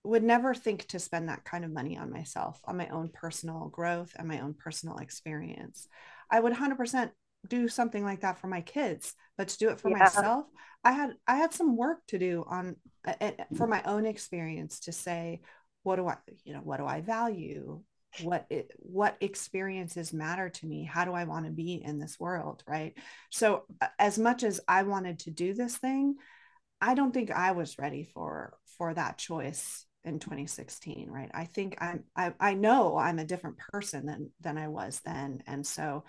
would 0.04 0.22
never 0.22 0.54
think 0.54 0.86
to 0.88 0.98
spend 0.98 1.28
that 1.28 1.44
kind 1.44 1.64
of 1.64 1.72
money 1.72 1.96
on 1.96 2.10
myself 2.10 2.60
on 2.64 2.76
my 2.76 2.88
own 2.88 3.08
personal 3.12 3.68
growth 3.68 4.12
and 4.16 4.26
my 4.26 4.40
own 4.40 4.54
personal 4.54 4.98
experience. 4.98 5.86
I 6.30 6.40
would 6.40 6.52
100% 6.52 7.10
do 7.48 7.68
something 7.68 8.04
like 8.04 8.20
that 8.20 8.38
for 8.38 8.46
my 8.46 8.60
kids 8.60 9.14
but 9.36 9.48
to 9.48 9.58
do 9.58 9.68
it 9.70 9.80
for 9.80 9.90
yeah. 9.90 9.98
myself 9.98 10.46
i 10.84 10.92
had 10.92 11.10
i 11.26 11.34
had 11.34 11.52
some 11.52 11.76
work 11.76 11.98
to 12.06 12.16
do 12.16 12.44
on 12.46 12.76
uh, 13.04 13.32
for 13.56 13.66
my 13.66 13.82
own 13.82 14.06
experience 14.06 14.78
to 14.78 14.92
say 14.92 15.40
what 15.82 15.96
do 15.96 16.06
i 16.06 16.16
you 16.44 16.52
know 16.52 16.60
what 16.60 16.78
do 16.78 16.86
i 16.86 17.00
value? 17.00 17.82
What 18.20 18.46
it, 18.50 18.70
what 18.76 19.16
experiences 19.22 20.12
matter 20.12 20.50
to 20.50 20.66
me? 20.66 20.84
How 20.84 21.06
do 21.06 21.12
i 21.12 21.24
want 21.24 21.46
to 21.46 21.50
be 21.50 21.82
in 21.82 21.98
this 21.98 22.20
world 22.20 22.62
right? 22.66 22.96
So 23.30 23.64
as 23.98 24.18
much 24.18 24.42
as 24.42 24.60
i 24.68 24.82
wanted 24.82 25.20
to 25.20 25.30
do 25.30 25.54
this 25.54 25.76
thing 25.76 26.16
i 26.80 26.94
don't 26.94 27.12
think 27.12 27.30
i 27.30 27.52
was 27.52 27.78
ready 27.78 28.04
for 28.04 28.54
for 28.76 28.92
that 28.92 29.16
choice 29.18 29.86
in 30.04 30.18
2016 30.18 31.08
right? 31.10 31.30
I 31.32 31.44
think 31.44 31.76
i'm 31.80 32.04
i, 32.16 32.32
I 32.40 32.54
know 32.54 32.96
i'm 32.98 33.18
a 33.18 33.24
different 33.24 33.58
person 33.58 34.06
than 34.06 34.30
than 34.40 34.58
i 34.58 34.68
was 34.68 35.00
then 35.04 35.42
and 35.46 35.66
so 35.66 36.04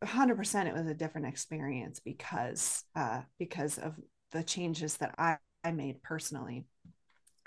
100% 0.00 0.68
it 0.68 0.74
was 0.74 0.86
a 0.86 0.94
different 0.94 1.26
experience 1.26 2.00
because 2.00 2.84
uh, 2.94 3.22
because 3.38 3.78
of 3.78 3.94
the 4.32 4.42
changes 4.42 4.96
that 4.98 5.14
I, 5.16 5.38
I 5.62 5.72
made 5.72 6.02
personally. 6.02 6.66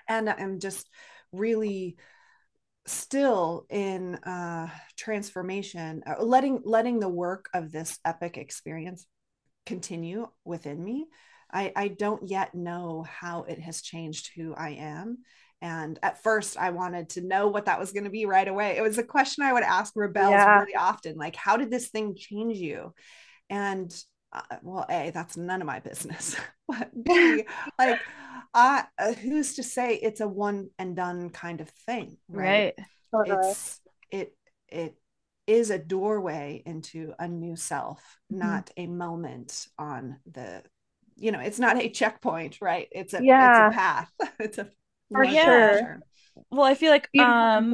And 0.07 0.29
i'm 0.29 0.59
just 0.59 0.89
really 1.31 1.97
still 2.85 3.65
in 3.69 4.15
uh, 4.15 4.69
transformation 4.95 6.01
uh, 6.07 6.23
letting 6.23 6.61
letting 6.63 6.99
the 6.99 7.09
work 7.09 7.49
of 7.53 7.71
this 7.71 7.99
epic 8.05 8.37
experience 8.37 9.05
continue 9.65 10.27
within 10.45 10.81
me 10.81 11.05
I, 11.51 11.71
I 11.75 11.87
don't 11.87 12.29
yet 12.29 12.53
know 12.53 13.05
how 13.07 13.43
it 13.43 13.59
has 13.59 13.81
changed 13.81 14.31
who 14.35 14.53
i 14.53 14.71
am 14.71 15.19
and 15.61 15.97
at 16.03 16.21
first, 16.21 16.57
I 16.57 16.69
wanted 16.69 17.09
to 17.11 17.21
know 17.21 17.47
what 17.47 17.65
that 17.65 17.79
was 17.79 17.91
going 17.91 18.03
to 18.03 18.09
be 18.09 18.25
right 18.25 18.47
away. 18.47 18.77
It 18.77 18.81
was 18.81 18.97
a 18.97 19.03
question 19.03 19.43
I 19.43 19.53
would 19.53 19.63
ask 19.63 19.93
Rebelles 19.95 20.31
yeah. 20.31 20.59
really 20.59 20.75
often 20.75 21.17
like, 21.17 21.35
how 21.35 21.57
did 21.57 21.71
this 21.71 21.87
thing 21.87 22.15
change 22.15 22.57
you? 22.57 22.93
And 23.49 23.91
uh, 24.31 24.57
well, 24.61 24.85
A, 24.89 25.11
that's 25.13 25.35
none 25.35 25.61
of 25.61 25.67
my 25.67 25.79
business. 25.79 26.35
but 26.67 26.91
B, 27.03 27.43
like, 27.79 27.99
uh, 28.53 28.83
who's 29.21 29.55
to 29.55 29.63
say 29.63 29.95
it's 29.95 30.21
a 30.21 30.27
one 30.27 30.69
and 30.77 30.95
done 30.95 31.31
kind 31.31 31.59
of 31.59 31.69
thing? 31.69 32.17
Right. 32.29 32.73
right. 33.11 33.31
It's, 33.31 33.79
it, 34.11 34.37
it, 34.69 34.95
is 35.47 35.69
a 35.69 35.79
doorway 35.79 36.61
into 36.65 37.13
a 37.17 37.25
new 37.25 37.55
self, 37.55 38.03
mm-hmm. 38.29 38.45
not 38.45 38.69
a 38.75 38.85
moment 38.85 39.65
on 39.79 40.17
the 40.29 40.61
you 41.17 41.31
know, 41.31 41.39
it's 41.39 41.59
not 41.59 41.77
a 41.77 41.89
checkpoint, 41.89 42.59
right? 42.61 42.87
It's 42.91 43.13
a 43.13 43.23
yeah. 43.23 43.67
it's 43.67 43.75
a 43.75 43.77
path. 43.77 44.11
it's 44.39 44.57
a 44.57 44.69
for 45.11 45.23
yeah. 45.23 45.77
sure. 45.77 45.99
Well, 46.51 46.63
I 46.63 46.75
feel 46.75 46.91
like 46.91 47.09
um 47.19 47.73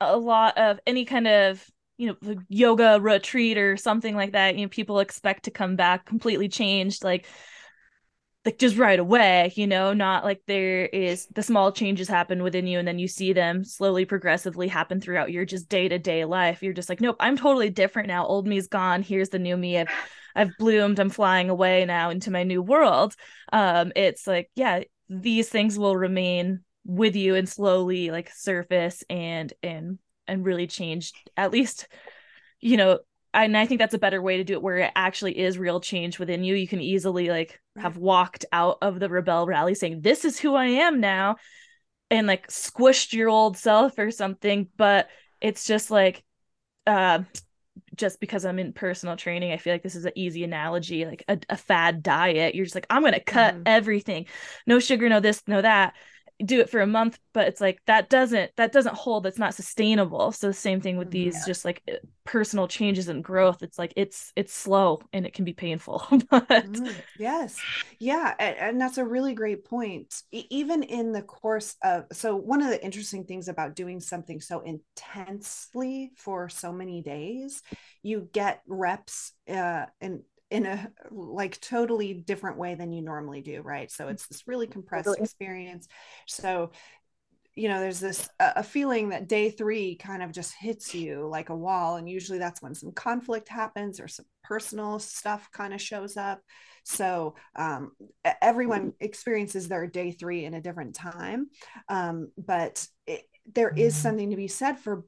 a 0.00 0.16
lot 0.16 0.56
of 0.56 0.80
any 0.86 1.04
kind 1.04 1.28
of 1.28 1.64
you 1.98 2.08
know 2.08 2.36
yoga 2.48 2.98
retreat 3.00 3.58
or 3.58 3.76
something 3.76 4.16
like 4.16 4.32
that 4.32 4.56
you 4.56 4.64
know 4.64 4.70
people 4.70 5.00
expect 5.00 5.44
to 5.44 5.50
come 5.50 5.76
back 5.76 6.06
completely 6.06 6.48
changed 6.48 7.04
like 7.04 7.26
like 8.44 8.58
just 8.58 8.78
right 8.78 8.98
away, 8.98 9.52
you 9.54 9.66
know, 9.66 9.92
not 9.92 10.24
like 10.24 10.40
there 10.46 10.86
is 10.86 11.26
the 11.26 11.42
small 11.42 11.72
changes 11.72 12.08
happen 12.08 12.42
within 12.42 12.66
you 12.66 12.78
and 12.78 12.88
then 12.88 12.98
you 12.98 13.06
see 13.06 13.34
them 13.34 13.64
slowly 13.64 14.06
progressively 14.06 14.66
happen 14.66 15.00
throughout 15.00 15.30
your 15.30 15.44
just 15.44 15.68
day-to-day 15.68 16.24
life. 16.24 16.62
You're 16.62 16.72
just 16.72 16.88
like, 16.88 17.02
nope, 17.02 17.16
I'm 17.20 17.36
totally 17.36 17.68
different 17.68 18.08
now. 18.08 18.24
Old 18.26 18.46
me's 18.46 18.66
gone. 18.66 19.02
Here's 19.02 19.28
the 19.28 19.38
new 19.38 19.58
me. 19.58 19.78
I've 19.78 19.88
I've 20.34 20.56
bloomed. 20.58 20.98
I'm 20.98 21.10
flying 21.10 21.50
away 21.50 21.84
now 21.84 22.10
into 22.10 22.30
my 22.30 22.44
new 22.44 22.62
world. 22.62 23.14
Um, 23.52 23.92
it's 23.96 24.26
like, 24.26 24.50
yeah, 24.54 24.82
these 25.08 25.48
things 25.48 25.78
will 25.78 25.96
remain 25.96 26.60
with 26.84 27.16
you 27.16 27.34
and 27.34 27.48
slowly 27.48 28.10
like 28.10 28.30
surface 28.30 29.04
and 29.10 29.52
and 29.62 29.98
and 30.26 30.46
really 30.46 30.66
change 30.66 31.12
at 31.36 31.50
least 31.50 31.86
you 32.58 32.76
know 32.78 32.98
and 33.32 33.56
I 33.56 33.66
think 33.66 33.78
that's 33.78 33.94
a 33.94 33.98
better 33.98 34.20
way 34.20 34.38
to 34.38 34.44
do 34.44 34.54
it 34.54 34.62
where 34.62 34.78
it 34.78 34.92
actually 34.96 35.38
is 35.38 35.58
real 35.58 35.80
change 35.80 36.18
within 36.18 36.42
you. 36.42 36.54
You 36.54 36.66
can 36.66 36.80
easily 36.80 37.28
like 37.28 37.60
have 37.76 37.96
walked 37.96 38.44
out 38.52 38.78
of 38.82 38.98
the 38.98 39.08
Rebelle 39.08 39.46
Rally 39.46 39.74
saying, 39.74 40.00
This 40.00 40.24
is 40.24 40.38
who 40.38 40.54
I 40.54 40.66
am 40.66 41.00
now, 41.00 41.36
and 42.10 42.26
like 42.26 42.48
squished 42.48 43.12
your 43.12 43.28
old 43.28 43.56
self 43.56 43.98
or 43.98 44.10
something. 44.10 44.68
But 44.76 45.08
it's 45.40 45.64
just 45.66 45.90
like 45.90 46.24
uh 46.86 47.20
just 48.00 48.18
because 48.18 48.44
I'm 48.44 48.58
in 48.58 48.72
personal 48.72 49.16
training, 49.16 49.52
I 49.52 49.58
feel 49.58 49.74
like 49.74 49.82
this 49.82 49.94
is 49.94 50.06
an 50.06 50.12
easy 50.14 50.42
analogy, 50.42 51.04
like 51.04 51.24
a, 51.28 51.38
a 51.48 51.56
fad 51.56 52.02
diet. 52.02 52.54
You're 52.54 52.64
just 52.64 52.74
like, 52.74 52.86
I'm 52.90 53.04
gonna 53.04 53.20
cut 53.20 53.54
mm-hmm. 53.54 53.62
everything. 53.66 54.26
No 54.66 54.80
sugar, 54.80 55.08
no 55.08 55.20
this, 55.20 55.42
no 55.46 55.60
that 55.62 55.94
do 56.44 56.60
it 56.60 56.70
for 56.70 56.80
a 56.80 56.86
month 56.86 57.18
but 57.32 57.46
it's 57.46 57.60
like 57.60 57.80
that 57.86 58.08
doesn't 58.10 58.50
that 58.56 58.72
doesn't 58.72 58.94
hold 58.94 59.24
that's 59.24 59.38
not 59.38 59.54
sustainable. 59.54 60.32
So 60.32 60.48
the 60.48 60.52
same 60.52 60.80
thing 60.80 60.96
with 60.96 61.10
these 61.10 61.34
yeah. 61.34 61.42
just 61.46 61.64
like 61.64 61.82
uh, 61.90 61.94
personal 62.24 62.66
changes 62.66 63.08
and 63.08 63.22
growth. 63.22 63.62
It's 63.62 63.78
like 63.78 63.92
it's 63.96 64.32
it's 64.36 64.52
slow 64.52 65.00
and 65.12 65.26
it 65.26 65.32
can 65.32 65.44
be 65.44 65.52
painful 65.52 66.04
but 66.30 66.48
mm, 66.48 66.94
yes. 67.18 67.60
Yeah 67.98 68.34
and, 68.38 68.56
and, 68.56 68.80
that's 68.80 68.98
a 68.98 69.04
really 69.04 69.34
great 69.34 69.64
point. 69.64 70.22
E- 70.32 70.46
even 70.50 70.82
in 70.82 71.12
the 71.12 71.22
course 71.22 71.76
of 71.82 72.06
so 72.12 72.34
one 72.34 72.62
of 72.62 72.68
the 72.68 72.82
interesting 72.84 73.24
things 73.24 73.48
about 73.48 73.76
doing 73.76 74.00
something 74.00 74.40
so 74.40 74.60
intensely 74.60 76.10
for 76.16 76.48
so 76.48 76.72
many 76.72 77.02
days 77.02 77.62
you 78.02 78.28
get 78.32 78.62
reps 78.66 79.32
uh, 79.48 79.86
and 80.00 80.22
in 80.50 80.66
a 80.66 80.90
like 81.10 81.60
totally 81.60 82.12
different 82.14 82.58
way 82.58 82.74
than 82.74 82.92
you 82.92 83.02
normally 83.02 83.40
do 83.40 83.62
right? 83.62 83.90
So 83.90 84.08
it's 84.08 84.26
this 84.26 84.46
really 84.46 84.66
compressed 84.66 85.06
totally. 85.06 85.24
experience. 85.24 85.88
So 86.26 86.72
you 87.56 87.68
know 87.68 87.80
there's 87.80 88.00
this 88.00 88.28
a 88.38 88.62
feeling 88.62 89.08
that 89.08 89.28
day 89.28 89.50
three 89.50 89.96
kind 89.96 90.22
of 90.22 90.30
just 90.32 90.54
hits 90.54 90.94
you 90.94 91.26
like 91.26 91.48
a 91.48 91.56
wall 91.56 91.96
and 91.96 92.08
usually 92.08 92.38
that's 92.38 92.62
when 92.62 92.74
some 92.74 92.92
conflict 92.92 93.48
happens 93.48 94.00
or 94.00 94.08
some 94.08 94.24
personal 94.44 94.98
stuff 94.98 95.48
kind 95.52 95.74
of 95.74 95.80
shows 95.80 96.16
up. 96.16 96.40
So 96.84 97.34
um, 97.56 97.92
everyone 98.40 98.94
experiences 99.00 99.68
their 99.68 99.86
day 99.86 100.12
three 100.12 100.44
in 100.44 100.54
a 100.54 100.60
different 100.60 100.94
time 100.94 101.48
um, 101.88 102.30
but 102.38 102.86
it, 103.06 103.22
there 103.52 103.70
is 103.70 103.94
mm-hmm. 103.94 104.02
something 104.02 104.30
to 104.30 104.36
be 104.36 104.48
said 104.48 104.78
for 104.78 105.04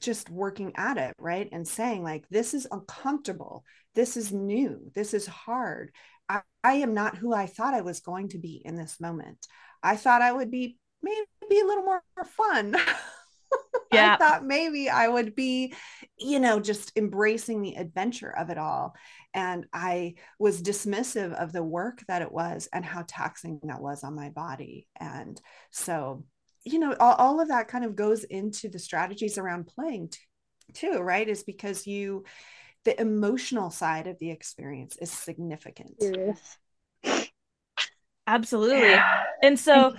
just 0.00 0.30
working 0.30 0.72
at 0.76 0.98
it 0.98 1.14
right? 1.18 1.48
And 1.52 1.66
saying 1.66 2.02
like 2.02 2.28
this 2.28 2.54
is 2.54 2.66
uncomfortable 2.70 3.64
this 3.94 4.16
is 4.16 4.32
new. 4.32 4.90
This 4.94 5.14
is 5.14 5.26
hard. 5.26 5.92
I, 6.28 6.42
I, 6.64 6.74
am 6.74 6.94
not 6.94 7.16
who 7.16 7.34
i 7.34 7.46
thought 7.46 7.74
i 7.74 7.80
was 7.80 8.00
going 8.00 8.28
to 8.28 8.38
be 8.38 8.62
in 8.64 8.76
this 8.76 9.00
moment. 9.00 9.46
I 9.82 9.96
thought 9.96 10.22
i 10.22 10.32
would 10.32 10.50
be 10.50 10.78
maybe 11.02 11.60
a 11.60 11.66
little 11.66 11.84
more 11.84 12.02
fun. 12.36 12.76
Yeah. 13.92 14.14
i 14.14 14.16
thought 14.16 14.46
maybe 14.46 14.88
i 14.88 15.06
would 15.06 15.34
be 15.34 15.74
you 16.18 16.40
know 16.40 16.58
just 16.58 16.92
embracing 16.96 17.60
the 17.60 17.74
adventure 17.74 18.30
of 18.30 18.48
it 18.48 18.56
all. 18.56 18.94
And 19.34 19.66
i 19.72 20.14
was 20.38 20.62
dismissive 20.62 21.34
of 21.34 21.52
the 21.52 21.62
work 21.62 22.02
that 22.08 22.22
it 22.22 22.32
was 22.32 22.68
and 22.72 22.84
how 22.84 23.04
taxing 23.06 23.60
that 23.64 23.82
was 23.82 24.04
on 24.04 24.14
my 24.14 24.30
body. 24.30 24.86
And 24.98 25.38
so 25.70 26.24
you 26.64 26.78
know 26.78 26.94
all, 26.98 27.14
all 27.16 27.40
of 27.40 27.48
that 27.48 27.68
kind 27.68 27.84
of 27.84 27.96
goes 27.96 28.24
into 28.24 28.70
the 28.70 28.78
strategies 28.78 29.36
around 29.36 29.66
playing 29.66 30.08
t- 30.08 30.18
too 30.72 31.00
right? 31.00 31.28
Is 31.28 31.42
because 31.42 31.86
you 31.86 32.24
the 32.84 33.00
emotional 33.00 33.70
side 33.70 34.06
of 34.06 34.18
the 34.18 34.30
experience 34.30 34.96
is 35.00 35.10
significant. 35.10 35.94
Yes. 36.00 36.58
Absolutely. 38.26 38.90
Yeah. 38.90 39.22
And 39.42 39.58
so 39.58 39.94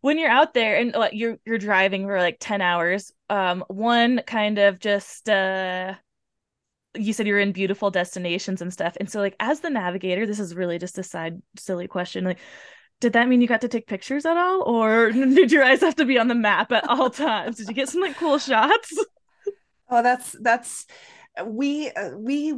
when 0.00 0.18
you're 0.18 0.30
out 0.30 0.54
there 0.54 0.76
and 0.76 0.92
like, 0.94 1.12
you're 1.14 1.38
you're 1.44 1.58
driving 1.58 2.06
for 2.06 2.18
like 2.18 2.36
10 2.40 2.60
hours, 2.60 3.12
um 3.30 3.64
one 3.68 4.22
kind 4.26 4.58
of 4.58 4.78
just 4.78 5.28
uh 5.28 5.94
you 6.96 7.12
said 7.12 7.26
you're 7.26 7.40
in 7.40 7.52
beautiful 7.52 7.90
destinations 7.90 8.62
and 8.62 8.72
stuff. 8.72 8.96
And 9.00 9.10
so 9.10 9.20
like 9.20 9.34
as 9.40 9.60
the 9.60 9.70
navigator, 9.70 10.26
this 10.26 10.38
is 10.38 10.54
really 10.54 10.78
just 10.78 10.98
a 10.98 11.02
side 11.02 11.40
silly 11.56 11.88
question. 11.88 12.24
Like 12.24 12.38
did 13.00 13.14
that 13.14 13.28
mean 13.28 13.40
you 13.40 13.48
got 13.48 13.62
to 13.62 13.68
take 13.68 13.86
pictures 13.86 14.24
at 14.24 14.36
all 14.36 14.62
or 14.62 15.10
did 15.12 15.50
your 15.52 15.64
eyes 15.64 15.80
have 15.80 15.96
to 15.96 16.04
be 16.04 16.18
on 16.18 16.28
the 16.28 16.34
map 16.34 16.70
at 16.72 16.88
all 16.88 17.10
times? 17.10 17.56
Did 17.56 17.68
you 17.68 17.74
get 17.74 17.88
some 17.88 18.00
like 18.00 18.16
cool 18.16 18.38
shots? 18.38 18.96
Oh, 19.90 20.02
that's 20.02 20.34
that's 20.40 20.86
we 21.44 21.90
uh, 21.90 22.10
we 22.16 22.54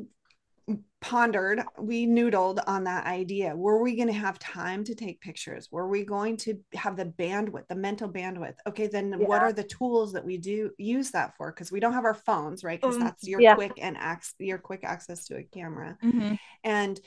pondered 1.00 1.62
we 1.78 2.06
noodled 2.06 2.60
on 2.66 2.82
that 2.82 3.06
idea 3.06 3.54
were 3.54 3.80
we 3.80 3.94
going 3.94 4.08
to 4.08 4.14
have 4.14 4.38
time 4.40 4.82
to 4.82 4.94
take 4.94 5.20
pictures 5.20 5.68
were 5.70 5.86
we 5.86 6.04
going 6.04 6.36
to 6.36 6.58
have 6.74 6.96
the 6.96 7.04
bandwidth 7.04 7.68
the 7.68 7.76
mental 7.76 8.08
bandwidth 8.08 8.54
okay 8.66 8.88
then 8.88 9.10
yeah. 9.10 9.26
what 9.26 9.42
are 9.42 9.52
the 9.52 9.62
tools 9.62 10.12
that 10.12 10.24
we 10.24 10.36
do 10.36 10.70
use 10.78 11.12
that 11.12 11.36
for 11.36 11.52
because 11.52 11.70
we 11.70 11.78
don't 11.78 11.92
have 11.92 12.04
our 12.04 12.14
phones 12.14 12.64
right 12.64 12.80
because 12.80 12.96
mm, 12.96 13.00
that's 13.00 13.28
your 13.28 13.40
yeah. 13.40 13.54
quick 13.54 13.74
and 13.80 13.96
access 13.96 14.34
your 14.38 14.58
quick 14.58 14.80
access 14.82 15.26
to 15.26 15.36
a 15.36 15.44
camera 15.44 15.96
mm-hmm. 16.02 16.34
and 16.64 16.98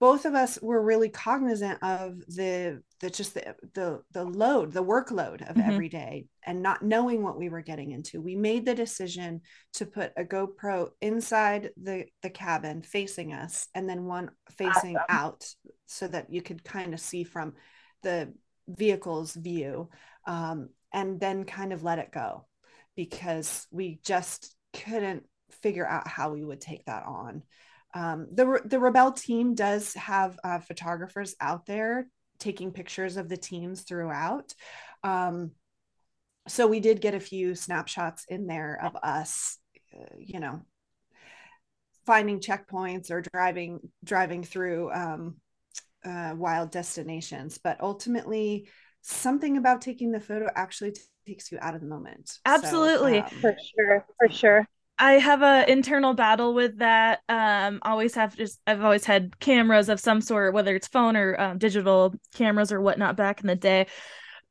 both 0.00 0.24
of 0.24 0.34
us 0.34 0.58
were 0.60 0.82
really 0.82 1.08
cognizant 1.08 1.82
of 1.82 2.18
the 2.28 2.82
the 3.00 3.10
just 3.10 3.34
the 3.34 3.54
the, 3.74 4.02
the 4.12 4.24
load 4.24 4.72
the 4.72 4.82
workload 4.82 5.48
of 5.48 5.56
mm-hmm. 5.56 5.70
every 5.70 5.88
day 5.88 6.26
and 6.44 6.62
not 6.62 6.82
knowing 6.82 7.22
what 7.22 7.38
we 7.38 7.48
were 7.48 7.62
getting 7.62 7.90
into 7.90 8.20
we 8.20 8.34
made 8.34 8.66
the 8.66 8.74
decision 8.74 9.40
to 9.72 9.86
put 9.86 10.12
a 10.16 10.24
gopro 10.24 10.88
inside 11.00 11.70
the 11.82 12.04
the 12.22 12.30
cabin 12.30 12.82
facing 12.82 13.32
us 13.32 13.68
and 13.74 13.88
then 13.88 14.04
one 14.04 14.30
facing 14.50 14.96
awesome. 14.96 15.06
out 15.08 15.46
so 15.86 16.08
that 16.08 16.30
you 16.32 16.42
could 16.42 16.64
kind 16.64 16.92
of 16.92 17.00
see 17.00 17.24
from 17.24 17.52
the 18.02 18.32
vehicle's 18.68 19.34
view 19.34 19.88
um, 20.26 20.70
and 20.92 21.20
then 21.20 21.44
kind 21.44 21.72
of 21.72 21.82
let 21.82 21.98
it 21.98 22.10
go 22.12 22.46
because 22.96 23.66
we 23.70 24.00
just 24.04 24.54
couldn't 24.72 25.24
figure 25.62 25.86
out 25.86 26.08
how 26.08 26.32
we 26.32 26.44
would 26.44 26.60
take 26.60 26.84
that 26.86 27.04
on 27.04 27.42
um, 27.94 28.26
the 28.32 28.60
the 28.64 28.78
Rebelle 28.78 29.16
team 29.16 29.54
does 29.54 29.94
have 29.94 30.38
uh, 30.42 30.58
photographers 30.58 31.34
out 31.40 31.66
there 31.66 32.08
taking 32.38 32.72
pictures 32.72 33.16
of 33.16 33.28
the 33.28 33.36
teams 33.36 33.82
throughout. 33.82 34.52
Um, 35.02 35.52
so 36.48 36.66
we 36.66 36.80
did 36.80 37.00
get 37.00 37.14
a 37.14 37.20
few 37.20 37.54
snapshots 37.54 38.24
in 38.28 38.46
there 38.46 38.78
of 38.82 38.96
us, 38.96 39.58
uh, 39.94 40.16
you 40.18 40.40
know, 40.40 40.62
finding 42.04 42.40
checkpoints 42.40 43.10
or 43.10 43.22
driving 43.22 43.80
driving 44.02 44.42
through 44.42 44.92
um, 44.92 45.36
uh, 46.04 46.34
wild 46.36 46.70
destinations. 46.70 47.58
But 47.58 47.80
ultimately, 47.80 48.68
something 49.02 49.56
about 49.56 49.80
taking 49.80 50.10
the 50.10 50.20
photo 50.20 50.48
actually 50.54 50.92
t- 50.92 51.00
takes 51.26 51.50
you 51.50 51.58
out 51.60 51.74
of 51.74 51.80
the 51.80 51.86
moment. 51.86 52.38
Absolutely, 52.44 53.20
so, 53.20 53.24
um, 53.24 53.40
for 53.40 53.56
sure, 53.76 54.06
for 54.18 54.28
sure. 54.28 54.68
I 54.98 55.14
have 55.14 55.42
a 55.42 55.70
internal 55.70 56.14
battle 56.14 56.54
with 56.54 56.78
that. 56.78 57.20
Um, 57.28 57.80
always 57.82 58.14
have 58.14 58.36
just 58.36 58.60
I've 58.66 58.82
always 58.84 59.04
had 59.04 59.38
cameras 59.40 59.88
of 59.88 59.98
some 59.98 60.20
sort, 60.20 60.54
whether 60.54 60.74
it's 60.76 60.88
phone 60.88 61.16
or 61.16 61.40
um, 61.40 61.58
digital 61.58 62.14
cameras 62.34 62.70
or 62.70 62.80
whatnot 62.80 63.16
back 63.16 63.40
in 63.40 63.48
the 63.48 63.56
day, 63.56 63.88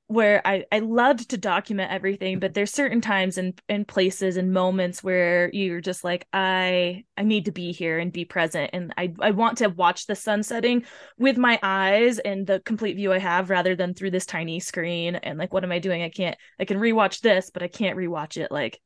where 0.08 0.41
I 0.46 0.66
I 0.72 0.80
loved 0.80 1.30
to 1.30 1.38
document 1.38 1.91
everything. 1.94 2.39
But 2.39 2.54
there's 2.54 2.72
certain 2.72 3.00
times 3.00 3.38
and 3.38 3.60
and 3.70 3.88
places 3.88 4.36
and 4.36 4.52
moments 4.52 5.02
where 5.02 5.50
you're 5.54 5.80
just 5.82 6.04
like 6.04 6.28
I 6.34 7.06
I 7.18 7.24
need 7.24 7.46
to 7.46 7.52
be 7.54 7.72
here 7.72 7.98
and 8.00 8.12
be 8.12 8.26
present, 8.26 8.72
and 8.74 8.94
I 8.98 9.14
I 9.22 9.32
want 9.32 9.60
to 9.60 9.68
watch 9.70 10.08
the 10.08 10.16
sun 10.16 10.44
setting 10.44 10.86
with 11.18 11.38
my 11.38 11.58
eyes 11.64 12.20
and 12.20 12.46
the 12.46 12.60
complete 12.60 12.98
view 12.98 13.14
I 13.14 13.20
have 13.20 13.50
rather 13.50 13.78
than 13.78 13.94
through 13.94 14.12
this 14.12 14.26
tiny 14.26 14.60
screen. 14.60 15.16
And 15.16 15.39
like, 15.39 15.54
what 15.54 15.64
am 15.64 15.72
I 15.72 15.80
doing? 15.80 16.04
I 16.04 16.10
can't 16.10 16.38
I 16.60 16.66
can 16.66 16.80
rewatch 16.80 17.22
this, 17.22 17.50
but 17.50 17.64
I 17.64 17.70
can't 17.70 17.98
rewatch 17.98 18.36
it 18.36 18.52
like 18.52 18.82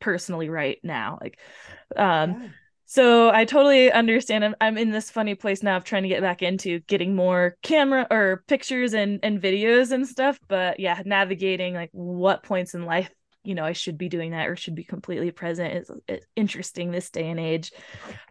personally 0.00 0.48
right 0.48 0.78
now 0.82 1.18
like 1.20 1.38
um 1.96 2.42
yeah. 2.42 2.48
so 2.84 3.30
i 3.30 3.44
totally 3.44 3.90
understand. 3.90 4.44
I'm, 4.44 4.54
I'm 4.60 4.78
in 4.78 4.90
this 4.90 5.10
funny 5.10 5.34
place 5.34 5.62
now 5.62 5.76
of 5.76 5.84
trying 5.84 6.02
to 6.02 6.08
get 6.08 6.20
back 6.20 6.42
into 6.42 6.80
getting 6.80 7.14
more 7.14 7.56
camera 7.62 8.06
or 8.10 8.44
pictures 8.46 8.94
and 8.94 9.20
and 9.22 9.40
videos 9.40 9.92
and 9.92 10.06
stuff 10.06 10.38
but 10.48 10.80
yeah 10.80 11.00
navigating 11.04 11.74
like 11.74 11.90
what 11.92 12.42
points 12.42 12.74
in 12.74 12.84
life 12.84 13.10
you 13.44 13.54
know 13.54 13.64
i 13.64 13.72
should 13.72 13.96
be 13.96 14.08
doing 14.08 14.32
that 14.32 14.48
or 14.48 14.56
should 14.56 14.74
be 14.74 14.84
completely 14.84 15.30
present 15.30 15.74
is, 15.74 15.90
is 16.08 16.24
interesting 16.34 16.90
this 16.90 17.10
day 17.10 17.28
and 17.28 17.38
age. 17.38 17.72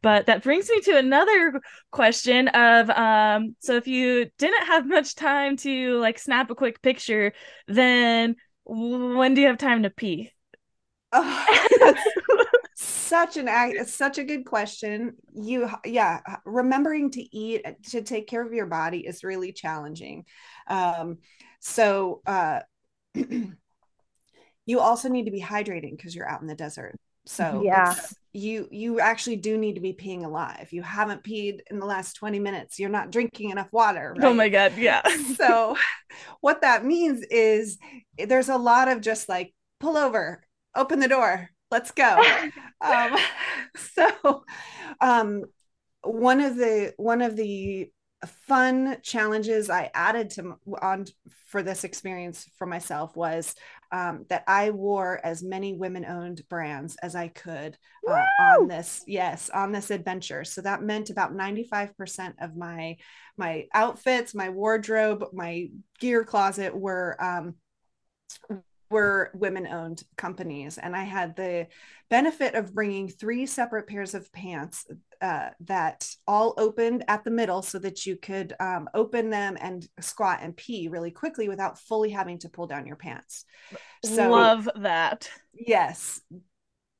But 0.02 0.26
that 0.26 0.44
brings 0.44 0.70
me 0.70 0.82
to 0.82 0.98
another 0.98 1.62
question 1.92 2.48
of 2.50 2.90
um 2.90 3.56
so 3.60 3.76
if 3.76 3.88
you 3.88 4.30
didn't 4.38 4.66
have 4.66 4.88
much 4.88 5.16
time 5.16 5.56
to 5.58 6.00
like 6.00 6.20
snap 6.20 6.50
a 6.50 6.56
quick 6.56 6.82
picture 6.82 7.32
then 7.68 8.36
when 8.66 9.34
do 9.34 9.42
you 9.42 9.48
have 9.48 9.58
time 9.58 9.84
to 9.84 9.90
pee 9.90 10.33
Oh, 11.14 11.96
such 12.76 13.38
an 13.38 13.86
such 13.86 14.18
a 14.18 14.24
good 14.24 14.46
question. 14.46 15.16
You 15.34 15.70
yeah 15.86 16.20
remembering 16.46 17.12
to 17.12 17.22
eat 17.22 17.64
to 17.92 18.02
take 18.02 18.28
care 18.28 18.46
of 18.46 18.54
your 18.54 18.66
body 18.66 19.00
is 19.00 19.24
really 19.24 19.52
challenging. 19.54 20.26
Um, 20.68 21.20
so 21.60 22.22
uh, 22.26 22.62
you 24.66 24.80
also 24.80 25.10
need 25.10 25.26
to 25.26 25.32
be 25.32 25.42
hydrating 25.42 25.96
because 25.96 26.16
you're 26.16 26.30
out 26.30 26.42
in 26.42 26.48
the 26.48 26.56
desert. 26.56 27.00
So 27.26 27.62
yeah. 27.64 27.96
you 28.34 28.68
you 28.72 29.00
actually 29.00 29.38
do 29.38 29.58
need 29.58 29.76
to 29.76 29.82
be 29.82 29.94
peeing 29.94 30.26
alive. 30.26 30.70
You 30.72 30.82
haven't 30.82 31.24
peed 31.24 31.60
in 31.70 31.80
the 31.80 31.86
last 31.86 32.16
20 32.16 32.40
minutes. 32.40 32.80
You're 32.80 32.90
not 32.90 33.12
drinking 33.12 33.52
enough 33.52 33.72
water 33.72 34.14
right? 34.18 34.26
oh 34.26 34.34
my 34.34 34.50
god 34.50 34.78
yeah. 34.78 35.02
So 35.38 35.78
what 36.42 36.62
that 36.62 36.84
means 36.84 37.24
is 37.30 37.78
there's 38.18 38.50
a 38.50 38.58
lot 38.58 38.88
of 38.88 39.02
just 39.02 39.30
like 39.30 39.54
pull 39.80 39.98
over 39.98 40.44
open 40.76 41.00
the 41.00 41.08
door. 41.08 41.50
Let's 41.72 41.92
go. 41.92 42.22
Um, 42.84 43.16
so 43.78 44.44
um, 45.00 45.46
one 46.02 46.42
of 46.42 46.58
the 46.58 46.94
one 46.98 47.22
of 47.22 47.38
the 47.38 47.90
fun 48.46 48.98
challenges 49.02 49.70
I 49.70 49.90
added 49.94 50.30
to 50.32 50.56
on 50.82 51.06
for 51.48 51.64
this 51.64 51.84
experience 51.84 52.50
for 52.58 52.66
myself 52.66 53.16
was 53.16 53.56
um, 53.92 54.26
that 54.30 54.44
I 54.48 54.72
wore 54.72 55.20
as 55.24 55.44
many 55.44 55.74
women-owned 55.74 56.42
brands 56.50 56.98
as 57.02 57.16
I 57.16 57.28
could 57.28 57.78
uh, 58.10 58.26
on 58.40 58.68
this 58.68 59.04
yes 59.08 59.50
on 59.50 59.72
this 59.72 59.92
adventure. 59.92 60.44
So 60.44 60.62
that 60.62 60.84
meant 60.84 61.10
about 61.10 61.34
95% 61.34 62.34
of 62.42 62.56
my 62.56 62.98
my 63.38 63.66
outfits, 63.74 64.36
my 64.36 64.50
wardrobe, 64.50 65.26
my 65.34 65.68
gear 66.00 66.24
closet 66.24 66.76
were 66.76 67.16
um, 67.24 67.56
were 68.90 69.32
women 69.34 69.68
owned 69.68 70.04
companies. 70.18 70.78
And 70.78 70.96
I 70.96 71.04
had 71.04 71.36
the 71.36 71.68
benefit 72.10 72.56
of 72.56 72.74
bringing 72.74 73.10
three 73.10 73.46
separate 73.46 73.88
pairs 73.88 74.14
of 74.14 74.32
pants 74.32 74.86
uh, 75.22 75.50
that 75.62 76.10
all 76.28 76.54
opened 76.58 77.06
at 77.08 77.24
the 77.24 77.32
middle 77.32 77.62
so 77.62 77.80
that 77.80 78.06
you 78.06 78.16
could 78.18 78.54
um, 78.60 78.90
open 78.94 79.30
them 79.30 79.58
and 79.60 79.88
squat 80.00 80.40
and 80.42 80.56
pee 80.56 80.90
really 80.90 81.12
quickly 81.12 81.48
without 81.48 81.80
fully 81.80 82.10
having 82.10 82.38
to 82.40 82.50
pull 82.50 82.68
down 82.68 82.86
your 82.86 82.98
pants. 82.98 83.46
So, 84.04 84.30
love 84.30 84.70
that. 84.76 85.30
Yes, 85.54 86.22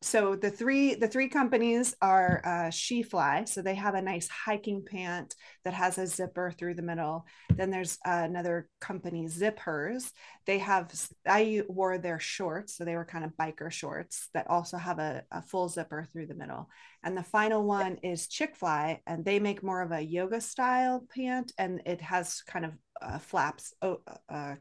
so 0.04 0.36
the 0.36 0.52
three 0.52 0.96
the 0.96 1.08
three 1.08 1.30
companies 1.30 1.96
are 2.02 2.42
uh, 2.44 2.70
SheFly, 2.70 3.48
so 3.48 3.62
they 3.62 3.76
have 3.76 3.96
a 3.96 4.02
nice 4.02 4.28
hiking 4.28 4.84
pant 4.86 5.34
that 5.64 5.74
has 5.74 5.98
a 5.98 6.06
zipper 6.06 6.52
through 6.52 6.74
the 6.74 6.82
middle. 6.82 7.26
Then 7.56 7.72
there's 7.72 7.98
uh, 8.06 8.22
another 8.26 8.68
company, 8.82 9.30
Zip 9.30 9.60
Hers. 9.60 10.12
They 10.46 10.58
have 10.60 10.92
I 11.26 11.64
wore 11.70 11.98
their 11.98 12.20
shorts, 12.20 12.76
so 12.76 12.84
they 12.84 12.96
were 12.96 13.06
kind 13.06 13.24
of 13.24 13.32
biker 13.38 13.72
shorts 13.72 14.28
that 14.34 14.50
also 14.50 14.76
have 14.78 15.00
a, 15.00 15.24
a 15.32 15.42
full 15.42 15.70
zipper 15.70 16.06
through 16.12 16.28
the 16.28 16.36
middle. 16.36 16.68
And 17.04 17.16
the 17.16 17.24
final 17.24 17.64
one 17.64 17.98
is 18.04 18.28
ChickFly, 18.28 19.00
and 19.08 19.24
they 19.24 19.40
make 19.40 19.64
more 19.64 19.82
of 19.82 19.94
a 19.94 20.02
yoga 20.02 20.42
style 20.42 21.06
pant, 21.16 21.54
and 21.58 21.82
it 21.86 22.02
has 22.02 22.42
kind 22.42 22.66
of 22.66 22.72
uh, 23.02 23.20
flaps, 23.20 23.74
uh, 23.82 24.56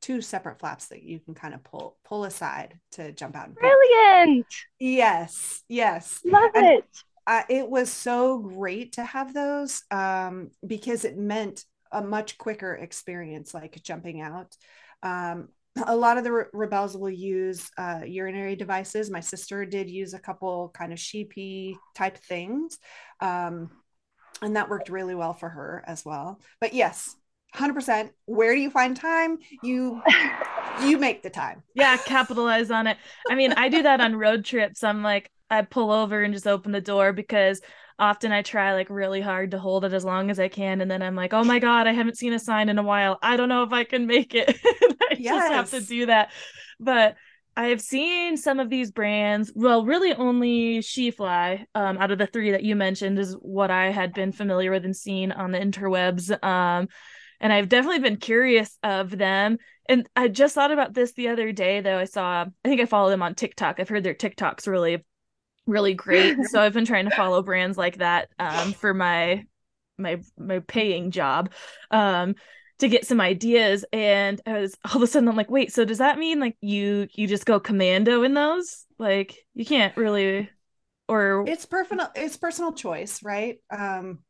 two 0.00 0.20
separate 0.20 0.58
flaps 0.58 0.86
that 0.86 1.02
you 1.02 1.20
can 1.20 1.34
kind 1.34 1.54
of 1.54 1.62
pull 1.62 1.96
pull 2.04 2.24
aside 2.24 2.78
to 2.92 3.12
jump 3.12 3.36
out. 3.36 3.54
Brilliant. 3.54 4.46
Yes, 4.78 5.62
yes. 5.68 6.20
Love 6.24 6.50
and, 6.54 6.66
it. 6.66 6.84
It 7.48 7.68
was 7.70 7.90
so 7.90 8.38
great 8.38 8.94
to 8.94 9.04
have 9.04 9.32
those 9.32 9.82
um, 9.90 10.50
because 10.66 11.04
it 11.04 11.16
meant 11.16 11.64
a 11.92 12.02
much 12.02 12.38
quicker 12.38 12.74
experience, 12.74 13.54
like 13.54 13.80
jumping 13.82 14.20
out. 14.20 14.56
Um, 15.02 15.48
a 15.86 15.94
lot 15.94 16.18
of 16.18 16.24
the 16.24 16.32
re- 16.32 16.44
Rebelles 16.52 16.98
will 16.98 17.10
use 17.10 17.70
uh, 17.78 18.00
urinary 18.04 18.56
devices. 18.56 19.10
My 19.10 19.20
sister 19.20 19.64
did 19.64 19.88
use 19.88 20.14
a 20.14 20.18
couple 20.18 20.70
kind 20.74 20.92
of 20.92 20.98
sheepy 20.98 21.78
type 21.94 22.18
things. 22.18 22.78
Um, 23.20 23.70
and 24.42 24.56
that 24.56 24.68
worked 24.68 24.88
really 24.88 25.14
well 25.14 25.34
for 25.34 25.48
her 25.48 25.84
as 25.86 26.04
well. 26.04 26.40
But 26.60 26.74
yes, 26.74 27.14
100% 27.54 28.10
where 28.26 28.54
do 28.54 28.60
you 28.60 28.70
find 28.70 28.96
time? 28.96 29.38
You 29.62 30.00
you 30.82 30.98
make 30.98 31.22
the 31.22 31.30
time. 31.30 31.62
Yeah 31.74 31.96
capitalize 31.96 32.70
on 32.70 32.86
it. 32.86 32.96
I 33.28 33.34
mean 33.34 33.52
i 33.52 33.68
do 33.68 33.82
that 33.82 34.00
on 34.00 34.16
road 34.16 34.44
trips. 34.44 34.84
I'm 34.84 35.02
like 35.02 35.30
i 35.50 35.62
pull 35.62 35.90
over 35.90 36.22
and 36.22 36.32
just 36.32 36.46
open 36.46 36.72
the 36.72 36.80
door 36.80 37.12
because 37.12 37.60
often 37.98 38.32
i 38.32 38.40
try 38.40 38.72
like 38.72 38.88
really 38.88 39.20
hard 39.20 39.50
to 39.50 39.58
hold 39.58 39.84
it 39.84 39.92
as 39.92 40.04
long 40.04 40.30
as 40.30 40.38
i 40.38 40.48
can. 40.48 40.80
And 40.80 40.90
then 40.90 41.02
i'm 41.02 41.16
like 41.16 41.32
oh 41.32 41.44
my 41.44 41.58
god 41.58 41.86
i 41.86 41.92
haven't 41.92 42.18
seen 42.18 42.32
a 42.32 42.38
sign 42.38 42.68
in 42.68 42.78
a 42.78 42.82
while. 42.82 43.18
I 43.22 43.36
don't 43.36 43.48
know 43.48 43.62
if 43.64 43.72
i 43.72 43.84
can 43.84 44.06
make 44.06 44.34
it. 44.34 44.58
I 44.64 45.16
yes. 45.18 45.34
just 45.34 45.52
have 45.52 45.70
to 45.70 45.86
do 45.86 46.06
that. 46.06 46.30
But 46.78 47.16
I've 47.56 47.80
seen 47.80 48.36
some 48.36 48.60
of 48.60 48.70
these 48.70 48.90
brands. 48.90 49.52
Well, 49.54 49.84
really 49.84 50.14
only 50.14 50.78
SheFly 50.78 51.66
um, 51.74 51.98
out 51.98 52.10
of 52.10 52.18
the 52.18 52.26
three 52.26 52.52
that 52.52 52.62
you 52.62 52.76
mentioned 52.76 53.18
is 53.18 53.34
what 53.34 53.70
I 53.70 53.90
had 53.90 54.14
been 54.14 54.32
familiar 54.32 54.70
with 54.70 54.84
and 54.84 54.96
seen 54.96 55.32
on 55.32 55.50
the 55.50 55.58
interwebs. 55.58 56.42
Um, 56.42 56.88
and 57.40 57.52
I've 57.52 57.68
definitely 57.68 58.00
been 58.00 58.16
curious 58.16 58.78
of 58.82 59.16
them. 59.16 59.58
And 59.88 60.08
I 60.14 60.28
just 60.28 60.54
thought 60.54 60.72
about 60.72 60.94
this 60.94 61.12
the 61.12 61.28
other 61.28 61.52
day, 61.52 61.80
though. 61.80 61.98
I 61.98 62.04
saw, 62.04 62.44
I 62.64 62.68
think 62.68 62.80
I 62.80 62.86
follow 62.86 63.10
them 63.10 63.22
on 63.22 63.34
TikTok. 63.34 63.80
I've 63.80 63.88
heard 63.88 64.04
their 64.04 64.14
TikToks 64.14 64.66
really, 64.66 65.04
really 65.66 65.94
great. 65.94 66.44
so 66.44 66.60
I've 66.60 66.74
been 66.74 66.84
trying 66.84 67.08
to 67.08 67.16
follow 67.16 67.42
brands 67.42 67.78
like 67.78 67.98
that 67.98 68.28
um, 68.38 68.72
for 68.72 68.94
my 68.94 69.44
my 69.98 70.20
my 70.38 70.60
paying 70.60 71.10
job 71.10 71.50
um, 71.90 72.34
to 72.78 72.88
get 72.88 73.06
some 73.06 73.20
ideas. 73.20 73.84
And 73.92 74.40
I 74.46 74.60
was 74.60 74.76
all 74.84 74.96
of 74.96 75.02
a 75.02 75.06
sudden 75.06 75.28
I'm 75.28 75.36
like, 75.36 75.50
wait, 75.50 75.72
so 75.72 75.84
does 75.84 75.98
that 75.98 76.18
mean 76.18 76.40
like 76.40 76.56
you 76.60 77.08
you 77.12 77.26
just 77.26 77.46
go 77.46 77.60
commando 77.60 78.22
in 78.22 78.34
those? 78.34 78.86
Like 78.98 79.38
you 79.54 79.64
can't 79.64 79.96
really 79.96 80.50
or 81.08 81.44
it's 81.48 81.66
personal 81.66 82.08
it's 82.14 82.36
personal 82.36 82.72
choice, 82.72 83.22
right? 83.22 83.58
Um 83.70 84.20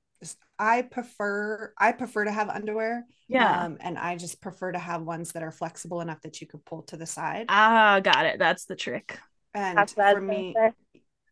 I 0.59 0.83
prefer 0.83 1.73
I 1.79 1.93
prefer 1.93 2.25
to 2.25 2.33
have 2.33 2.49
underwear. 2.49 3.07
Yeah. 3.29 3.65
Um, 3.65 3.79
and 3.81 3.99
I 3.99 4.17
just 4.17 4.41
prefer 4.41 4.73
to 4.73 4.79
have 4.79 5.03
ones 5.03 5.33
that 5.33 5.43
are 5.43 5.53
flexible 5.53 6.01
enough 6.01 6.21
that 6.23 6.41
you 6.41 6.47
could 6.47 6.65
pull 6.65 6.83
to 6.85 6.97
the 6.97 7.07
side. 7.07 7.47
Ah, 7.49 8.01
got 8.01 8.27
it. 8.27 8.39
That's 8.39 8.67
the 8.67 8.77
trick. 8.77 9.19
And 9.55 9.89
for 9.91 10.21
me, 10.21 10.55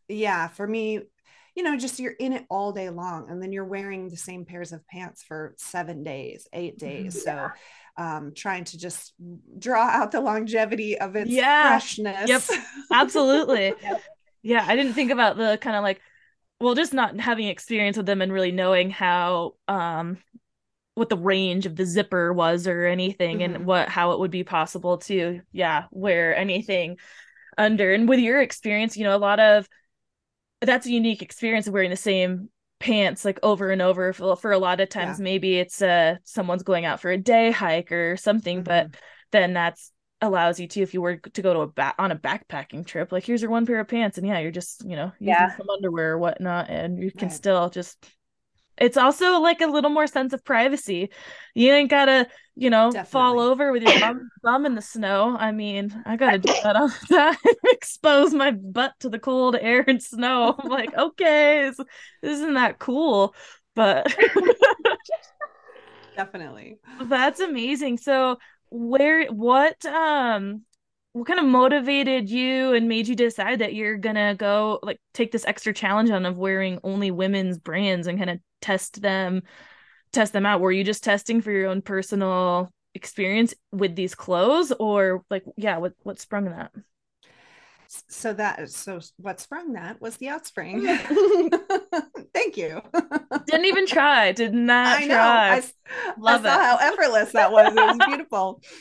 yeah, 0.09 0.49
for 0.49 0.67
me, 0.67 1.01
you 1.55 1.63
know, 1.63 1.77
just 1.77 1.99
you're 1.99 2.13
in 2.13 2.33
it 2.33 2.47
all 2.49 2.73
day 2.73 2.89
long, 2.89 3.29
and 3.29 3.43
then 3.43 3.53
you're 3.53 3.65
wearing 3.65 4.09
the 4.09 4.17
same 4.17 4.45
pairs 4.45 4.73
of 4.73 4.87
pants 4.87 5.23
for 5.23 5.55
seven 5.59 6.05
days, 6.05 6.47
eight 6.53 6.79
days. 6.79 7.23
Yeah. 7.27 7.51
So 7.99 8.03
um, 8.03 8.33
trying 8.35 8.65
to 8.65 8.79
just 8.79 9.13
draw 9.59 9.83
out 9.83 10.13
the 10.13 10.21
longevity 10.21 10.99
of 10.99 11.17
its 11.17 11.31
yeah. 11.31 11.69
freshness. 11.69 12.29
Yep. 12.29 12.43
Absolutely. 12.93 13.75
yep. 13.83 14.03
Yeah. 14.41 14.65
I 14.67 14.77
didn't 14.77 14.93
think 14.93 15.11
about 15.11 15.37
the 15.37 15.59
kind 15.61 15.75
of 15.75 15.83
like 15.83 16.01
well 16.61 16.75
just 16.75 16.93
not 16.93 17.19
having 17.21 17.49
experience 17.49 17.97
with 17.97 18.07
them 18.07 18.23
and 18.23 18.33
really 18.33 18.53
knowing 18.53 18.91
how 18.91 19.55
um 19.69 20.19
what 20.95 21.09
the 21.09 21.17
range 21.17 21.65
of 21.65 21.77
the 21.77 21.87
zipper 21.87 22.33
was 22.33 22.67
or 22.67 22.87
anything 22.87 23.39
mm-hmm. 23.39 23.55
and 23.55 23.67
what 23.67 23.89
how 23.89 24.13
it 24.13 24.19
would 24.19 24.31
be 24.31 24.45
possible 24.45 24.99
to 24.99 25.41
yeah 25.53 25.85
wear 25.91 26.37
anything 26.37 26.97
under 27.57 27.93
and 27.93 28.09
with 28.09 28.19
your 28.19 28.41
experience 28.41 28.97
you 28.97 29.05
know 29.05 29.17
a 29.17 29.19
lot 29.19 29.39
of 29.41 29.69
that's 30.61 30.87
a 30.87 30.91
unique 30.91 31.23
experience 31.23 31.67
of 31.67 31.73
wearing 31.73 31.91
the 31.91 31.97
same 31.97 32.49
pants 32.81 33.25
like 33.25 33.39
over 33.43 33.71
and 33.71 33.83
over 33.83 34.13
for, 34.13 34.37
for 34.37 34.53
a 34.53 34.59
lot 34.59 34.81
of 34.81 34.89
times 34.89 35.19
yeah. 35.19 35.25
maybe 35.25 35.59
it's 35.59 35.83
uh 35.83 36.17
someone's 36.25 36.63
going 36.63 36.85
out 36.85 37.01
for 37.01 37.11
a 37.11 37.19
day 37.19 37.51
hike 37.51 37.93
or 37.93 38.17
something 38.17 38.59
mm-hmm. 38.59 38.65
but 38.65 39.01
then 39.31 39.53
that's 39.53 39.93
allows 40.21 40.59
you 40.59 40.67
to 40.67 40.81
if 40.81 40.95
you 40.95 41.01
were 41.01 41.17
to 41.17 41.43
go 41.43 41.55
to 41.55 41.61
a 41.61 41.67
back 41.67 41.95
on 41.99 42.11
a 42.11 42.17
backpacking 42.17 42.85
trip 42.85 43.13
like 43.13 43.25
here's 43.25 43.41
your 43.41 43.51
one 43.51 43.67
pair 43.67 43.79
of 43.79 43.89
pants 43.89 44.19
and 44.19 44.27
yeah 44.27 44.39
you're 44.39 44.51
just 44.51 44.85
you 44.85 44.97
know 44.97 45.13
using 45.21 45.29
yeah. 45.29 45.57
some 45.57 45.69
underwear 45.71 46.13
or 46.13 46.19
whatnot 46.19 46.69
and 46.69 47.03
you 47.03 47.11
can 47.13 47.29
right. 47.29 47.37
still 47.37 47.71
just 47.71 48.05
it's 48.77 48.97
also 48.97 49.41
like 49.41 49.61
a 49.61 49.67
little 49.67 49.91
more 49.91 50.07
sense 50.07 50.33
of 50.33 50.45
privacy 50.45 51.11
you 51.55 51.73
ain't 51.73 51.91
gotta 51.91 52.27
you 52.57 52.71
know 52.71 52.91
Definitely. 52.91 53.11
fall 53.11 53.41
over 53.41 53.71
with 53.71 53.83
your 53.83 54.01
bum, 54.01 54.29
bum 54.43 54.67
in 54.67 54.75
the 54.75 54.83
snow 54.83 55.37
i 55.39 55.53
mean 55.53 56.03
i 56.05 56.17
gotta 56.17 56.39
do 56.39 56.53
that 56.65 56.77
all 56.77 56.89
the 56.89 57.15
time 57.15 57.55
expose 57.71 58.35
my 58.35 58.51
butt 58.51 58.95
to 59.01 59.09
the 59.09 59.19
cold 59.19 59.57
air 59.61 59.85
and 59.87 60.03
snow 60.03 60.57
i'm 60.59 60.69
like 60.69 60.97
okay 60.97 61.71
this, 61.71 61.87
isn't 62.23 62.55
that 62.55 62.79
cool 62.79 63.35
but 63.77 64.13
definitely 66.17 66.79
that's 67.03 67.39
amazing 67.39 67.99
so 67.99 68.37
where 68.71 69.27
what 69.29 69.85
um 69.87 70.63
what 71.13 71.27
kind 71.27 71.41
of 71.41 71.47
motivated 71.47 72.29
you 72.29 72.75
and 72.75 72.89
made 72.89 73.09
you 73.09 73.17
decide 73.17 73.61
that 73.61 73.75
you're 73.75 73.97
gonna 73.97 74.35
go 74.35 74.79
like 74.83 75.01
take 75.15 75.33
this 75.33 75.47
extra 75.47 75.73
challenge 75.73 76.11
on 76.11 76.27
of 76.27 76.37
wearing 76.37 76.79
only 76.85 77.11
women's 77.11 77.59
brands 77.59 78.07
and 78.07 78.19
kind 78.19 78.31
of 78.31 78.39
test 78.61 79.01
them 79.03 79.43
test 80.13 80.33
them 80.33 80.47
out? 80.47 80.61
Were 80.61 80.73
you 80.73 80.85
just 80.85 81.05
testing 81.05 81.41
for 81.41 81.51
your 81.51 81.69
own 81.69 81.83
personal 81.83 82.71
experience 82.95 83.55
with 83.73 83.95
these 83.95 84.15
clothes 84.15 84.73
or 84.79 85.23
like 85.31 85.45
yeah 85.57 85.79
what 85.79 85.93
what 86.03 86.19
sprung 86.19 86.47
that 86.47 86.73
so 87.89 88.35
that 88.35 88.71
so 88.71 89.01
what 89.17 89.41
sprung 89.41 89.73
that 89.73 90.01
was 90.01 90.17
the 90.19 90.27
outspring. 90.27 90.83
Thank 92.35 92.57
you. 92.57 92.83
Didn't 93.47 93.65
even 93.65 93.87
try. 93.87 94.33
Did 94.33 94.55
not 94.55 95.01
I 95.03 95.07
know. 95.07 95.15
try. 95.15 95.57
I, 95.57 95.63
love 96.19 96.45
I 96.45 96.49
it. 96.49 96.61
how 96.61 96.77
effortless 96.77 97.33
that 97.33 97.51
was. 97.51 97.73
It 97.73 97.75
was 97.75 98.07
beautiful. 98.07 98.63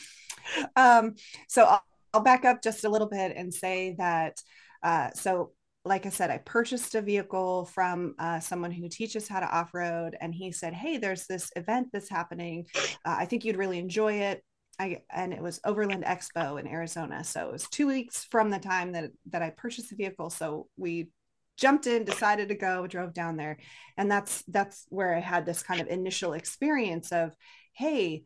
Um 0.76 1.14
so 1.46 1.64
I'll, 1.64 1.82
I'll 2.14 2.22
back 2.22 2.46
up 2.46 2.62
just 2.62 2.84
a 2.84 2.88
little 2.88 3.06
bit 3.06 3.34
and 3.36 3.52
say 3.52 3.94
that 3.98 4.38
uh 4.82 5.10
so 5.14 5.52
like 5.84 6.06
I 6.06 6.10
said, 6.10 6.30
I 6.30 6.38
purchased 6.38 6.94
a 6.94 7.00
vehicle 7.02 7.64
from 7.66 8.14
uh, 8.18 8.40
someone 8.40 8.70
who 8.70 8.88
teaches 8.88 9.26
how 9.26 9.40
to 9.40 9.46
off 9.46 9.72
road, 9.72 10.16
and 10.20 10.34
he 10.34 10.52
said, 10.52 10.74
"Hey, 10.74 10.98
there's 10.98 11.26
this 11.26 11.50
event 11.56 11.88
that's 11.92 12.10
happening. 12.10 12.66
Uh, 12.76 12.88
I 13.04 13.24
think 13.24 13.44
you'd 13.44 13.56
really 13.56 13.78
enjoy 13.78 14.14
it." 14.14 14.44
I 14.78 15.02
and 15.10 15.32
it 15.32 15.42
was 15.42 15.60
Overland 15.64 16.04
Expo 16.04 16.58
in 16.58 16.66
Arizona, 16.66 17.24
so 17.24 17.48
it 17.48 17.52
was 17.52 17.68
two 17.68 17.86
weeks 17.86 18.24
from 18.24 18.50
the 18.50 18.58
time 18.58 18.92
that 18.92 19.10
that 19.30 19.42
I 19.42 19.50
purchased 19.50 19.90
the 19.90 19.96
vehicle. 19.96 20.30
So 20.30 20.68
we 20.76 21.08
jumped 21.56 21.86
in, 21.86 22.04
decided 22.04 22.48
to 22.48 22.54
go, 22.54 22.86
drove 22.86 23.12
down 23.12 23.36
there, 23.36 23.58
and 23.96 24.10
that's 24.10 24.42
that's 24.48 24.86
where 24.88 25.14
I 25.14 25.20
had 25.20 25.44
this 25.44 25.62
kind 25.62 25.80
of 25.80 25.88
initial 25.88 26.32
experience 26.32 27.12
of, 27.12 27.34
"Hey." 27.72 28.22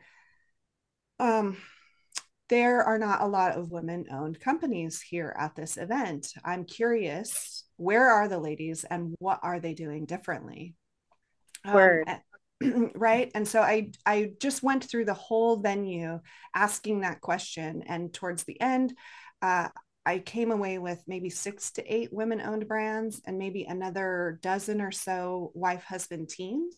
Um, 1.18 1.56
there 2.48 2.82
are 2.82 2.98
not 2.98 3.22
a 3.22 3.26
lot 3.26 3.56
of 3.56 3.70
women 3.70 4.06
owned 4.10 4.38
companies 4.38 5.00
here 5.00 5.34
at 5.38 5.54
this 5.54 5.78
event. 5.78 6.34
I'm 6.44 6.64
curious, 6.64 7.64
where 7.76 8.10
are 8.10 8.28
the 8.28 8.38
ladies 8.38 8.84
and 8.84 9.14
what 9.20 9.40
are 9.42 9.58
they 9.58 9.72
doing 9.72 10.04
differently? 10.04 10.74
Word. 11.64 12.08
Um, 12.08 12.18
right? 12.94 13.30
And 13.34 13.46
so 13.46 13.60
i 13.60 13.90
i 14.06 14.32
just 14.40 14.62
went 14.62 14.84
through 14.84 15.04
the 15.04 15.14
whole 15.14 15.56
venue 15.56 16.20
asking 16.54 17.00
that 17.00 17.20
question 17.20 17.82
and 17.86 18.12
towards 18.12 18.44
the 18.44 18.60
end 18.60 18.94
uh, 19.40 19.68
i 20.04 20.18
came 20.18 20.50
away 20.50 20.78
with 20.78 21.02
maybe 21.06 21.30
six 21.30 21.72
to 21.72 21.92
eight 21.92 22.12
women 22.12 22.40
owned 22.40 22.68
brands 22.68 23.20
and 23.26 23.38
maybe 23.38 23.64
another 23.64 24.38
dozen 24.42 24.80
or 24.80 24.92
so 24.92 25.50
wife 25.54 25.84
husband 25.84 26.28
teams. 26.28 26.76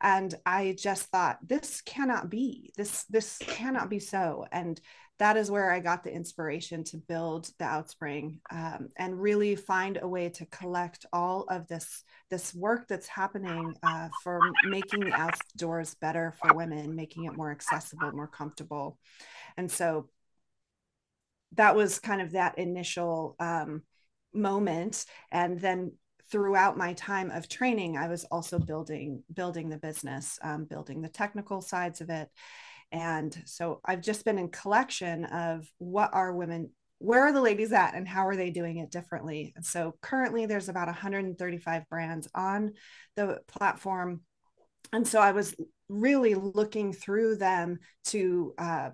And 0.00 0.34
i 0.44 0.74
just 0.78 1.04
thought 1.06 1.38
this 1.46 1.80
cannot 1.82 2.28
be 2.28 2.72
this 2.76 3.04
this 3.04 3.38
cannot 3.38 3.88
be 3.90 4.00
so. 4.00 4.46
And 4.50 4.80
that 5.22 5.36
is 5.36 5.50
where 5.50 5.70
i 5.70 5.78
got 5.78 6.02
the 6.02 6.12
inspiration 6.12 6.82
to 6.82 6.96
build 6.96 7.48
the 7.58 7.64
outspring 7.64 8.40
um, 8.50 8.88
and 8.96 9.22
really 9.22 9.54
find 9.54 9.98
a 10.02 10.08
way 10.08 10.28
to 10.28 10.44
collect 10.46 11.06
all 11.12 11.44
of 11.48 11.68
this 11.68 12.02
this 12.28 12.54
work 12.54 12.88
that's 12.88 13.06
happening 13.06 13.74
uh, 13.82 14.08
for 14.22 14.40
making 14.64 15.00
the 15.00 15.12
outdoors 15.12 15.94
better 16.00 16.34
for 16.40 16.56
women 16.56 16.96
making 16.96 17.24
it 17.24 17.36
more 17.36 17.50
accessible 17.50 18.10
more 18.12 18.26
comfortable. 18.26 18.98
And 19.56 19.70
so 19.70 20.08
that 21.52 21.76
was 21.76 21.98
kind 21.98 22.22
of 22.22 22.32
that 22.32 22.58
initial 22.58 23.36
um, 23.38 23.82
moment. 24.32 25.04
And 25.30 25.60
then 25.60 25.92
throughout 26.30 26.78
my 26.78 26.94
time 26.94 27.30
of 27.30 27.46
training 27.46 27.98
i 27.98 28.08
was 28.08 28.24
also 28.24 28.58
building 28.58 29.22
building 29.34 29.68
the 29.68 29.76
business 29.76 30.38
um, 30.42 30.64
building 30.64 31.02
the 31.02 31.08
technical 31.08 31.60
sides 31.60 32.00
of 32.00 32.08
it 32.08 32.28
and 32.92 33.42
so 33.46 33.80
i've 33.84 34.00
just 34.00 34.24
been 34.24 34.38
in 34.38 34.48
collection 34.48 35.24
of 35.24 35.66
what 35.78 36.10
are 36.12 36.32
women 36.32 36.70
where 36.98 37.22
are 37.22 37.32
the 37.32 37.40
ladies 37.40 37.72
at 37.72 37.94
and 37.94 38.06
how 38.06 38.26
are 38.28 38.36
they 38.36 38.50
doing 38.50 38.76
it 38.78 38.90
differently 38.90 39.52
and 39.56 39.64
so 39.64 39.94
currently 40.00 40.46
there's 40.46 40.68
about 40.68 40.86
135 40.86 41.88
brands 41.88 42.28
on 42.34 42.72
the 43.16 43.40
platform 43.48 44.20
and 44.92 45.06
so 45.08 45.18
i 45.20 45.32
was 45.32 45.54
really 45.88 46.34
looking 46.34 46.92
through 46.92 47.36
them 47.36 47.78
to 48.04 48.54
uh, 48.58 48.90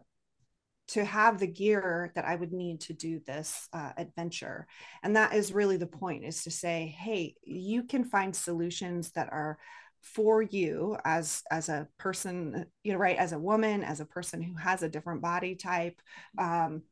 to 0.89 1.05
have 1.05 1.39
the 1.39 1.47
gear 1.47 2.11
that 2.15 2.25
I 2.25 2.35
would 2.35 2.53
need 2.53 2.81
to 2.83 2.95
do 2.95 3.21
this 3.27 3.69
uh, 3.73 3.93
adventure. 3.97 4.67
And 5.03 5.17
that 5.17 5.35
is 5.35 5.53
really 5.53 5.77
the 5.77 5.87
point 5.87 6.25
is 6.25 6.45
to 6.45 6.51
say, 6.51 6.95
hey, 6.99 7.35
you 7.45 7.85
can 7.85 8.05
find 8.05 8.35
solutions 8.35 9.13
that 9.13 9.29
are 9.31 9.59
for 10.03 10.43
you 10.43 10.97
as 11.05 11.43
as 11.51 11.69
a 11.69 11.89
person 11.99 12.67
you 12.85 12.93
know 12.93 12.99
right 12.99 13.17
as 13.17 13.33
a 13.33 13.39
woman 13.39 13.83
as 13.83 14.01
a 14.01 14.05
person 14.07 14.41
who 14.41 14.55
has 14.55 14.83
a 14.83 14.89
different 14.89 15.21
body 15.21 15.55
type 15.55 16.01
um, 16.39 16.83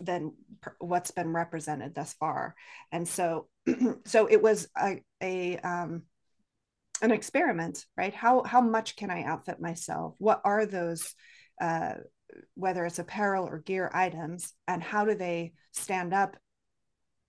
than 0.00 0.32
what's 0.78 1.10
been 1.10 1.32
represented 1.32 1.94
thus 1.94 2.12
far. 2.14 2.54
And 2.92 3.06
so 3.06 3.48
so 4.04 4.26
it 4.26 4.42
was 4.42 4.68
a, 4.78 5.02
a 5.22 5.58
um, 5.58 6.02
an 7.02 7.10
experiment 7.10 7.84
right? 7.96 8.14
How 8.14 8.42
how 8.42 8.60
much 8.60 8.96
can 8.96 9.10
i 9.10 9.22
outfit 9.22 9.60
myself? 9.60 10.14
What 10.18 10.40
are 10.44 10.66
those 10.66 11.14
uh, 11.60 11.94
whether 12.54 12.84
it's 12.84 12.98
apparel 12.98 13.46
or 13.46 13.58
gear 13.58 13.90
items 13.92 14.52
and 14.66 14.82
how 14.82 15.04
do 15.04 15.14
they 15.14 15.52
stand 15.72 16.12
up 16.12 16.36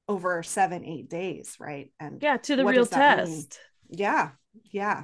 over 0.09 0.41
seven 0.43 0.85
eight 0.85 1.09
days 1.09 1.55
right? 1.59 1.91
And 1.99 2.21
yeah 2.21 2.37
to 2.37 2.55
the 2.55 2.65
real 2.65 2.85
test? 2.85 3.59
Yeah 3.89 4.31
yeah. 4.71 5.03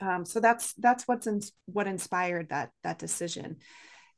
Um, 0.00 0.24
so 0.24 0.40
that's 0.40 0.72
that's 0.74 1.06
what's 1.06 1.26
in, 1.26 1.42
what 1.66 1.86
inspired 1.86 2.48
that 2.50 2.70
that 2.82 2.98
decision. 2.98 3.56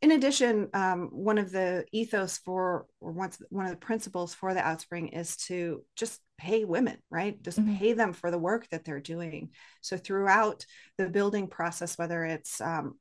In 0.01 0.13
addition 0.13 0.69
um, 0.75 1.11
one 1.13 1.39
of 1.39 1.53
the 1.53 1.85
ethos 1.93 2.39
for 2.39 2.87
or 3.01 3.13
one, 3.13 3.31
one 3.51 3.67
of 3.67 3.71
the 3.71 3.77
principles 3.77 4.35
for 4.35 4.53
the 4.53 4.61
outspring 4.61 5.17
is 5.17 5.37
to 5.49 5.85
just 5.97 6.21
pay 6.39 6.65
women 6.65 6.99
right? 7.11 7.41
Just 7.43 7.61
mm-hmm. 7.61 7.77
pay 7.77 7.93
them 7.93 8.13
for 8.13 8.31
the 8.31 8.39
work 8.39 8.69
that 8.71 8.85
they're 8.85 9.01
doing. 9.01 9.51
So 9.81 9.97
throughout 9.97 10.65
the 10.99 11.09
building 11.09 11.47
process 11.47 11.99
whether 11.99 12.25
it's 12.25 12.61
um, 12.61 12.99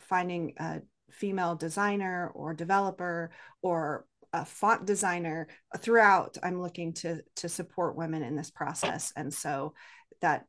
finding 0.00 0.54
a 0.58 0.80
female 1.10 1.54
designer 1.56 2.30
or 2.34 2.54
developer 2.54 3.30
or 3.62 4.06
a 4.32 4.44
font 4.44 4.86
designer 4.86 5.48
throughout 5.78 6.36
i'm 6.42 6.60
looking 6.62 6.92
to 6.92 7.20
to 7.36 7.48
support 7.48 7.96
women 7.96 8.22
in 8.22 8.36
this 8.36 8.50
process. 8.50 9.12
And 9.16 9.32
so 9.32 9.74
that 10.20 10.44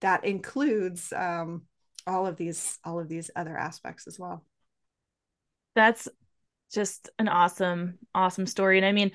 that 0.00 0.24
includes 0.24 1.12
um, 1.12 1.62
all 2.06 2.26
of 2.26 2.36
these 2.36 2.78
all 2.84 3.00
of 3.00 3.08
these 3.08 3.30
other 3.36 3.56
aspects 3.56 4.06
as 4.06 4.18
well. 4.18 4.44
That's 5.74 6.08
just 6.72 7.08
an 7.18 7.28
awesome 7.28 7.98
awesome 8.14 8.46
story. 8.46 8.78
And 8.78 8.86
i 8.86 8.92
mean 8.92 9.12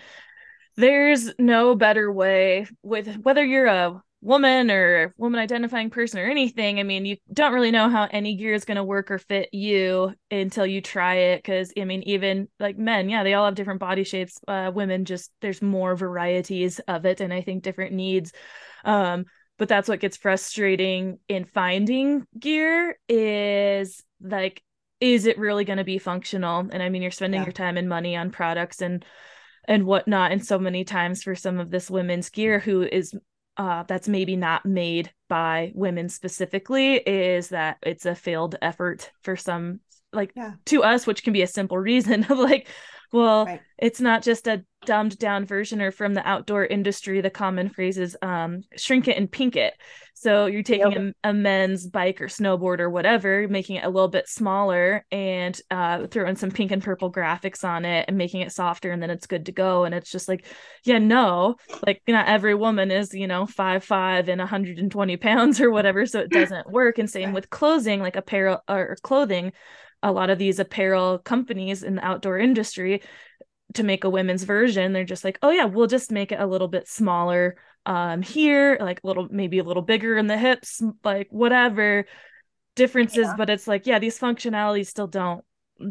there's 0.78 1.32
no 1.40 1.74
better 1.76 2.12
way 2.12 2.68
with 2.84 3.18
whether 3.18 3.44
you're 3.44 3.66
a 3.66 4.02
woman 4.22 4.72
or 4.72 5.14
woman 5.18 5.40
identifying 5.40 5.92
person 5.92 6.20
or 6.20 6.26
anything 6.26 6.80
i 6.80 6.84
mean 6.84 7.06
you 7.06 7.18
don't 7.32 7.54
really 7.54 7.70
know 7.70 7.88
how 7.88 8.08
any 8.10 8.36
gear 8.36 8.54
is 8.54 8.66
going 8.66 8.78
to 8.78 8.84
work 8.84 9.12
or 9.12 9.20
fit 9.20 9.50
you 9.54 10.12
until 10.32 10.66
you 10.66 10.82
try 10.82 11.16
it 11.16 11.38
because 11.38 11.72
i 11.80 11.86
mean 11.86 12.02
even 12.04 12.48
like 12.60 12.78
men 12.78 13.10
yeah 13.10 13.24
they 13.24 13.36
all 13.36 13.46
have 13.46 13.56
different 13.56 13.80
body 13.80 14.04
shapes 14.04 14.40
uh, 14.48 14.72
women 14.74 15.06
just 15.06 15.32
there's 15.42 15.62
more 15.62 15.96
varieties 15.96 16.80
of 16.88 17.06
it 17.06 17.22
and 17.22 17.32
i 17.32 17.42
think 17.42 17.62
different 17.62 17.94
needs 17.94 18.32
um 18.86 19.24
but 19.60 19.68
that's 19.68 19.88
what 19.88 20.00
gets 20.00 20.18
frustrating 20.18 21.20
in 21.28 21.46
finding 21.46 22.26
gear 22.40 22.98
is 23.08 24.04
like 24.20 24.64
is 25.00 25.28
it 25.28 25.38
really 25.38 25.64
going 25.64 25.78
to 25.78 25.84
be 25.84 26.00
functional 26.00 26.68
and 26.72 26.82
i 26.82 26.90
mean 26.90 27.04
you're 27.04 27.12
spending 27.12 27.42
yeah. 27.42 27.46
your 27.46 27.54
time 27.54 27.78
and 27.78 27.88
money 27.88 28.16
on 28.16 28.32
products 28.32 28.82
and 28.82 29.06
and 29.68 29.86
whatnot 29.86 30.32
and 30.32 30.44
so 30.44 30.58
many 30.58 30.84
times 30.84 31.22
for 31.22 31.36
some 31.36 31.60
of 31.60 31.70
this 31.70 31.90
women's 31.90 32.30
gear 32.30 32.58
who 32.58 32.82
is 32.82 33.14
uh, 33.58 33.84
that's 33.84 34.08
maybe 34.08 34.36
not 34.36 34.66
made 34.66 35.12
by 35.30 35.72
women 35.74 36.10
specifically 36.10 36.96
is 36.96 37.50
that 37.50 37.78
it's 37.82 38.06
a 38.06 38.16
failed 38.16 38.56
effort 38.62 39.12
for 39.22 39.36
some 39.36 39.80
like 40.14 40.32
yeah. 40.36 40.54
to 40.66 40.84
us 40.84 41.06
which 41.06 41.24
can 41.24 41.34
be 41.34 41.42
a 41.42 41.48
simple 41.48 41.78
reason 41.78 42.24
of 42.30 42.38
like 42.38 42.68
well 43.12 43.46
right. 43.46 43.62
it's 43.78 44.02
not 44.02 44.24
just 44.24 44.48
a 44.48 44.64
dumbed 44.86 45.18
down 45.18 45.46
version 45.46 45.82
or 45.82 45.92
from 45.92 46.14
the 46.14 46.28
outdoor 46.28 46.66
industry 46.66 47.20
the 47.20 47.30
common 47.30 47.70
phrase 47.70 47.98
is 47.98 48.16
um, 48.22 48.62
shrink 48.78 49.08
it 49.08 49.18
and 49.18 49.32
pink 49.32 49.56
it. 49.56 49.74
So 50.14 50.48
you're 50.48 50.64
taking 50.64 50.92
yep. 50.92 51.16
a, 51.24 51.30
a, 51.30 51.34
men's 51.34 51.86
bike 51.86 52.22
or 52.22 52.28
snowboard 52.28 52.80
or 52.80 52.90
whatever 52.90 53.48
making 53.48 53.76
it 53.76 53.84
a 53.84 53.90
little 53.90 54.08
bit 54.08 54.28
smaller 54.28 55.06
and 55.12 55.60
uh, 55.70 56.08
throwing 56.08 56.38
some 56.38 56.50
pink 56.50 56.72
and 56.72 56.82
purple 56.82 57.12
graphics 57.12 57.64
on 57.64 57.86
it 57.86 58.06
and 58.08 58.18
making 58.18 58.42
it 58.42 58.52
softer 58.52 58.90
and 58.92 59.04
then 59.04 59.12
it's 59.12 59.28
good 59.28 59.46
to 59.48 59.52
go. 59.52 59.84
And 59.84 59.94
it's 59.94 60.12
just 60.12 60.28
like 60.28 60.46
yeah 60.86 61.00
no 61.00 61.56
like 61.86 62.02
not 62.08 62.28
every 62.28 62.56
woman 62.56 62.90
is 62.90 63.14
you 63.14 63.28
know 63.28 63.46
five 63.46 63.84
five 63.84 64.30
and 64.30 64.40
120 64.40 65.18
pounds 65.18 65.60
or 65.60 65.70
whatever 65.70 66.06
so 66.06 66.22
it 66.22 66.30
doesn't 66.32 66.72
work. 66.72 66.98
And 66.98 67.10
same 67.10 67.34
with 67.34 67.50
clothing 67.50 68.00
like 68.00 68.16
apparel 68.16 68.62
or 68.70 68.96
clothing 69.04 69.52
a 70.08 70.12
lot 70.12 70.30
of 70.30 70.40
these 70.40 70.60
apparel 70.60 71.20
companies 71.20 71.84
in 71.84 71.96
the 71.96 72.06
outdoor 72.06 72.40
industry 72.40 73.02
to 73.74 73.84
make 73.84 74.06
a 74.06 74.10
women's 74.10 74.44
version 74.44 74.94
they're 74.94 75.04
just 75.04 75.26
like 75.26 75.38
oh 75.42 75.52
yeah 75.52 75.66
we'll 75.66 75.88
just 75.88 76.12
make 76.12 76.32
it 76.32 76.40
a 76.40 76.48
little 76.48 76.70
bit 76.70 76.88
smaller 76.88 77.58
um 77.86 78.22
here 78.22 78.78
like 78.80 79.02
a 79.04 79.08
little 79.08 79.28
maybe 79.30 79.60
a 79.60 79.64
little 79.64 79.84
bigger 79.84 80.18
in 80.18 80.28
the 80.28 80.38
hips 80.38 80.82
like 81.04 81.28
whatever 81.30 82.06
differences 82.76 83.28
yeah. 83.28 83.36
but 83.38 83.50
it's 83.50 83.68
like 83.68 83.86
yeah 83.86 84.00
these 84.00 84.18
functionalities 84.18 84.88
still 84.88 85.08
don't 85.08 85.44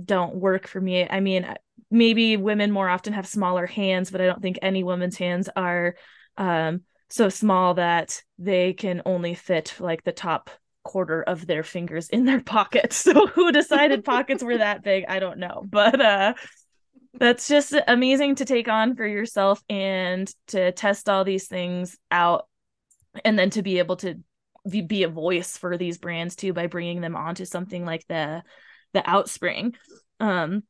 don't 0.05 0.35
work 0.35 0.67
for 0.67 0.81
me 0.81 1.07
i 1.09 1.21
mean 1.21 1.47
maybe 1.91 2.37
women 2.37 2.71
more 2.71 2.89
often 2.89 3.13
have 3.13 3.27
smaller 3.27 3.67
hands 3.67 4.11
but 4.11 4.21
i 4.21 4.27
don't 4.27 4.43
think 4.43 4.59
any 4.63 4.83
woman's 4.83 5.19
hands 5.19 5.49
are 5.55 5.95
um 6.39 6.81
so 7.09 7.29
small 7.29 7.75
that 7.75 8.23
they 8.39 8.73
can 8.73 9.03
only 9.05 9.35
fit 9.35 9.75
like 9.79 10.03
the 10.03 10.13
top 10.13 10.51
quarter 10.87 11.23
of 11.23 11.47
their 11.47 11.63
fingers 11.63 12.09
in 12.09 12.25
their 12.25 12.41
pockets. 12.41 13.05
So 13.17 13.27
who 13.27 13.53
decided 13.53 14.05
pockets 14.05 14.43
were 14.43 14.59
that 14.59 14.83
big? 14.83 15.05
I 15.09 15.21
don't 15.21 15.39
know. 15.39 15.65
But 15.69 16.01
uh 16.01 16.35
that's 17.19 17.49
just 17.49 17.75
amazing 17.87 18.37
to 18.37 18.45
take 18.45 18.69
on 18.69 18.95
for 18.95 19.07
yourself 19.07 19.63
and 19.71 20.31
to 20.49 20.73
test 20.73 21.09
all 21.09 21.25
these 21.25 21.47
things 21.47 21.97
out 22.11 22.47
and 23.25 23.39
then 23.39 23.51
to 23.51 23.63
be 23.63 23.79
able 23.79 23.97
to 23.97 24.17
be 24.69 25.05
a 25.05 25.09
voice 25.09 25.57
for 25.57 25.79
these 25.79 25.99
brands 25.99 26.37
too 26.37 26.53
by 26.53 26.67
bringing 26.67 27.01
them 27.01 27.17
onto 27.17 27.45
something 27.45 27.85
like 27.85 28.05
the 28.09 28.43
the 28.93 29.01
outspring 29.01 29.75
um 30.21 30.63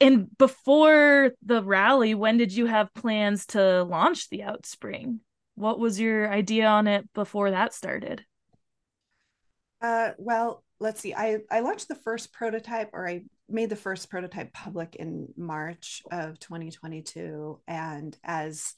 and 0.00 0.36
before 0.38 1.32
the 1.44 1.62
rally, 1.62 2.14
when 2.14 2.38
did 2.38 2.54
you 2.54 2.66
have 2.66 2.94
plans 2.94 3.46
to 3.46 3.84
launch 3.84 4.30
the 4.30 4.40
Outspring? 4.40 5.18
What 5.56 5.78
was 5.78 6.00
your 6.00 6.32
idea 6.32 6.66
on 6.66 6.86
it 6.86 7.12
before 7.12 7.50
that 7.50 7.74
started? 7.74 8.24
Uh, 9.80 10.10
well, 10.18 10.64
let's 10.78 11.00
see. 11.00 11.14
I 11.14 11.38
I 11.50 11.60
launched 11.60 11.88
the 11.88 11.94
first 11.94 12.32
prototype, 12.32 12.90
or 12.92 13.08
I 13.08 13.22
made 13.48 13.70
the 13.70 13.76
first 13.76 14.10
prototype 14.10 14.52
public 14.52 14.96
in 14.96 15.28
March 15.36 16.02
of 16.10 16.38
2022, 16.38 17.60
and 17.66 18.16
as 18.24 18.74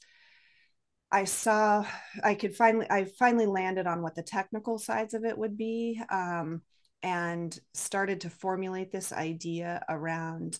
I 1.11 1.25
saw 1.25 1.85
I 2.23 2.33
could 2.35 2.55
finally 2.55 2.87
I 2.89 3.05
finally 3.05 3.45
landed 3.45 3.85
on 3.87 4.01
what 4.01 4.15
the 4.15 4.23
technical 4.23 4.79
sides 4.79 5.13
of 5.13 5.25
it 5.25 5.37
would 5.37 5.57
be 5.57 6.01
um, 6.09 6.61
and 7.03 7.57
started 7.73 8.21
to 8.21 8.29
formulate 8.29 8.91
this 8.91 9.13
idea 9.13 9.83
around 9.89 10.57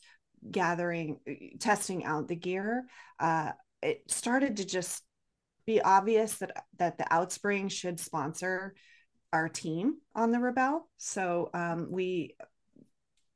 gathering 0.52 1.20
testing 1.60 2.04
out 2.06 2.28
the 2.28 2.36
gear 2.36 2.86
uh, 3.20 3.52
it 3.82 4.04
started 4.12 4.58
to 4.58 4.66
just 4.66 5.02
be 5.66 5.82
obvious 5.82 6.38
that 6.38 6.66
that 6.78 6.98
the 6.98 7.06
outspring 7.06 7.72
should 7.72 8.00
sponsor 8.00 8.76
our 9.34 9.50
team 9.50 9.96
on 10.16 10.32
the 10.32 10.38
Rebelle. 10.38 10.82
so 10.98 11.50
um, 11.54 11.88
we 11.90 12.36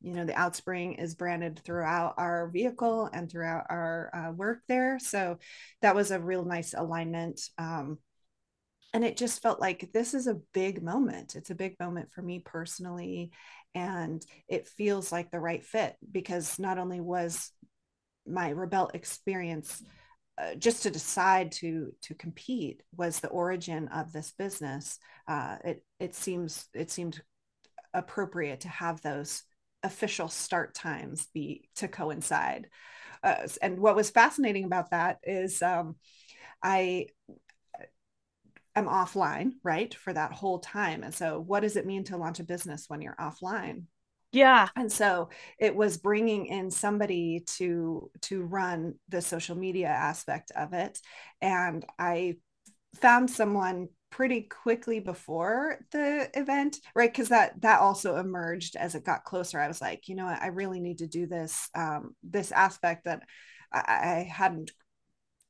you 0.01 0.13
know 0.13 0.25
the 0.25 0.33
outspring 0.33 1.01
is 1.01 1.15
branded 1.15 1.59
throughout 1.65 2.13
our 2.17 2.49
vehicle 2.49 3.09
and 3.11 3.29
throughout 3.29 3.65
our 3.69 4.11
uh, 4.13 4.31
work 4.31 4.59
there 4.67 4.99
so 4.99 5.37
that 5.81 5.95
was 5.95 6.11
a 6.11 6.19
real 6.19 6.45
nice 6.45 6.73
alignment 6.75 7.41
um, 7.57 7.97
and 8.93 9.03
it 9.03 9.17
just 9.17 9.41
felt 9.41 9.59
like 9.59 9.89
this 9.91 10.13
is 10.13 10.27
a 10.27 10.39
big 10.53 10.83
moment 10.83 11.35
it's 11.35 11.49
a 11.49 11.55
big 11.55 11.75
moment 11.79 12.09
for 12.13 12.21
me 12.21 12.39
personally 12.39 13.31
and 13.73 14.23
it 14.47 14.67
feels 14.67 15.11
like 15.11 15.31
the 15.31 15.39
right 15.39 15.65
fit 15.65 15.95
because 16.11 16.59
not 16.59 16.77
only 16.77 17.01
was 17.01 17.51
my 18.27 18.53
Rebelle 18.53 18.93
experience 18.93 19.83
uh, 20.37 20.55
just 20.55 20.83
to 20.83 20.89
decide 20.89 21.51
to 21.51 21.93
to 22.01 22.13
compete 22.13 22.83
was 22.95 23.19
the 23.19 23.29
origin 23.29 23.87
of 23.89 24.11
this 24.11 24.31
business 24.37 24.99
uh, 25.27 25.57
it 25.63 25.83
it 25.99 26.15
seems 26.15 26.67
it 26.73 26.91
seemed 26.91 27.21
appropriate 27.93 28.61
to 28.61 28.69
have 28.69 29.01
those 29.01 29.43
official 29.83 30.27
start 30.27 30.73
times 30.73 31.27
be 31.33 31.69
to 31.75 31.87
coincide. 31.87 32.67
Uh, 33.23 33.47
and 33.61 33.79
what 33.79 33.95
was 33.95 34.09
fascinating 34.09 34.65
about 34.65 34.91
that 34.91 35.17
is 35.23 35.61
um, 35.61 35.95
I 36.61 37.07
am 38.75 38.85
offline, 38.85 39.53
right, 39.63 39.93
for 39.93 40.13
that 40.13 40.33
whole 40.33 40.59
time. 40.59 41.03
And 41.03 41.13
so, 41.13 41.39
what 41.39 41.61
does 41.61 41.75
it 41.75 41.85
mean 41.85 42.03
to 42.05 42.17
launch 42.17 42.39
a 42.39 42.43
business 42.43 42.85
when 42.87 43.01
you're 43.01 43.15
offline? 43.15 43.83
Yeah. 44.37 44.69
And 44.75 44.91
so 44.91 45.29
it 45.57 45.75
was 45.75 45.97
bringing 45.97 46.45
in 46.45 46.69
somebody 46.69 47.43
to 47.57 48.11
to 48.21 48.43
run 48.43 48.93
the 49.09 49.19
social 49.19 49.55
media 49.55 49.87
aspect 49.87 50.51
of 50.55 50.73
it, 50.73 50.99
and 51.41 51.83
I 51.97 52.35
found 53.01 53.31
someone 53.31 53.89
pretty 54.11 54.43
quickly 54.43 54.99
before 54.99 55.79
the 55.91 56.29
event 56.35 56.77
right? 56.95 57.11
Because 57.11 57.29
that 57.29 57.61
that 57.61 57.81
also 57.81 58.17
emerged 58.17 58.75
as 58.75 58.95
it 58.95 59.05
got 59.05 59.23
closer. 59.25 59.59
I 59.59 59.67
was 59.69 59.81
like 59.81 60.07
you 60.09 60.15
know 60.15 60.27
i 60.27 60.47
really 60.47 60.79
need 60.81 60.99
to 60.99 61.07
do 61.07 61.27
this 61.27 61.69
um, 61.75 62.15
this 62.23 62.51
aspect 62.51 63.05
that 63.05 63.23
I, 63.73 63.79
I 63.79 64.31
hadn't 64.31 64.71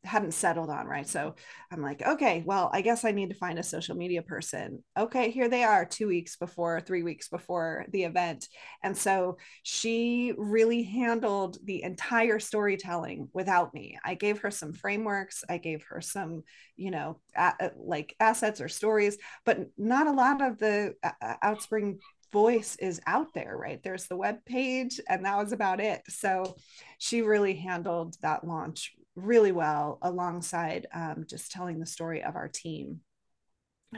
hadn't 0.07 0.33
settled 0.33 0.69
on 0.69 0.87
right? 0.87 1.07
So 1.07 1.35
i'm 1.71 1.81
like 1.81 2.01
okay 2.01 2.43
well 2.45 2.69
i 2.73 2.81
guess 2.81 3.03
i 3.03 3.11
need 3.11 3.29
to 3.29 3.35
find 3.35 3.59
a 3.59 3.63
social 3.63 3.95
media 3.95 4.21
person. 4.21 4.83
Okay 4.97 5.31
here 5.31 5.49
they 5.49 5.63
are 5.63 5.85
two 5.85 6.07
weeks 6.07 6.37
before 6.37 6.81
three 6.81 7.03
weeks 7.03 7.27
before 7.29 7.85
the 7.91 8.03
event. 8.03 8.47
And 8.83 8.97
so 8.97 9.37
she 9.63 10.33
really 10.37 10.83
handled 10.83 11.57
the 11.63 11.83
entire 11.83 12.39
storytelling 12.39 13.29
without 13.33 13.73
me. 13.73 13.97
I 14.03 14.15
gave 14.15 14.39
her 14.39 14.51
some 14.51 14.73
frameworks 14.73 15.43
i 15.49 15.57
gave 15.57 15.83
her 15.89 16.01
some 16.01 16.43
you 16.75 16.91
know 16.91 17.19
a, 17.35 17.71
like 17.77 18.15
assets 18.19 18.61
or 18.61 18.69
stories 18.69 19.17
but 19.45 19.59
not 19.77 20.07
a 20.07 20.11
lot 20.11 20.41
of 20.41 20.57
the 20.57 20.93
uh, 21.03 21.35
outspring 21.43 21.97
voice 22.31 22.75
is 22.79 23.01
out 23.07 23.33
there 23.33 23.57
right? 23.57 23.81
There's 23.83 24.07
the 24.07 24.17
web 24.17 24.43
page 24.45 24.99
and 25.07 25.25
that 25.25 25.37
was 25.37 25.51
about 25.51 25.79
it. 25.79 26.01
So 26.09 26.55
she 26.97 27.21
really 27.21 27.55
handled 27.55 28.15
that 28.21 28.45
launch 28.45 28.93
really 29.17 29.51
well 29.51 29.97
alongside 30.01 30.87
um, 30.93 31.25
just 31.27 31.51
telling 31.51 31.79
the 31.79 31.85
story 31.85 32.23
of 32.23 32.35
our 32.35 32.47
team. 32.47 33.01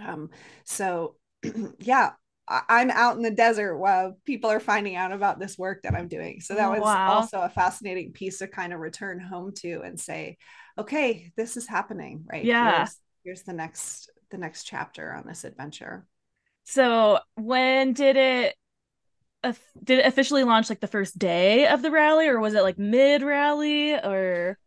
Um, 0.03 0.29
so, 0.63 1.15
yeah, 1.79 2.11
I- 2.47 2.81
am 2.81 2.89
out 2.89 3.17
in 3.17 3.21
the 3.21 3.31
desert 3.31 3.77
while 3.77 4.17
people 4.25 4.49
are 4.49 4.59
finding 4.59 4.95
out 4.95 5.11
about 5.11 5.39
this 5.39 5.57
work 5.57 5.83
that 5.83 5.93
I'm 5.93 6.07
doing. 6.07 6.41
So 6.41 6.55
that 6.55 6.71
was 6.71 6.81
wow. 6.81 7.11
also 7.11 7.41
a 7.41 7.49
fascinating 7.49 8.13
piece 8.13 8.39
to 8.39 8.47
kind 8.47 8.73
of 8.73 8.79
return 8.79 9.19
home 9.19 9.53
to 9.57 9.81
and 9.83 9.99
say, 9.99 10.37
okay, 10.77 11.31
this 11.35 11.57
is 11.57 11.67
happening, 11.67 12.25
right? 12.31 12.45
Yeah. 12.45 12.77
Here's, 12.77 12.97
here's 13.23 13.43
the 13.43 13.53
next 13.53 14.09
the 14.31 14.37
next 14.37 14.63
chapter 14.65 15.11
on 15.13 15.25
this 15.25 15.43
adventure. 15.43 16.05
So 16.65 17.19
when 17.35 17.93
did 17.93 18.15
it 18.15 18.55
did 19.83 19.99
it 19.99 20.05
officially 20.05 20.43
launch 20.43 20.69
like 20.69 20.81
the 20.81 20.87
first 20.87 21.17
day 21.17 21.67
of 21.67 21.81
the 21.81 21.89
rally 21.89 22.27
or 22.27 22.39
was 22.39 22.53
it 22.53 22.61
like 22.61 22.77
mid 22.77 23.23
rally 23.23 23.93
or 23.93 24.57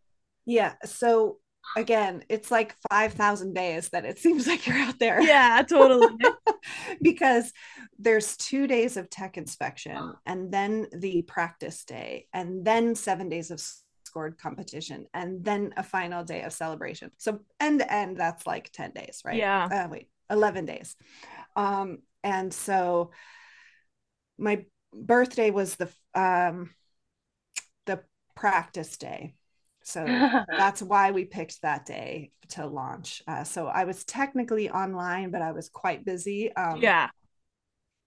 yeah. 0.47 0.75
So 0.85 1.39
again, 1.77 2.25
it's 2.29 2.51
like 2.51 2.77
5,000 2.91 3.55
days 3.55 3.89
that 3.91 4.05
it 4.05 4.19
seems 4.25 4.47
like 4.47 4.67
you're 4.67 4.77
out 4.77 4.99
there. 4.99 5.23
Yeah, 5.23 5.63
totally. 5.69 6.09
because 7.03 7.53
there's 7.99 8.37
two 8.37 8.67
days 8.67 8.97
of 8.97 9.11
tech 9.11 9.37
inspection 9.37 10.15
and 10.27 10.53
then 10.53 10.87
the 10.93 11.23
practice 11.23 11.85
day 11.85 12.27
and 12.33 12.65
then 12.65 12.95
seven 12.95 13.29
days 13.29 13.51
of 13.51 13.63
scored 14.05 14.37
competition 14.39 15.07
and 15.15 15.45
then 15.45 15.73
a 15.77 15.83
final 15.83 16.25
day 16.25 16.43
of 16.43 16.53
celebration. 16.53 17.11
So 17.19 17.41
end 17.61 17.81
to 17.81 17.93
end, 17.93 18.17
that's 18.17 18.47
like 18.47 18.71
10 18.73 18.93
days, 18.93 19.23
right? 19.25 19.37
Yeah. 19.37 19.65
Uh, 19.65 19.89
wait, 19.89 20.09
11 20.31 20.67
days. 20.67 20.97
Um, 21.57 21.99
and 22.23 22.53
so 22.53 23.11
my 24.39 24.65
birthday 24.93 25.51
was 25.51 25.77
the 25.77 25.89
um 26.15 26.71
the 27.87 28.03
practice 28.35 28.97
day 28.99 29.35
so 29.93 30.05
that's 30.49 30.83
why 30.83 31.11
we 31.11 31.25
picked 31.25 31.63
that 31.63 31.87
day 31.87 32.31
to 32.51 32.67
launch. 32.67 33.23
Uh, 33.27 33.45
so 33.45 33.67
I 33.67 33.85
was 33.85 34.05
technically 34.05 34.71
online, 34.71 35.31
but 35.31 35.43
I 35.43 35.53
was 35.53 35.69
quite 35.69 36.05
busy. 36.05 36.55
Um, 36.55 36.81
yeah. 36.81 37.11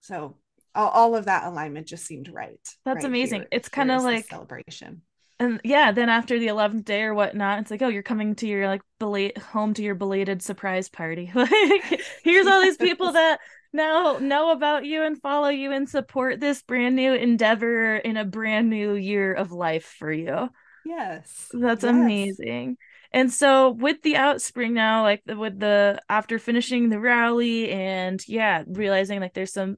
So 0.02 0.38
all, 0.74 0.90
all, 0.90 1.16
of 1.16 1.26
that 1.26 1.46
alignment 1.46 1.88
just 1.88 2.06
seemed 2.06 2.30
right. 2.30 2.60
That's 2.84 2.98
right 2.98 3.06
amazing. 3.06 3.42
Here, 3.42 3.50
it's 3.52 3.70
kind 3.70 3.92
of 3.92 4.04
like 4.04 4.26
celebration. 4.26 5.02
And 5.40 5.60
yeah, 5.64 5.92
then 5.92 6.10
after 6.10 6.40
the 6.40 6.48
eleventh 6.48 6.86
day 6.86 7.04
or 7.04 7.14
whatnot, 7.14 7.60
it's 7.60 7.72
like, 7.72 7.82
oh, 7.82 7.90
you're 7.90 8.04
coming 8.04 8.36
to 8.36 8.48
your 8.48 8.68
like 8.68 8.82
belated 9.00 9.42
home 9.42 9.74
to 9.74 9.84
your 9.84 9.96
belated 9.96 10.42
surprise 10.42 10.90
party. 10.90 11.32
like, 11.36 12.02
here's 12.24 12.48
all 12.48 12.62
these 12.62 12.78
people 12.78 13.12
that 13.14 13.40
now 13.74 14.18
know 14.20 14.52
about 14.52 14.86
you 14.86 15.04
and 15.04 15.22
follow 15.22 15.50
you 15.50 15.72
and 15.72 15.90
support 15.90 16.40
this 16.40 16.62
brand 16.62 16.96
new 16.96 17.14
endeavor 17.14 17.98
in 17.98 18.16
a 18.16 18.24
brand 18.24 18.70
new 18.70 18.94
year 18.94 19.34
of 19.34 19.52
life 19.52 19.96
for 20.00 20.12
you. 20.12 20.50
Yes. 20.86 21.50
That's 21.52 21.84
yes. 21.84 21.92
amazing. 21.94 22.78
And 23.12 23.32
so 23.32 23.72
with 23.72 24.02
the 24.02 24.14
outspring 24.14 24.72
now, 24.72 25.04
like 25.04 25.24
with 25.26 25.60
the 25.60 26.02
after 26.10 26.38
finishing 26.38 26.90
the 26.90 27.00
rally 27.00 27.72
and 27.72 28.22
yeah, 28.28 28.64
realizing 28.68 29.20
like 29.20 29.34
there's 29.34 29.54
some 29.54 29.78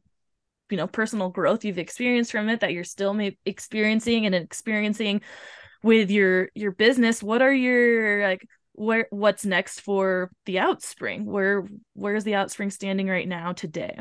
you 0.69 0.77
know 0.77 0.87
personal 0.87 1.29
growth 1.29 1.63
you've 1.63 1.77
experienced 1.77 2.31
from 2.31 2.49
it 2.49 2.59
that 2.59 2.73
you're 2.73 2.83
still 2.83 3.13
may- 3.13 3.37
experiencing 3.45 4.25
and 4.25 4.35
experiencing 4.35 5.21
with 5.83 6.09
your 6.11 6.49
your 6.55 6.71
business 6.71 7.23
what 7.23 7.41
are 7.41 7.53
your 7.53 8.23
like 8.27 8.45
where 8.73 9.07
what's 9.09 9.45
next 9.45 9.81
for 9.81 10.29
the 10.45 10.55
outspring 10.55 11.25
where 11.25 11.65
where's 11.93 12.23
the 12.23 12.33
outspring 12.33 12.71
standing 12.71 13.07
right 13.07 13.27
now 13.27 13.53
today 13.53 13.97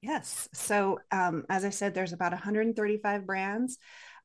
yes 0.00 0.48
so 0.52 0.98
um, 1.10 1.44
as 1.48 1.64
i 1.64 1.70
said 1.70 1.94
there's 1.94 2.12
about 2.12 2.32
135 2.32 3.26
brands 3.26 3.78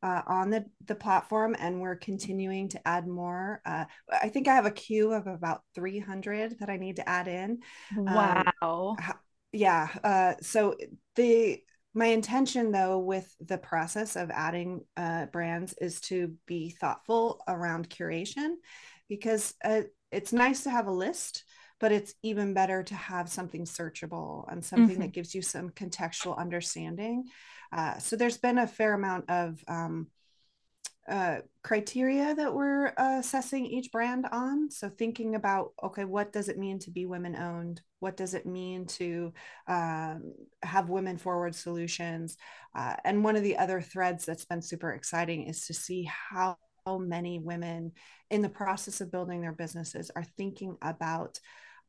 uh, 0.03 0.21
on 0.27 0.49
the, 0.49 0.65
the 0.85 0.95
platform 0.95 1.55
and 1.57 1.79
we're 1.79 1.95
continuing 1.95 2.67
to 2.67 2.87
add 2.87 3.07
more. 3.07 3.61
Uh, 3.65 3.85
I 4.11 4.27
think 4.27 4.47
I 4.49 4.55
have 4.55 4.65
a 4.65 4.71
queue 4.71 5.13
of 5.13 5.27
about 5.27 5.61
300 5.75 6.59
that 6.59 6.69
I 6.69 6.77
need 6.77 6.97
to 6.97 7.07
add 7.07 7.29
in. 7.29 7.59
Wow. 7.95 8.95
Um, 9.01 9.13
yeah. 9.53 9.87
Uh, 10.03 10.33
so 10.41 10.75
the, 11.15 11.61
my 11.93 12.07
intention 12.07 12.71
though 12.71 12.99
with 12.99 13.33
the 13.39 13.57
process 13.57 14.17
of 14.17 14.29
adding 14.29 14.81
uh, 14.97 15.27
brands 15.27 15.73
is 15.79 16.01
to 16.01 16.33
be 16.45 16.71
thoughtful 16.71 17.41
around 17.47 17.89
curation 17.89 18.55
because 19.07 19.53
uh, 19.63 19.83
it's 20.11 20.33
nice 20.33 20.63
to 20.63 20.69
have 20.69 20.87
a 20.87 20.91
list 20.91 21.45
but 21.79 21.91
it's 21.91 22.13
even 22.23 22.53
better 22.53 22.81
to 22.81 22.95
have 22.95 23.27
something 23.27 23.65
searchable 23.65 24.45
and 24.49 24.63
something 24.63 24.91
mm-hmm. 24.91 25.01
that 25.01 25.11
gives 25.11 25.35
you 25.35 25.41
some 25.41 25.69
contextual 25.71 26.37
understanding 26.37 27.25
uh, 27.73 27.97
so 27.97 28.15
there's 28.15 28.37
been 28.37 28.59
a 28.59 28.67
fair 28.67 28.93
amount 28.93 29.29
of 29.29 29.63
um, 29.67 30.07
uh, 31.09 31.37
criteria 31.63 32.33
that 32.35 32.53
we're 32.53 32.87
uh, 32.97 33.17
assessing 33.19 33.65
each 33.65 33.91
brand 33.91 34.25
on. 34.31 34.69
So 34.69 34.89
thinking 34.89 35.35
about 35.35 35.73
okay, 35.83 36.05
what 36.05 36.31
does 36.31 36.49
it 36.49 36.57
mean 36.57 36.79
to 36.79 36.91
be 36.91 37.05
women 37.05 37.35
owned? 37.35 37.81
What 37.99 38.15
does 38.15 38.35
it 38.35 38.45
mean 38.45 38.85
to 38.85 39.33
um, 39.67 40.33
have 40.61 40.89
women 40.89 41.17
forward 41.17 41.55
solutions? 41.55 42.37
Uh, 42.75 42.95
and 43.03 43.23
one 43.23 43.35
of 43.35 43.43
the 43.43 43.57
other 43.57 43.81
threads 43.81 44.25
that's 44.25 44.45
been 44.45 44.61
super 44.61 44.91
exciting 44.91 45.47
is 45.47 45.65
to 45.65 45.73
see 45.73 46.03
how 46.03 46.57
many 46.87 47.39
women 47.39 47.91
in 48.29 48.41
the 48.41 48.49
process 48.49 49.01
of 49.01 49.11
building 49.11 49.41
their 49.41 49.53
businesses 49.53 50.11
are 50.15 50.25
thinking 50.37 50.77
about 50.81 51.39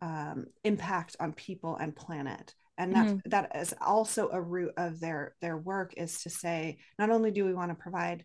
um, 0.01 0.47
impact 0.65 1.17
on 1.21 1.33
people 1.33 1.77
and 1.77 1.95
planet 1.95 2.55
and 2.79 2.95
that 2.95 3.07
mm-hmm. 3.07 3.29
that 3.29 3.53
is 3.57 3.75
also 3.81 4.29
a 4.31 4.41
root 4.41 4.73
of 4.77 5.01
their 5.01 5.35
their 5.41 5.57
work 5.57 5.95
is 5.97 6.23
to 6.23 6.31
say 6.31 6.79
not 6.99 7.11
only 7.11 7.31
do 7.31 7.45
we 7.45 7.55
want 7.55 7.71
to 7.71 7.75
provide 7.75 8.25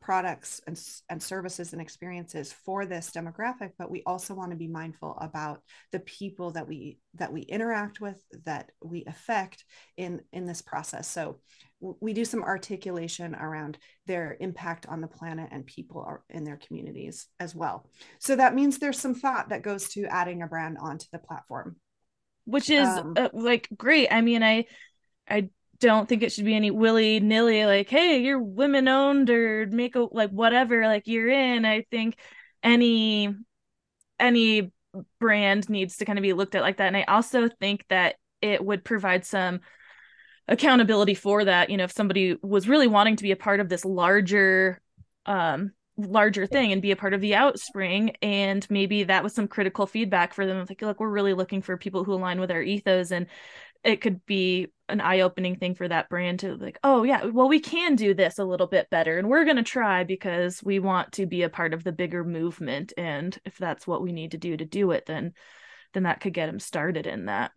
products 0.00 0.60
and, 0.66 0.80
and 1.10 1.22
services 1.22 1.72
and 1.72 1.80
experiences 1.80 2.52
for 2.52 2.86
this 2.86 3.12
demographic 3.14 3.70
but 3.78 3.90
we 3.90 4.02
also 4.04 4.34
want 4.34 4.50
to 4.50 4.56
be 4.56 4.66
mindful 4.66 5.16
about 5.20 5.60
the 5.92 6.00
people 6.00 6.50
that 6.50 6.66
we 6.66 6.98
that 7.14 7.32
we 7.32 7.42
interact 7.42 8.00
with 8.00 8.20
that 8.44 8.70
we 8.82 9.04
affect 9.06 9.64
in 9.96 10.20
in 10.32 10.46
this 10.46 10.62
process. 10.62 11.08
So 11.08 11.40
we 11.80 12.12
do 12.12 12.24
some 12.24 12.44
articulation 12.44 13.34
around 13.34 13.76
their 14.06 14.36
impact 14.40 14.86
on 14.86 15.00
the 15.00 15.08
planet 15.08 15.48
and 15.50 15.66
people 15.66 16.18
in 16.30 16.44
their 16.44 16.58
communities 16.64 17.26
as 17.40 17.54
well. 17.54 17.90
So 18.20 18.36
that 18.36 18.54
means 18.54 18.78
there's 18.78 19.00
some 19.00 19.16
thought 19.16 19.48
that 19.48 19.62
goes 19.62 19.88
to 19.90 20.04
adding 20.06 20.42
a 20.42 20.46
brand 20.46 20.78
onto 20.80 21.06
the 21.12 21.18
platform 21.18 21.76
which 22.44 22.70
is 22.70 22.86
um, 22.88 23.14
uh, 23.16 23.28
like 23.32 23.68
great. 23.76 24.08
I 24.10 24.20
mean 24.20 24.42
i 24.42 24.64
i 25.28 25.48
don't 25.78 26.08
think 26.08 26.22
it 26.22 26.30
should 26.30 26.44
be 26.44 26.54
any 26.54 26.70
willy 26.70 27.18
nilly 27.18 27.66
like 27.66 27.88
hey 27.88 28.18
you're 28.18 28.40
women 28.40 28.86
owned 28.86 29.28
or 29.30 29.66
make 29.66 29.96
a 29.96 30.06
like 30.10 30.30
whatever 30.30 30.86
like 30.86 31.06
you're 31.06 31.28
in. 31.28 31.64
I 31.64 31.82
think 31.90 32.16
any 32.62 33.34
any 34.18 34.70
brand 35.18 35.68
needs 35.68 35.96
to 35.96 36.04
kind 36.04 36.18
of 36.18 36.22
be 36.22 36.32
looked 36.32 36.54
at 36.54 36.62
like 36.62 36.76
that. 36.76 36.86
And 36.86 36.96
i 36.96 37.02
also 37.04 37.48
think 37.48 37.84
that 37.88 38.16
it 38.40 38.64
would 38.64 38.84
provide 38.84 39.24
some 39.24 39.60
accountability 40.48 41.14
for 41.14 41.44
that 41.44 41.70
you 41.70 41.76
know 41.76 41.84
if 41.84 41.92
somebody 41.92 42.36
was 42.42 42.68
really 42.68 42.88
wanting 42.88 43.16
to 43.16 43.22
be 43.22 43.30
a 43.30 43.36
part 43.36 43.60
of 43.60 43.68
this 43.68 43.84
larger 43.84 44.80
um 45.24 45.70
larger 46.06 46.46
thing 46.46 46.72
and 46.72 46.82
be 46.82 46.90
a 46.90 46.96
part 46.96 47.14
of 47.14 47.20
the 47.20 47.32
outspring. 47.32 48.14
And 48.22 48.66
maybe 48.70 49.04
that 49.04 49.22
was 49.22 49.34
some 49.34 49.48
critical 49.48 49.86
feedback 49.86 50.34
for 50.34 50.46
them 50.46 50.64
like 50.68 50.82
look 50.82 51.00
we're 51.00 51.08
really 51.08 51.34
looking 51.34 51.62
for 51.62 51.76
people 51.76 52.04
who 52.04 52.14
align 52.14 52.40
with 52.40 52.50
our 52.50 52.62
ethos. 52.62 53.10
And 53.10 53.26
it 53.84 54.00
could 54.00 54.24
be 54.26 54.68
an 54.88 55.00
eye-opening 55.00 55.56
thing 55.56 55.74
for 55.74 55.88
that 55.88 56.08
brand 56.08 56.40
to 56.40 56.54
like 56.54 56.78
oh 56.84 57.02
yeah 57.02 57.24
well 57.24 57.48
we 57.48 57.58
can 57.58 57.96
do 57.96 58.14
this 58.14 58.38
a 58.38 58.44
little 58.44 58.66
bit 58.66 58.88
better 58.90 59.18
and 59.18 59.28
we're 59.28 59.44
going 59.44 59.56
to 59.56 59.62
try 59.62 60.04
because 60.04 60.62
we 60.62 60.78
want 60.78 61.10
to 61.12 61.26
be 61.26 61.42
a 61.42 61.48
part 61.48 61.74
of 61.74 61.82
the 61.82 61.92
bigger 61.92 62.24
movement. 62.24 62.92
And 62.96 63.36
if 63.44 63.56
that's 63.58 63.86
what 63.86 64.02
we 64.02 64.12
need 64.12 64.32
to 64.32 64.38
do 64.38 64.56
to 64.56 64.64
do 64.64 64.90
it 64.92 65.06
then 65.06 65.32
then 65.94 66.04
that 66.04 66.20
could 66.20 66.32
get 66.32 66.46
them 66.46 66.60
started 66.60 67.06
in 67.06 67.26
that 67.26 67.52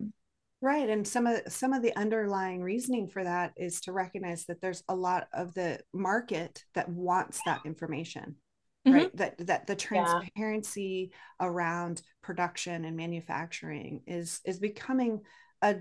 right 0.66 0.90
and 0.90 1.08
some 1.08 1.28
of 1.28 1.42
some 1.48 1.74
of 1.74 1.84
the 1.84 1.96
underlying 1.96 2.60
reasoning 2.60 3.08
for 3.08 3.24
that 3.24 3.54
is 3.56 3.80
to 3.82 3.92
recognize 3.92 4.46
that 4.46 4.60
there's 4.62 4.84
a 4.90 4.96
lot 4.96 5.28
of 5.32 5.54
the 5.54 5.80
market 5.94 6.64
that 6.74 6.90
wants 6.90 7.40
that 7.46 7.62
information 7.66 8.36
mm-hmm. 8.86 8.96
right 8.96 9.16
that 9.16 9.38
that 9.46 9.68
the 9.68 9.76
transparency 9.76 11.12
yeah. 11.12 11.48
around 11.48 12.02
production 12.24 12.84
and 12.84 12.98
manufacturing 12.98 14.02
is 14.08 14.42
is 14.44 14.58
becoming 14.58 15.22
a 15.62 15.76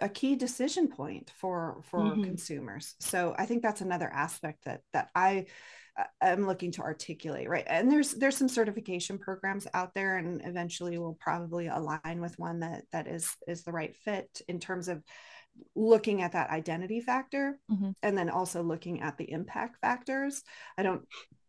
a 0.00 0.08
key 0.08 0.34
decision 0.34 0.88
point 0.88 1.30
for 1.38 1.80
for 1.88 2.00
mm-hmm. 2.00 2.24
consumers 2.24 2.96
so 2.98 3.36
i 3.38 3.46
think 3.46 3.62
that's 3.62 3.82
another 3.82 4.10
aspect 4.12 4.64
that 4.64 4.80
that 4.92 5.10
i 5.14 5.46
am 6.20 6.46
looking 6.46 6.70
to 6.72 6.82
articulate 6.82 7.48
right 7.48 7.64
and 7.66 7.90
there's 7.90 8.12
there's 8.12 8.36
some 8.36 8.48
certification 8.48 9.18
programs 9.18 9.66
out 9.74 9.94
there 9.94 10.16
and 10.16 10.42
eventually 10.44 10.98
we'll 10.98 11.18
probably 11.20 11.66
align 11.66 12.20
with 12.20 12.38
one 12.38 12.60
that 12.60 12.84
that 12.92 13.06
is 13.06 13.30
is 13.46 13.64
the 13.64 13.72
right 13.72 13.96
fit 13.96 14.40
in 14.48 14.60
terms 14.60 14.88
of 14.88 15.02
looking 15.74 16.22
at 16.22 16.32
that 16.32 16.50
identity 16.50 17.00
factor 17.00 17.58
mm-hmm. 17.70 17.90
and 18.02 18.16
then 18.16 18.30
also 18.30 18.62
looking 18.62 19.00
at 19.00 19.16
the 19.18 19.30
impact 19.30 19.80
factors 19.80 20.42
i 20.76 20.82
don't 20.82 21.02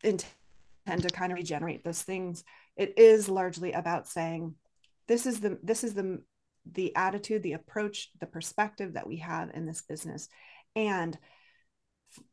intend 0.04 1.04
to 1.04 1.10
kind 1.10 1.32
of 1.32 1.38
regenerate 1.38 1.84
those 1.84 2.02
things 2.02 2.44
it 2.76 2.98
is 2.98 3.30
largely 3.30 3.74
about 3.74 4.08
saying 4.08 4.56
this 5.08 5.26
is 5.26 5.40
the 5.40 5.60
this 5.62 5.84
is 5.84 5.94
the 5.94 6.20
the 6.74 6.96
attitude, 6.96 7.44
the 7.44 7.54
approach, 7.54 8.12
the 8.20 8.26
perspective 8.26 8.94
that 8.94 9.08
we 9.08 9.18
have 9.18 9.52
in 9.54 9.66
this 9.66 9.82
business. 9.82 10.30
And 10.76 11.18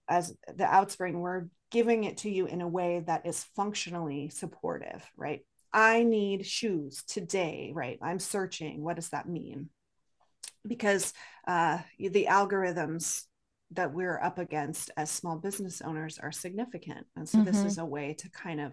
as 0.08 0.34
the 0.46 0.64
Outspring, 0.64 1.14
we're 1.14 1.46
giving 1.70 2.04
it 2.04 2.18
to 2.18 2.30
you 2.30 2.46
in 2.46 2.60
a 2.60 2.68
way 2.68 3.02
that 3.06 3.26
is 3.26 3.44
functionally 3.56 4.28
supportive, 4.28 5.04
right? 5.16 5.44
I 5.72 6.04
need 6.04 6.46
shoes 6.46 7.02
today, 7.06 7.72
right? 7.74 7.98
I'm 8.00 8.18
searching. 8.18 8.82
What 8.82 8.96
does 8.96 9.10
that 9.10 9.28
mean? 9.28 9.68
Because 10.66 11.12
uh, 11.46 11.78
the 11.98 12.28
algorithms 12.30 13.24
that 13.72 13.92
we're 13.92 14.18
up 14.20 14.38
against 14.38 14.90
as 14.96 15.10
small 15.10 15.36
business 15.36 15.82
owners 15.82 16.18
are 16.18 16.32
significant, 16.32 17.06
and 17.16 17.28
so 17.28 17.38
mm-hmm. 17.38 17.46
this 17.46 17.58
is 17.64 17.78
a 17.78 17.84
way 17.84 18.14
to 18.14 18.30
kind 18.30 18.60
of 18.60 18.72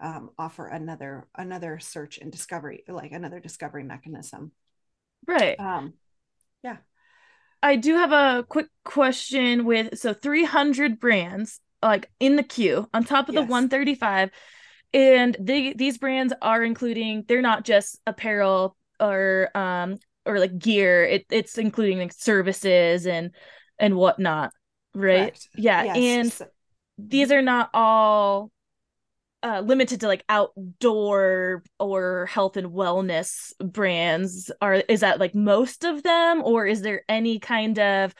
um, 0.00 0.30
offer 0.38 0.66
another 0.66 1.28
another 1.36 1.78
search 1.78 2.18
and 2.18 2.30
discovery, 2.32 2.82
like 2.88 3.12
another 3.12 3.40
discovery 3.40 3.84
mechanism. 3.84 4.52
Right. 5.26 5.58
Um, 5.58 5.94
yeah. 6.62 6.78
I 7.62 7.76
do 7.76 7.94
have 7.94 8.12
a 8.12 8.44
quick 8.48 8.66
question 8.84 9.64
with 9.64 9.98
so 9.98 10.12
300 10.12 10.98
brands 10.98 11.60
like 11.82 12.08
in 12.20 12.36
the 12.36 12.42
queue 12.42 12.88
on 12.94 13.04
top 13.04 13.28
of 13.28 13.34
yes. 13.34 13.44
the 13.44 13.50
135 13.50 14.30
and 14.94 15.36
they 15.40 15.72
these 15.72 15.98
brands 15.98 16.32
are 16.42 16.62
including 16.62 17.24
they're 17.28 17.42
not 17.42 17.64
just 17.64 18.00
apparel 18.06 18.76
or 19.00 19.50
um 19.54 19.96
or 20.24 20.38
like 20.38 20.58
gear 20.58 21.04
it, 21.04 21.26
it's 21.30 21.58
including 21.58 21.98
like 21.98 22.12
services 22.12 23.06
and 23.06 23.30
and 23.78 23.96
whatnot 23.96 24.52
right 24.94 25.32
Correct. 25.32 25.48
yeah 25.56 25.82
yes. 25.84 25.96
and 25.96 26.32
so- 26.32 26.46
these 26.98 27.32
are 27.32 27.42
not 27.42 27.70
all 27.74 28.50
uh, 29.44 29.60
limited 29.60 29.98
to 30.00 30.06
like 30.06 30.24
outdoor 30.28 31.64
or 31.80 32.26
health 32.26 32.56
and 32.56 32.68
wellness 32.68 33.52
brands 33.60 34.52
are 34.60 34.74
is 34.74 35.00
that 35.00 35.18
like 35.18 35.34
most 35.34 35.84
of 35.84 36.04
them 36.04 36.42
or 36.44 36.64
is 36.64 36.82
there 36.82 37.02
any 37.08 37.40
kind 37.40 37.78
of 37.80 38.14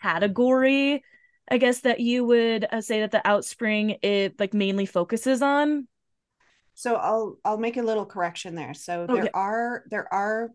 category 0.00 1.04
i 1.50 1.58
guess 1.58 1.80
that 1.80 2.00
you 2.00 2.24
would 2.24 2.66
uh, 2.70 2.80
say 2.80 3.00
that 3.00 3.10
the 3.10 3.22
outspring 3.24 3.98
it 4.02 4.38
like 4.38 4.54
mainly 4.54 4.86
focuses 4.86 5.42
on 5.42 5.86
so 6.74 6.96
i'll 6.96 7.36
i'll 7.44 7.58
make 7.58 7.76
a 7.76 7.82
little 7.82 8.06
correction 8.06 8.54
there 8.54 8.74
so 8.74 9.06
there 9.06 9.34
are 9.34 9.84
there 9.90 10.12
are 10.12 10.50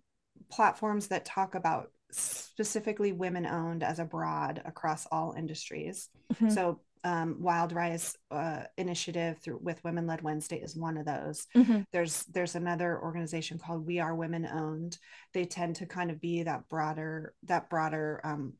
platforms 0.49 1.07
that 1.07 1.25
talk 1.25 1.55
about 1.55 1.91
specifically 2.11 3.11
women 3.11 3.45
owned 3.45 3.83
as 3.83 3.99
a 3.99 4.05
broad 4.05 4.61
across 4.65 5.05
all 5.11 5.33
industries 5.37 6.09
mm-hmm. 6.33 6.49
so 6.49 6.79
um, 7.03 7.37
Wild 7.39 7.71
Rise 7.71 8.15
uh, 8.31 8.63
initiative 8.77 9.39
through 9.39 9.59
with 9.61 9.83
Women 9.83 10.07
Led 10.07 10.21
Wednesday 10.21 10.57
is 10.57 10.75
one 10.75 10.97
of 10.97 11.05
those. 11.05 11.47
Mm-hmm. 11.55 11.81
There's 11.91 12.23
there's 12.25 12.55
another 12.55 12.99
organization 13.01 13.59
called 13.59 13.85
We 13.85 13.99
Are 13.99 14.15
Women 14.15 14.45
Owned. 14.45 14.97
They 15.33 15.45
tend 15.45 15.77
to 15.77 15.85
kind 15.85 16.11
of 16.11 16.19
be 16.19 16.43
that 16.43 16.67
broader 16.67 17.33
that 17.43 17.69
broader 17.69 18.19
um, 18.23 18.53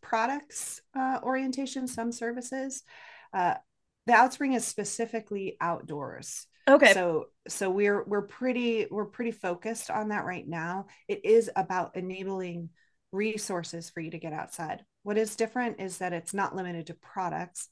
products 0.00 0.80
uh, 0.98 1.20
orientation. 1.22 1.86
Some 1.86 2.12
services. 2.12 2.82
Uh, 3.32 3.54
the 4.06 4.12
Outspring 4.12 4.54
is 4.54 4.64
specifically 4.64 5.56
outdoors. 5.60 6.46
Okay. 6.68 6.92
So 6.92 7.26
so 7.48 7.70
we're 7.70 8.02
we're 8.04 8.22
pretty 8.22 8.86
we're 8.90 9.04
pretty 9.04 9.30
focused 9.30 9.90
on 9.90 10.08
that 10.08 10.24
right 10.24 10.46
now. 10.46 10.86
It 11.08 11.24
is 11.24 11.50
about 11.54 11.96
enabling 11.96 12.70
resources 13.12 13.90
for 13.90 14.00
you 14.00 14.10
to 14.10 14.18
get 14.18 14.32
outside. 14.32 14.84
What 15.02 15.18
is 15.18 15.36
different 15.36 15.80
is 15.80 15.98
that 15.98 16.12
it's 16.12 16.34
not 16.34 16.56
limited 16.56 16.88
to 16.88 16.94
products, 16.94 17.68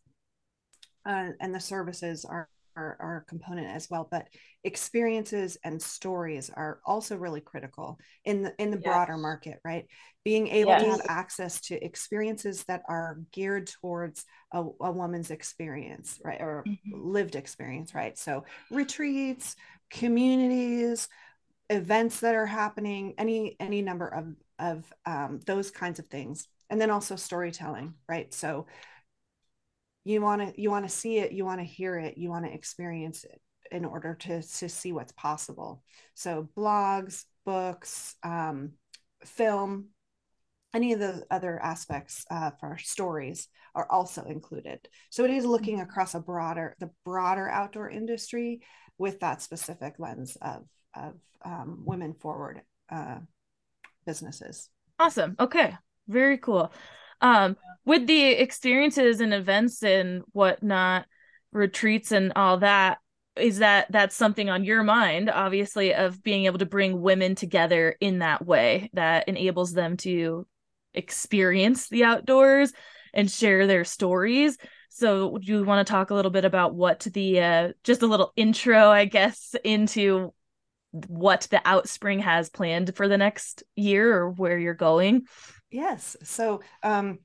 uh, 1.05 1.31
and 1.41 1.55
the 1.55 1.61
services 1.61 2.25
are, 2.25 2.49
are, 2.77 2.97
are 3.01 3.17
a 3.19 3.29
component 3.29 3.69
as 3.69 3.89
well. 3.91 4.09
But 4.11 4.29
experiences 4.65 5.57
and 5.65 5.81
stories 5.81 6.51
are 6.55 6.81
also 6.85 7.17
really 7.17 7.41
critical 7.41 7.99
in 8.25 8.43
the 8.43 8.55
in 8.59 8.71
the 8.71 8.79
yes. 8.79 8.85
broader 8.85 9.17
market, 9.17 9.61
right? 9.65 9.87
Being 10.25 10.49
able 10.49 10.71
yes. 10.71 10.83
to 10.83 10.91
have 10.91 11.01
access 11.09 11.61
to 11.63 11.85
experiences 11.85 12.65
that 12.65 12.83
are 12.89 13.19
geared 13.33 13.67
towards 13.67 14.25
a, 14.53 14.61
a 14.81 14.93
woman's 14.93 15.31
experience, 15.31 16.21
right, 16.25 16.41
or 16.41 16.65
mm-hmm. 16.67 17.11
lived 17.11 17.37
experience, 17.37 17.95
right? 17.95 18.19
So 18.19 18.45
retreats, 18.71 19.57
communities, 19.91 21.09
events 21.71 22.21
that 22.21 22.35
are 22.35 22.47
happening 22.47 23.15
any 23.19 23.57
any 23.59 23.83
number 23.83 24.09
of 24.09 24.35
of 24.59 24.93
um, 25.07 25.41
those 25.47 25.71
kinds 25.71 25.99
of 25.99 26.07
things 26.07 26.47
and 26.71 26.81
then 26.81 26.91
also 26.91 27.17
storytelling 27.17 27.95
right 28.09 28.33
so 28.35 28.67
you 30.05 30.21
want 30.21 30.41
to 30.43 30.61
you 30.61 30.71
want 30.71 30.85
to 30.85 30.95
see 30.95 31.19
it 31.19 31.33
you 31.33 31.45
want 31.45 31.61
to 31.61 31.65
hear 31.65 31.99
it 31.99 32.19
you 32.19 32.29
want 32.29 32.45
to 32.45 32.53
experience 32.53 33.25
it 33.25 33.41
in 33.73 33.85
order 33.85 34.15
to 34.15 34.43
to 34.43 34.69
see 34.69 34.93
what's 34.93 35.13
possible 35.13 35.83
so 36.15 36.49
blogs 36.57 37.25
books 37.45 38.15
um, 38.23 38.73
film 39.25 39.87
any 40.75 40.93
of 40.93 40.99
the 40.99 41.25
other 41.31 41.61
aspects 41.63 42.25
uh, 42.31 42.51
for 42.59 42.77
stories 42.79 43.49
are 43.75 43.87
also 43.91 44.25
included. 44.25 44.89
So 45.11 45.25
it 45.25 45.31
is 45.31 45.45
looking 45.45 45.77
mm-hmm. 45.77 45.89
across 45.89 46.15
a 46.15 46.21
broader, 46.21 46.75
the 46.81 46.91
broader 47.05 47.49
outdoor 47.49 47.89
industry 47.91 48.61
with 48.99 49.21
that 49.21 49.41
specific 49.41 49.95
lens 49.99 50.37
of, 50.43 50.65
of 50.95 51.15
um, 51.45 51.83
women 51.85 52.15
forward 52.15 52.61
uh, 52.91 53.19
businesses. 54.05 54.69
Awesome. 54.99 55.37
Okay. 55.39 55.77
Very 56.09 56.39
cool. 56.39 56.73
Um, 57.21 57.57
with 57.85 58.07
the 58.07 58.33
experiences 58.33 59.21
and 59.21 59.35
events 59.35 59.83
and 59.83 60.23
whatnot, 60.33 61.07
retreats 61.53 62.13
and 62.13 62.33
all 62.37 62.59
that, 62.59 62.99
is 63.37 63.59
that 63.59 63.91
that's 63.91 64.15
something 64.15 64.49
on 64.49 64.63
your 64.63 64.85
mind 64.85 65.29
obviously 65.29 65.93
of 65.93 66.23
being 66.23 66.45
able 66.45 66.59
to 66.59 66.67
bring 66.67 67.01
women 67.01 67.35
together 67.35 67.97
in 68.01 68.21
that 68.21 68.47
way 68.47 68.89
that 68.93 69.29
enables 69.29 69.73
them 69.73 69.97
to 69.97 70.47
experience 70.95 71.89
the 71.89 72.05
outdoors 72.05 72.73
and 73.13 73.31
share 73.31 73.67
their 73.67 73.85
stories? 73.85 74.57
So 74.91 75.39
do 75.39 75.53
you 75.53 75.65
want 75.65 75.85
to 75.85 75.91
talk 75.91 76.11
a 76.11 76.15
little 76.15 76.31
bit 76.31 76.45
about 76.45 76.75
what 76.75 77.01
the 77.01 77.41
uh, 77.41 77.73
just 77.83 78.03
a 78.03 78.07
little 78.07 78.33
intro 78.37 78.91
i 78.91 79.05
guess 79.05 79.57
into 79.65 80.33
what 81.09 81.49
the 81.51 81.61
outspring 81.67 82.21
has 82.21 82.49
planned 82.49 82.95
for 82.95 83.09
the 83.09 83.19
next 83.19 83.65
year 83.75 84.17
or 84.17 84.31
where 84.31 84.57
you're 84.57 84.75
going 84.75 85.27
yes 85.75 86.17
so 86.23 86.61
um 86.83 87.19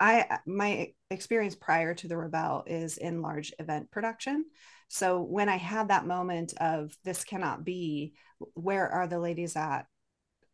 i 0.00 0.38
my 0.46 0.92
experience 1.10 1.54
prior 1.54 1.94
to 1.94 2.08
the 2.08 2.14
Rebelle 2.14 2.62
is 2.66 2.96
in 2.96 3.22
large 3.22 3.52
event 3.58 3.90
production 3.90 4.44
so 4.88 5.20
when 5.20 5.48
I 5.48 5.56
had 5.56 5.88
that 5.88 6.06
moment 6.06 6.54
of 6.58 6.96
this 7.04 7.22
cannot 7.22 7.62
be, 7.62 8.14
where 8.54 8.88
are 8.88 9.06
the 9.06 9.18
ladies 9.18 9.54
at? 9.54 9.82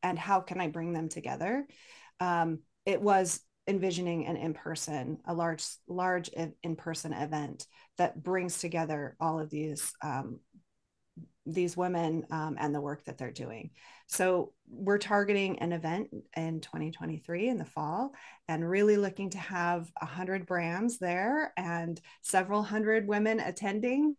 And 0.03 0.19
how 0.19 0.41
can 0.41 0.61
I 0.61 0.69
bring 0.69 0.93
them 0.93 1.09
together? 1.09 1.67
Um, 2.21 2.61
it 2.85 3.01
was 3.01 3.41
envisioning 3.67 4.27
an 4.27 4.37
in-person, 4.37 5.19
a 5.25 5.33
large, 5.33 5.65
large 5.89 6.29
in-person 6.63 7.13
event 7.13 7.67
that 7.97 8.23
brings 8.23 8.59
together 8.59 9.17
all 9.21 9.41
of 9.41 9.51
these 9.51 9.93
um, 10.03 10.41
these 11.47 11.77
women 11.77 12.27
um, 12.31 12.57
and 12.59 12.75
the 12.75 12.81
work 12.81 13.05
that 13.05 13.19
they're 13.19 13.31
doing. 13.31 13.71
So 14.07 14.53
we're 14.69 14.99
targeting 14.99 15.59
an 15.59 15.73
event 15.73 16.09
in 16.37 16.61
2023 16.61 17.49
in 17.49 17.59
the 17.59 17.65
fall 17.65 18.15
and 18.49 18.69
really 18.69 18.97
looking 18.97 19.31
to 19.31 19.39
have 19.39 19.91
a 20.01 20.07
hundred 20.07 20.47
brands 20.47 20.99
there 20.99 21.53
and 21.57 22.01
several 22.23 22.63
hundred 22.63 23.07
women 23.07 23.41
attending 23.41 24.17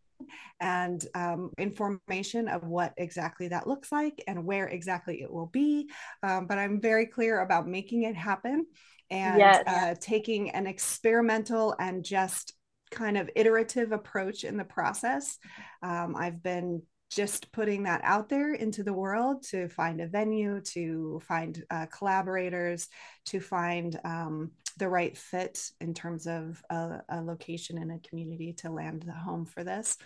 and 0.60 1.06
um, 1.14 1.52
information 1.58 2.48
of 2.48 2.64
what 2.64 2.94
exactly 2.98 3.48
that 3.50 3.68
looks 3.68 3.92
like 3.92 4.24
and 4.28 4.46
where 4.46 4.68
exactly 4.68 5.22
it 5.22 5.32
will 5.32 5.48
be. 5.48 5.90
Um, 6.24 6.48
but 6.48 6.58
I'm 6.58 6.80
very 6.80 7.06
clear 7.06 7.42
about 7.42 7.68
making 7.68 8.04
it 8.04 8.16
happen 8.16 8.66
and 9.10 9.38
yes. 9.38 9.64
uh, 9.68 9.96
taking 10.00 10.52
an 10.52 10.68
experimental 10.68 11.76
and 11.80 12.04
just 12.04 12.54
kind 12.92 13.18
of 13.18 13.30
iterative 13.36 13.92
approach 13.92 14.44
in 14.44 14.58
the 14.58 14.64
process. 14.64 15.38
Um, 15.84 16.16
I've 16.16 16.42
been 16.42 16.82
just 17.12 17.52
putting 17.52 17.84
that 17.84 18.02
out 18.04 18.30
there 18.30 18.54
into 18.54 18.84
the 18.84 18.94
world 18.94 19.44
to 19.44 19.70
find 19.70 20.02
a 20.02 20.08
venue, 20.08 20.60
to 20.62 21.22
find 21.28 21.64
uh, 21.70 21.86
collaborators, 21.86 22.88
to 23.26 23.40
find 23.40 24.00
um, 24.04 24.52
the 24.78 24.90
right 24.90 25.16
fit 25.16 25.70
in 25.80 25.94
terms 25.94 26.28
of 26.28 26.62
a, 26.70 27.02
a, 27.10 27.22
location 27.22 27.78
in 27.78 27.92
a 27.92 28.00
community 28.00 28.54
to 28.54 28.72
land 28.72 29.04
the 29.04 29.14
home 29.14 29.46
for 29.46 29.64
this. 29.64 29.98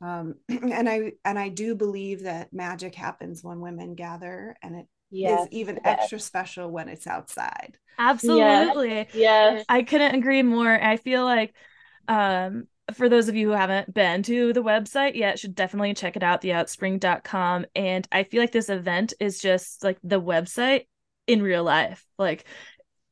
Um, 0.00 0.36
and 0.48 0.88
I 0.88 1.12
and 1.24 1.38
I 1.38 1.48
do 1.48 1.74
believe 1.74 2.22
that 2.22 2.52
magic 2.52 2.94
happens 2.94 3.42
when 3.42 3.60
women 3.60 3.94
gather, 3.94 4.56
and 4.62 4.76
it 4.76 4.86
yes, 5.10 5.42
is 5.42 5.48
even 5.50 5.80
yes. 5.84 5.98
extra 6.00 6.20
special 6.20 6.70
when 6.70 6.88
it's 6.88 7.06
outside. 7.06 7.76
Absolutely, 7.98 8.94
yes. 8.94 9.14
yes. 9.14 9.64
I 9.68 9.82
couldn't 9.82 10.14
agree 10.14 10.42
more. 10.42 10.72
I 10.72 10.96
feel 10.96 11.24
like 11.24 11.52
um 12.06 12.68
for 12.94 13.08
those 13.08 13.28
of 13.28 13.36
you 13.36 13.48
who 13.48 13.54
haven't 13.54 13.92
been 13.92 14.22
to 14.24 14.52
the 14.52 14.62
website 14.62 15.14
yet, 15.14 15.38
should 15.38 15.54
definitely 15.54 15.94
check 15.94 16.16
it 16.16 16.22
out, 16.22 16.42
theoutspring.com. 16.42 17.66
And 17.74 18.08
I 18.10 18.24
feel 18.24 18.40
like 18.40 18.52
this 18.52 18.70
event 18.70 19.12
is 19.20 19.40
just 19.40 19.84
like 19.84 19.98
the 20.02 20.20
website 20.20 20.86
in 21.26 21.42
real 21.42 21.64
life. 21.64 22.04
Like 22.18 22.46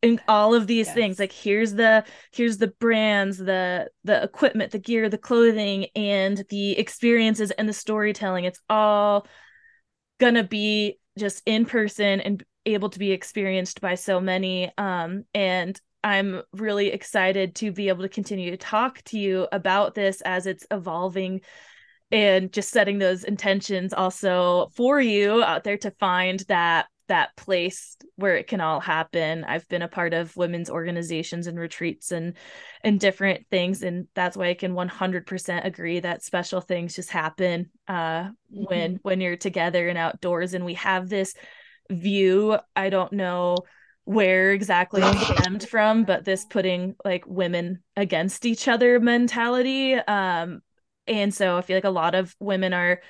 in 0.03 0.21
all 0.29 0.55
of 0.55 0.67
these 0.67 0.87
yes. 0.87 0.95
things 0.95 1.19
like 1.19 1.33
here's 1.33 1.73
the 1.75 2.05
here's 2.33 2.59
the 2.59 2.69
brands 2.69 3.39
the 3.39 3.89
the 4.05 4.23
equipment 4.23 4.71
the 4.71 4.79
gear 4.79 5.09
the 5.09 5.19
clothing 5.19 5.87
and 5.97 6.45
the 6.51 6.79
experiences 6.79 7.51
and 7.53 7.69
the 7.69 7.73
storytelling 7.73 8.45
it's 8.45 8.61
all 8.69 9.27
gonna 10.21 10.45
be 10.45 10.99
just 11.19 11.43
in 11.47 11.65
person 11.65 12.21
and 12.21 12.45
able 12.67 12.91
to 12.91 12.99
be 12.99 13.11
experienced 13.11 13.81
by 13.81 13.95
so 13.95 14.21
many 14.21 14.71
um 14.77 15.25
and 15.33 15.81
i'm 16.05 16.43
really 16.53 16.89
excited 16.89 17.55
to 17.55 17.73
be 17.73 17.89
able 17.89 18.03
to 18.03 18.09
continue 18.09 18.51
to 18.51 18.57
talk 18.57 19.03
to 19.03 19.19
you 19.19 19.47
about 19.53 19.95
this 19.95 20.21
as 20.23 20.47
it's 20.47 20.67
evolving 20.71 21.41
and 22.13 22.53
just 22.53 22.71
setting 22.71 22.99
those 22.99 23.25
intentions 23.25 23.93
also 23.93 24.69
for 24.75 25.01
you 25.01 25.43
out 25.43 25.65
there 25.65 25.79
to 25.79 25.91
find 25.93 26.41
that 26.49 26.87
that 27.09 27.37
place 27.37 27.97
where 28.17 28.37
it 28.37 28.49
can 28.49 28.61
all 28.61 28.81
happen. 28.81 29.45
I've 29.45 29.69
been 29.69 29.83
a 29.83 29.89
part 29.89 30.13
of 30.13 30.37
women's 30.37 30.71
organizations 30.71 31.47
and 31.47 31.59
retreats 31.59 32.11
and 32.13 32.35
and 32.83 32.99
different 32.99 33.47
things 33.51 33.83
and 33.83 34.09
that's 34.15 34.37
why 34.37 34.49
I 34.49 34.55
can 34.55 34.75
100% 34.75 35.65
agree 35.65 36.01
that 36.01 36.23
special 36.23 36.61
things 36.61 36.97
just 36.97 37.11
happen 37.11 37.71
uh 37.89 37.95
mm-hmm. 37.95 38.65
when 38.65 38.99
when 39.03 39.21
you're 39.21 39.37
together 39.37 39.89
and 39.89 39.99
outdoors 39.99 40.55
and 40.55 40.65
we 40.65 40.75
have 40.75 41.09
this 41.09 41.35
view. 41.91 42.59
I 42.75 42.91
don't 42.91 43.13
know 43.13 43.59
where 44.07 44.53
exactly 44.53 45.03
it 45.03 45.39
stemmed 45.39 45.69
from, 45.69 46.05
but 46.05 46.25
this 46.25 46.45
putting 46.45 46.97
like 47.05 47.25
women 47.27 47.83
against 47.97 48.47
each 48.47 48.69
other 48.69 48.99
mentality 48.99 49.95
um 49.95 50.63
and 51.07 51.35
so 51.35 51.57
I 51.57 51.61
feel 51.61 51.77
like 51.77 51.85
a 51.85 51.91
lot 51.91 52.15
of 52.15 52.35
women 52.41 52.73
are 52.73 53.01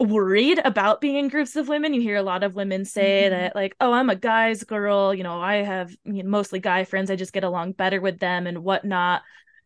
worried 0.00 0.60
about 0.64 1.00
being 1.00 1.16
in 1.16 1.28
groups 1.28 1.56
of 1.56 1.68
women. 1.68 1.94
You 1.94 2.00
hear 2.00 2.16
a 2.16 2.22
lot 2.22 2.42
of 2.42 2.54
women 2.54 2.84
say 2.84 3.22
mm-hmm. 3.24 3.34
that, 3.34 3.54
like, 3.54 3.76
oh, 3.80 3.92
I'm 3.92 4.10
a 4.10 4.16
guy's 4.16 4.64
girl. 4.64 5.14
You 5.14 5.22
know, 5.22 5.40
I 5.40 5.56
have 5.56 5.94
you 6.04 6.22
know, 6.22 6.28
mostly 6.30 6.60
guy 6.60 6.84
friends. 6.84 7.10
I 7.10 7.16
just 7.16 7.32
get 7.32 7.44
along 7.44 7.72
better 7.72 8.00
with 8.00 8.18
them 8.18 8.46
and 8.46 8.64
whatnot. 8.64 9.22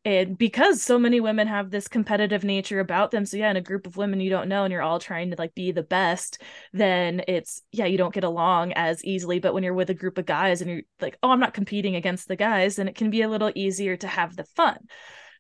And 0.08 0.38
because 0.38 0.80
so 0.80 0.98
many 0.98 1.20
women 1.20 1.48
have 1.48 1.70
this 1.70 1.86
competitive 1.86 2.42
nature 2.42 2.80
about 2.80 3.10
them, 3.10 3.26
so 3.26 3.36
yeah, 3.36 3.50
in 3.50 3.58
a 3.58 3.60
group 3.60 3.86
of 3.86 3.98
women 3.98 4.20
you 4.20 4.30
don't 4.30 4.48
know 4.48 4.64
and 4.64 4.72
you're 4.72 4.80
all 4.80 4.98
trying 4.98 5.28
to 5.32 5.36
like 5.36 5.54
be 5.54 5.70
the 5.70 5.82
best, 5.82 6.40
then 6.72 7.20
it's 7.28 7.60
yeah, 7.72 7.84
you 7.84 7.98
don't 7.98 8.14
get 8.14 8.24
along 8.24 8.72
as 8.72 9.04
easily. 9.04 9.38
But 9.38 9.52
when 9.52 9.62
you're 9.62 9.74
with 9.74 9.90
a 9.90 9.94
group 9.94 10.16
of 10.16 10.24
guys 10.24 10.62
and 10.62 10.70
you're 10.70 10.82
like, 10.98 11.18
oh, 11.22 11.30
I'm 11.30 11.40
not 11.40 11.52
competing 11.52 11.94
against 11.94 12.26
the 12.26 12.36
guys, 12.36 12.76
then 12.76 12.88
it 12.88 12.94
can 12.94 13.10
be 13.10 13.20
a 13.20 13.28
little 13.28 13.52
easier 13.54 13.98
to 13.98 14.08
have 14.08 14.34
the 14.34 14.44
fun 14.44 14.78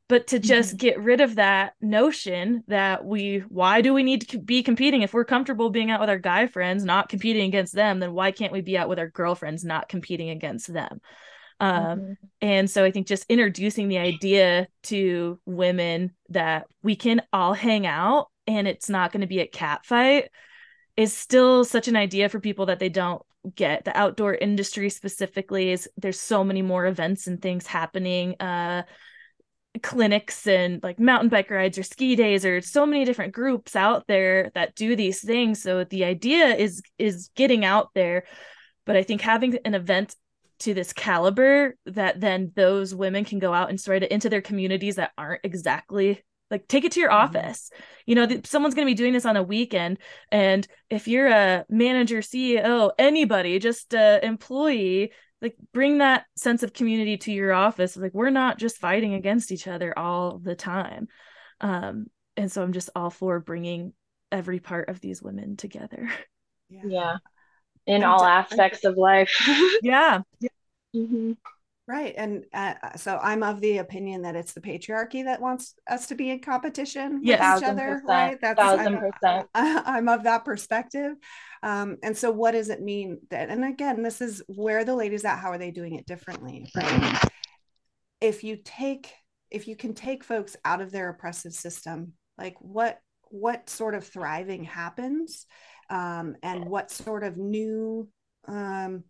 but 0.06 0.26
to 0.28 0.38
just 0.38 0.70
mm-hmm. 0.70 0.86
get 0.86 1.00
rid 1.00 1.20
of 1.20 1.36
that 1.36 1.74
notion 1.80 2.64
that 2.66 3.04
we 3.04 3.38
why 3.48 3.80
do 3.80 3.94
we 3.94 4.02
need 4.02 4.28
to 4.28 4.38
be 4.38 4.62
competing 4.62 5.02
if 5.02 5.14
we're 5.14 5.24
comfortable 5.24 5.70
being 5.70 5.90
out 5.90 6.00
with 6.00 6.10
our 6.10 6.18
guy 6.18 6.46
friends 6.46 6.84
not 6.84 7.08
competing 7.08 7.46
against 7.46 7.74
them 7.74 8.00
then 8.00 8.12
why 8.12 8.30
can't 8.30 8.52
we 8.52 8.60
be 8.60 8.76
out 8.76 8.88
with 8.88 8.98
our 8.98 9.08
girlfriends 9.08 9.64
not 9.64 9.88
competing 9.88 10.30
against 10.30 10.72
them 10.72 11.00
um, 11.60 11.98
mm-hmm. 11.98 12.12
and 12.40 12.70
so 12.70 12.84
i 12.84 12.90
think 12.90 13.06
just 13.06 13.26
introducing 13.28 13.88
the 13.88 13.98
idea 13.98 14.68
to 14.82 15.38
women 15.46 16.12
that 16.28 16.66
we 16.82 16.96
can 16.96 17.20
all 17.32 17.52
hang 17.52 17.86
out 17.86 18.28
and 18.46 18.66
it's 18.66 18.88
not 18.88 19.12
going 19.12 19.20
to 19.20 19.26
be 19.26 19.40
a 19.40 19.46
cat 19.46 19.84
fight 19.84 20.30
is 20.96 21.16
still 21.16 21.64
such 21.64 21.86
an 21.86 21.96
idea 21.96 22.28
for 22.28 22.40
people 22.40 22.66
that 22.66 22.80
they 22.80 22.88
don't 22.88 23.22
get. 23.54 23.84
The 23.84 23.96
outdoor 23.96 24.34
industry 24.34 24.90
specifically 24.90 25.70
is 25.70 25.88
there's 25.96 26.20
so 26.20 26.42
many 26.42 26.62
more 26.62 26.86
events 26.86 27.26
and 27.26 27.40
things 27.40 27.66
happening 27.66 28.34
uh 28.40 28.82
clinics 29.82 30.46
and 30.48 30.82
like 30.82 30.98
mountain 30.98 31.28
bike 31.28 31.50
rides 31.50 31.78
or 31.78 31.84
ski 31.84 32.16
days 32.16 32.44
or 32.44 32.60
so 32.60 32.84
many 32.84 33.04
different 33.04 33.32
groups 33.32 33.76
out 33.76 34.06
there 34.08 34.50
that 34.54 34.74
do 34.74 34.96
these 34.96 35.20
things. 35.20 35.62
So 35.62 35.84
the 35.84 36.04
idea 36.04 36.46
is 36.56 36.82
is 36.98 37.30
getting 37.36 37.64
out 37.64 37.90
there. 37.94 38.24
But 38.86 38.96
i 38.96 39.02
think 39.02 39.20
having 39.20 39.58
an 39.64 39.74
event 39.74 40.16
to 40.60 40.74
this 40.74 40.92
caliber 40.92 41.76
that 41.86 42.20
then 42.20 42.52
those 42.54 42.94
women 42.94 43.24
can 43.24 43.38
go 43.38 43.52
out 43.52 43.70
and 43.70 43.80
spread 43.80 44.02
it 44.02 44.10
into 44.10 44.28
their 44.28 44.42
communities 44.42 44.96
that 44.96 45.12
aren't 45.16 45.40
exactly 45.44 46.22
like 46.50 46.66
take 46.66 46.84
it 46.84 46.92
to 46.92 47.00
your 47.00 47.10
mm-hmm. 47.10 47.36
office. 47.36 47.70
You 48.06 48.14
know 48.14 48.26
th- 48.26 48.46
someone's 48.46 48.74
going 48.74 48.86
to 48.86 48.90
be 48.90 48.96
doing 48.96 49.12
this 49.12 49.26
on 49.26 49.36
a 49.36 49.42
weekend 49.42 49.98
and 50.32 50.66
if 50.90 51.08
you're 51.08 51.28
a 51.28 51.64
manager 51.68 52.18
ceo 52.18 52.90
anybody 52.98 53.58
just 53.58 53.92
a 53.94 54.24
employee 54.24 55.12
like 55.40 55.56
bring 55.72 55.98
that 55.98 56.24
sense 56.36 56.62
of 56.62 56.72
community 56.72 57.16
to 57.16 57.32
your 57.32 57.52
office. 57.52 57.96
Like 57.96 58.12
we're 58.12 58.30
not 58.30 58.58
just 58.58 58.78
fighting 58.78 59.14
against 59.14 59.52
each 59.52 59.68
other 59.68 59.96
all 59.96 60.38
the 60.38 60.56
time. 60.56 61.08
Um 61.60 62.06
and 62.36 62.50
so 62.50 62.62
i'm 62.62 62.72
just 62.72 62.90
all 62.94 63.10
for 63.10 63.40
bringing 63.40 63.92
every 64.30 64.60
part 64.60 64.88
of 64.88 65.00
these 65.00 65.22
women 65.22 65.56
together. 65.56 66.10
Yeah, 66.70 66.82
yeah. 66.86 67.16
In 67.88 68.04
all 68.04 68.24
aspects 68.24 68.84
of 68.84 68.96
life 68.96 69.34
yeah 69.82 70.20
mm-hmm. 70.94 71.32
Right. 71.88 72.12
And 72.18 72.44
uh, 72.52 72.74
so 72.96 73.18
I'm 73.22 73.42
of 73.42 73.62
the 73.62 73.78
opinion 73.78 74.20
that 74.22 74.36
it's 74.36 74.52
the 74.52 74.60
patriarchy 74.60 75.24
that 75.24 75.40
wants 75.40 75.74
us 75.88 76.06
to 76.08 76.14
be 76.14 76.28
in 76.28 76.40
competition 76.40 77.20
yes. 77.22 77.40
with 77.40 77.62
each 77.62 77.68
other. 77.70 77.86
Percent. 77.86 78.06
Right. 78.06 78.38
That's 78.42 78.60
thousand 78.60 78.98
I'm, 78.98 79.10
percent. 79.10 79.48
I'm 79.54 80.08
of 80.08 80.24
that 80.24 80.44
perspective. 80.44 81.14
Um, 81.62 81.96
and 82.02 82.14
so 82.14 82.30
what 82.30 82.50
does 82.50 82.68
it 82.68 82.82
mean 82.82 83.20
that, 83.30 83.48
and 83.48 83.64
again, 83.64 84.02
this 84.02 84.20
is 84.20 84.42
where 84.48 84.84
the 84.84 84.94
ladies 84.94 85.24
at, 85.24 85.38
how 85.38 85.50
are 85.50 85.56
they 85.56 85.70
doing 85.70 85.94
it 85.94 86.04
differently? 86.04 86.70
Right. 86.76 87.24
If 88.20 88.44
you 88.44 88.58
take, 88.62 89.10
if 89.50 89.66
you 89.66 89.74
can 89.74 89.94
take 89.94 90.24
folks 90.24 90.58
out 90.66 90.82
of 90.82 90.92
their 90.92 91.08
oppressive 91.08 91.54
system, 91.54 92.12
like 92.36 92.56
what, 92.60 92.98
what 93.30 93.70
sort 93.70 93.94
of 93.94 94.04
thriving 94.04 94.64
happens 94.64 95.46
um, 95.90 96.36
and 96.42 96.66
what 96.66 96.90
sort 96.90 97.24
of 97.24 97.36
new, 97.36 98.08
um, 98.46 99.04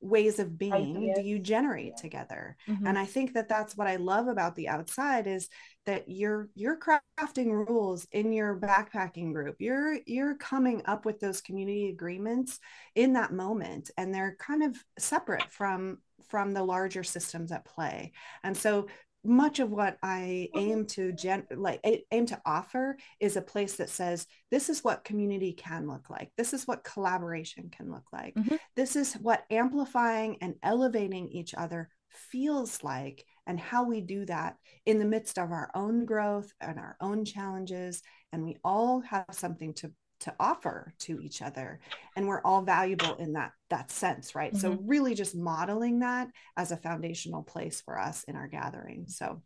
ways 0.00 0.38
of 0.38 0.56
being 0.56 0.72
Ideas. 0.72 1.16
do 1.16 1.22
you 1.22 1.40
generate 1.40 1.96
together? 1.96 2.56
Mm-hmm. 2.68 2.86
and 2.86 2.96
i 2.96 3.04
think 3.04 3.34
that 3.34 3.48
that's 3.48 3.76
what 3.76 3.88
i 3.88 3.96
love 3.96 4.28
about 4.28 4.54
the 4.54 4.68
outside 4.68 5.26
is 5.26 5.48
that 5.88 6.04
you're 6.06 6.50
you're 6.54 6.78
crafting 6.78 7.50
rules 7.66 8.06
in 8.12 8.30
your 8.30 8.60
backpacking 8.60 9.32
group. 9.32 9.56
You're 9.58 9.96
you're 10.04 10.34
coming 10.34 10.82
up 10.84 11.06
with 11.06 11.18
those 11.18 11.40
community 11.40 11.88
agreements 11.88 12.58
in 12.94 13.14
that 13.14 13.32
moment 13.32 13.90
and 13.96 14.14
they're 14.14 14.36
kind 14.38 14.62
of 14.62 14.76
separate 14.98 15.50
from 15.50 15.96
from 16.28 16.52
the 16.52 16.62
larger 16.62 17.02
systems 17.02 17.52
at 17.52 17.64
play. 17.64 18.12
And 18.44 18.54
so 18.54 18.88
much 19.24 19.58
of 19.58 19.70
what 19.70 19.98
I 20.02 20.48
aim 20.54 20.86
to 20.86 21.12
gen 21.12 21.46
like 21.54 21.80
aim 22.10 22.26
to 22.26 22.40
offer 22.46 22.96
is 23.20 23.36
a 23.36 23.42
place 23.42 23.76
that 23.76 23.90
says 23.90 24.26
this 24.50 24.68
is 24.68 24.84
what 24.84 25.04
community 25.04 25.52
can 25.52 25.88
look 25.88 26.08
like. 26.08 26.30
This 26.36 26.54
is 26.54 26.66
what 26.66 26.84
collaboration 26.84 27.70
can 27.70 27.90
look 27.90 28.04
like. 28.12 28.34
Mm-hmm. 28.34 28.56
This 28.76 28.96
is 28.96 29.14
what 29.14 29.44
amplifying 29.50 30.38
and 30.40 30.54
elevating 30.62 31.28
each 31.28 31.54
other 31.54 31.88
feels 32.10 32.82
like 32.82 33.24
and 33.46 33.58
how 33.60 33.84
we 33.84 34.00
do 34.00 34.24
that 34.26 34.56
in 34.86 34.98
the 34.98 35.04
midst 35.04 35.38
of 35.38 35.50
our 35.52 35.70
own 35.74 36.04
growth 36.04 36.52
and 36.60 36.78
our 36.78 36.96
own 37.00 37.24
challenges 37.24 38.02
and 38.32 38.44
we 38.44 38.56
all 38.64 39.00
have 39.00 39.26
something 39.30 39.74
to 39.74 39.92
to 40.20 40.34
offer 40.40 40.92
to 40.98 41.20
each 41.20 41.42
other 41.42 41.80
and 42.16 42.26
we're 42.26 42.42
all 42.42 42.62
valuable 42.62 43.14
in 43.16 43.34
that 43.34 43.52
that 43.70 43.90
sense 43.90 44.34
right 44.34 44.52
mm-hmm. 44.52 44.60
so 44.60 44.78
really 44.84 45.14
just 45.14 45.36
modeling 45.36 46.00
that 46.00 46.28
as 46.56 46.72
a 46.72 46.76
foundational 46.76 47.42
place 47.42 47.80
for 47.80 47.98
us 47.98 48.24
in 48.24 48.36
our 48.36 48.48
gathering 48.48 49.06
so 49.08 49.42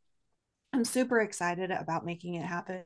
I'm 0.75 0.85
super 0.87 1.21
excited 1.21 1.71
about 1.71 2.07
making 2.07 2.35
it 2.35 2.47
happen. 2.47 2.85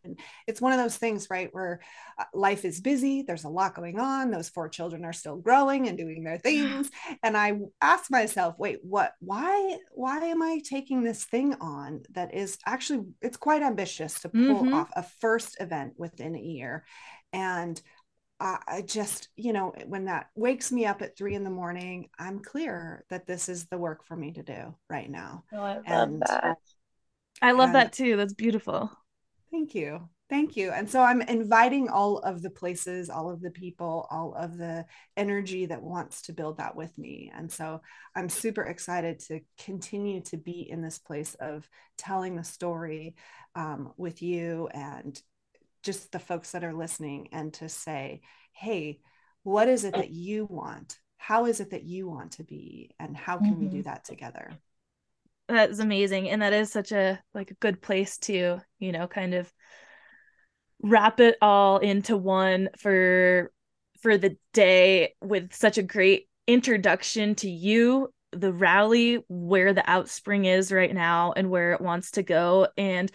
It's 0.49 0.61
one 0.61 0.73
of 0.73 0.79
those 0.79 0.97
things, 0.97 1.29
right, 1.31 1.49
where 1.53 1.81
uh, 2.19 2.25
life 2.35 2.65
is 2.65 2.81
busy, 2.81 3.23
there's 3.23 3.45
a 3.45 3.49
lot 3.49 3.77
going 3.77 4.01
on, 4.01 4.33
those 4.33 4.49
four 4.49 4.69
children 4.69 5.05
are 5.05 5.13
still 5.13 5.37
growing 5.37 5.87
and 5.87 5.97
doing 5.97 6.25
their 6.25 6.39
things, 6.47 6.91
and 7.23 7.37
I 7.37 7.59
asked 7.81 8.11
myself, 8.11 8.57
wait, 8.59 8.79
what 8.83 9.13
why 9.21 9.79
why 9.93 10.19
am 10.19 10.43
I 10.43 10.61
taking 10.69 11.05
this 11.05 11.25
thing 11.25 11.55
on 11.61 12.03
that 12.11 12.35
is 12.35 12.59
actually 12.67 13.05
it's 13.23 13.37
quite 13.37 13.63
ambitious 13.63 14.21
to 14.21 14.31
pull 14.31 14.41
mm-hmm. 14.41 14.75
off 14.75 14.91
a 14.97 15.05
first 15.21 15.57
event 15.61 15.93
within 15.97 16.35
a 16.35 16.41
year 16.41 16.85
and 17.33 17.81
I 18.39 18.83
just, 18.85 19.29
you 19.37 19.55
know, 19.55 19.73
when 19.87 20.05
that 20.07 20.27
wakes 20.35 20.71
me 20.71 20.85
up 20.85 21.01
at 21.01 21.17
three 21.17 21.35
in 21.35 21.43
the 21.43 21.49
morning, 21.49 22.11
I'm 22.19 22.41
clear 22.41 23.05
that 23.09 23.27
this 23.27 23.49
is 23.49 23.67
the 23.67 23.79
work 23.79 24.05
for 24.05 24.15
me 24.15 24.33
to 24.33 24.43
do 24.43 24.75
right 24.91 25.09
now. 25.09 25.45
Oh, 25.55 25.63
I 25.63 25.75
love 25.77 25.85
and, 25.87 26.23
that. 26.23 26.57
I 27.41 27.53
love 27.53 27.73
that 27.73 27.95
too. 27.95 28.17
That's 28.17 28.35
beautiful. 28.35 28.91
Thank 29.51 29.75
you. 29.75 30.09
Thank 30.29 30.57
you. 30.57 30.71
And 30.71 30.91
so 30.91 31.01
I'm 31.01 31.23
inviting 31.23 31.89
all 31.89 32.19
of 32.19 32.43
the 32.43 32.51
places, 32.51 33.09
all 33.09 33.31
of 33.31 33.41
the 33.41 33.53
people, 33.53 34.07
all 34.11 34.35
of 34.35 34.59
the 34.59 34.85
energy 35.17 35.67
that 35.67 35.83
wants 35.83 36.23
to 36.23 36.33
build 36.33 36.59
that 36.59 36.77
with 36.77 36.97
me. 36.99 37.33
And 37.35 37.51
so 37.51 37.81
I'm 38.15 38.29
super 38.29 38.63
excited 38.63 39.21
to 39.29 39.41
continue 39.65 40.21
to 40.23 40.37
be 40.37 40.69
in 40.69 40.83
this 40.83 40.99
place 40.99 41.37
of 41.37 41.67
telling 41.97 42.37
the 42.37 42.45
story 42.45 43.15
um, 43.55 43.95
with 43.97 44.21
you 44.21 44.69
and 44.75 45.19
just 45.87 46.13
the 46.13 46.19
folks 46.19 46.53
that 46.53 46.65
are 46.65 46.75
listening 46.75 47.29
and 47.33 47.55
to 47.55 47.69
say, 47.69 48.21
hey, 48.53 48.99
what 49.43 49.69
is 49.69 49.85
it 49.85 49.95
that 49.95 50.11
you 50.11 50.45
want? 50.45 50.99
How 51.17 51.47
is 51.47 51.61
it 51.61 51.71
that 51.71 51.85
you 51.85 52.09
want 52.09 52.33
to 52.33 52.45
be? 52.45 52.91
And 52.99 53.17
how 53.17 53.39
can 53.39 53.53
mm-hmm. 53.53 53.61
we 53.61 53.69
do 53.69 53.77
mm-hmm. 53.79 53.89
that 53.89 54.05
together? 54.05 54.51
That's 55.49 55.79
amazing. 55.79 56.29
And 56.29 56.43
that 56.43 56.53
is 56.53 56.73
such 56.73 56.93
a 56.93 57.21
like 57.33 57.53
a 57.53 57.55
good 57.55 57.81
place 57.81 58.19
to, 58.19 58.59
you 58.81 58.93
know, 58.93 59.07
kind 59.07 59.35
of 59.35 59.51
wrap 60.83 61.21
it 61.21 61.37
all 61.41 61.79
into 61.79 62.17
one 62.17 62.69
for 62.79 63.53
for 64.03 64.19
the 64.19 64.37
day 64.53 65.15
with 65.23 65.55
such 65.55 65.79
a 65.79 65.83
great 65.83 66.29
introduction 66.47 67.35
to 67.37 67.49
you 67.49 68.13
the 68.33 68.53
rally 68.53 69.25
where 69.29 69.73
the 69.73 69.83
outspring 69.83 70.47
is 70.47 70.71
right 70.71 70.95
now 70.95 71.33
and 71.33 71.49
where 71.49 71.73
it 71.73 71.81
wants 71.81 72.13
to 72.13 72.23
go 72.23 72.69
and 72.77 73.11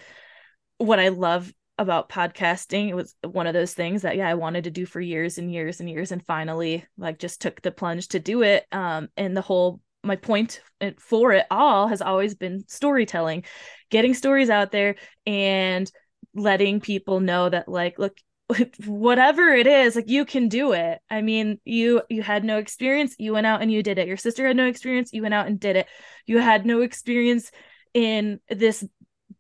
what 0.80 1.00
i 1.00 1.10
love 1.10 1.52
about 1.78 2.10
podcasting. 2.10 2.90
It 2.90 2.96
was 2.96 3.16
one 3.24 3.48
of 3.48 3.54
those 3.54 3.74
things 3.74 4.04
that 4.04 4.16
yeah 4.16 4.28
i 4.28 4.36
wanted 4.36 4.66
to 4.66 4.72
do 4.72 4.86
for 4.86 5.02
years 5.02 5.38
and 5.38 5.52
years 5.52 5.80
and 5.80 5.90
years 5.90 6.12
and 6.12 6.26
finally 6.26 6.86
like 6.98 7.18
just 7.18 7.42
took 7.42 7.62
the 7.62 7.72
plunge 7.72 8.10
to 8.10 8.20
do 8.20 8.44
it. 8.44 8.66
Um 8.72 9.10
and 9.18 9.36
the 9.36 9.42
whole 9.42 9.80
my 10.04 10.16
point 10.16 10.62
for 11.00 11.32
it 11.32 11.46
all 11.52 11.88
has 11.88 12.02
always 12.02 12.34
been 12.34 12.64
storytelling 12.68 13.44
getting 13.92 14.14
stories 14.14 14.50
out 14.50 14.72
there 14.72 14.96
and 15.28 15.92
letting 16.34 16.80
people 16.80 17.20
know 17.20 17.50
that 17.50 17.68
like 17.68 18.00
look 18.00 18.18
whatever 18.86 19.50
it 19.50 19.68
is 19.68 19.96
like 19.96 20.10
you 20.10 20.26
can 20.26 20.50
do 20.50 20.74
it. 20.74 21.00
I 21.10 21.22
mean 21.22 21.60
you 21.66 22.02
you 22.10 22.22
had 22.22 22.44
no 22.44 22.58
experience 22.58 23.16
you 23.18 23.34
went 23.34 23.48
out 23.48 23.62
and 23.62 23.72
you 23.72 23.82
did 23.82 23.98
it. 23.98 24.08
Your 24.08 24.18
sister 24.18 24.46
had 24.46 24.58
no 24.58 24.68
experience 24.68 25.14
you 25.14 25.22
went 25.22 25.34
out 25.34 25.48
and 25.48 25.60
did 25.60 25.76
it. 25.76 25.88
You 26.26 26.40
had 26.40 26.66
no 26.66 26.82
experience 26.82 27.52
in 27.94 28.40
this 28.50 28.84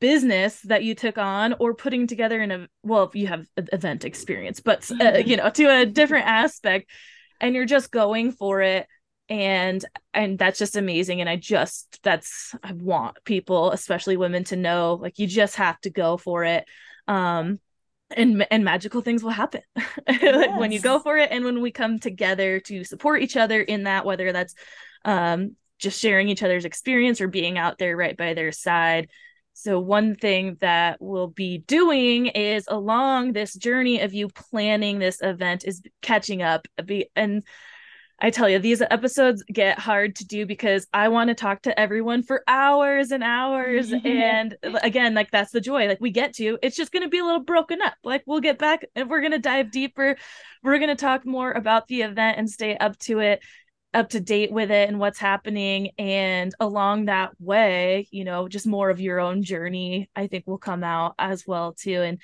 business 0.01 0.59
that 0.63 0.83
you 0.83 0.95
took 0.95 1.17
on 1.17 1.53
or 1.59 1.75
putting 1.75 2.07
together 2.07 2.41
in 2.41 2.51
a 2.51 2.67
well 2.83 3.09
you 3.13 3.27
have 3.27 3.45
event 3.55 4.03
experience 4.03 4.59
but 4.59 4.79
uh, 4.91 4.95
mm-hmm. 4.95 5.29
you 5.29 5.37
know 5.37 5.49
to 5.49 5.65
a 5.65 5.85
different 5.85 6.25
aspect 6.25 6.89
and 7.39 7.55
you're 7.55 7.65
just 7.65 7.91
going 7.91 8.31
for 8.31 8.61
it 8.61 8.87
and 9.29 9.85
and 10.13 10.39
that's 10.39 10.57
just 10.57 10.75
amazing 10.75 11.21
and 11.21 11.29
i 11.29 11.35
just 11.35 11.99
that's 12.01 12.55
i 12.63 12.73
want 12.73 13.15
people 13.25 13.71
especially 13.71 14.17
women 14.17 14.43
to 14.43 14.55
know 14.55 14.97
like 14.99 15.19
you 15.19 15.27
just 15.27 15.55
have 15.55 15.79
to 15.79 15.91
go 15.91 16.17
for 16.17 16.43
it 16.43 16.65
um 17.07 17.59
and 18.09 18.45
and 18.49 18.65
magical 18.65 19.01
things 19.01 19.23
will 19.23 19.29
happen 19.29 19.61
yes. 20.09 20.59
when 20.59 20.71
you 20.71 20.81
go 20.81 20.97
for 20.97 21.15
it 21.15 21.29
and 21.31 21.45
when 21.45 21.61
we 21.61 21.71
come 21.71 21.99
together 21.99 22.59
to 22.59 22.83
support 22.83 23.21
each 23.21 23.37
other 23.37 23.61
in 23.61 23.83
that 23.83 24.03
whether 24.03 24.31
that's 24.31 24.55
um 25.05 25.55
just 25.77 25.99
sharing 25.99 26.27
each 26.27 26.43
other's 26.43 26.65
experience 26.65 27.21
or 27.21 27.27
being 27.27 27.59
out 27.59 27.77
there 27.77 27.95
right 27.95 28.17
by 28.17 28.33
their 28.33 28.51
side 28.51 29.07
so, 29.53 29.79
one 29.79 30.15
thing 30.15 30.57
that 30.61 30.97
we'll 31.01 31.27
be 31.27 31.59
doing 31.59 32.27
is 32.27 32.65
along 32.67 33.33
this 33.33 33.53
journey 33.53 33.99
of 34.01 34.13
you 34.13 34.29
planning 34.29 34.99
this 34.99 35.21
event 35.21 35.65
is 35.65 35.81
catching 36.01 36.41
up. 36.41 36.67
And 37.15 37.43
I 38.23 38.29
tell 38.29 38.47
you, 38.47 38.59
these 38.59 38.81
episodes 38.81 39.43
get 39.51 39.77
hard 39.77 40.15
to 40.17 40.25
do 40.25 40.45
because 40.45 40.87
I 40.93 41.09
want 41.09 41.29
to 41.29 41.35
talk 41.35 41.63
to 41.63 41.77
everyone 41.77 42.23
for 42.23 42.43
hours 42.47 43.11
and 43.11 43.23
hours. 43.23 43.91
and 44.05 44.55
again, 44.81 45.13
like 45.13 45.31
that's 45.31 45.51
the 45.51 45.61
joy. 45.61 45.87
Like 45.87 45.99
we 45.99 46.11
get 46.11 46.33
to, 46.35 46.57
it's 46.61 46.77
just 46.77 46.91
going 46.91 47.03
to 47.03 47.09
be 47.09 47.19
a 47.19 47.25
little 47.25 47.43
broken 47.43 47.81
up. 47.81 47.95
Like 48.03 48.23
we'll 48.25 48.39
get 48.39 48.57
back 48.57 48.85
and 48.95 49.09
we're 49.09 49.21
going 49.21 49.31
to 49.31 49.39
dive 49.39 49.71
deeper. 49.71 50.17
We're 50.63 50.77
going 50.77 50.89
to 50.89 50.95
talk 50.95 51.25
more 51.25 51.51
about 51.51 51.87
the 51.87 52.03
event 52.03 52.37
and 52.37 52.49
stay 52.49 52.77
up 52.77 52.97
to 52.99 53.19
it 53.19 53.41
up 53.93 54.09
to 54.09 54.21
date 54.21 54.51
with 54.51 54.71
it 54.71 54.87
and 54.87 54.99
what's 54.99 55.19
happening. 55.19 55.91
And 55.97 56.53
along 56.59 57.05
that 57.05 57.31
way 57.39 58.07
you 58.11 58.23
know 58.23 58.47
just 58.47 58.67
more 58.67 58.89
of 58.89 58.99
your 58.99 59.19
own 59.19 59.43
journey 59.43 60.09
i 60.15 60.27
think 60.27 60.45
will 60.47 60.57
come 60.57 60.83
out 60.83 61.15
as 61.19 61.45
well 61.45 61.73
too. 61.73 62.01
And 62.01 62.19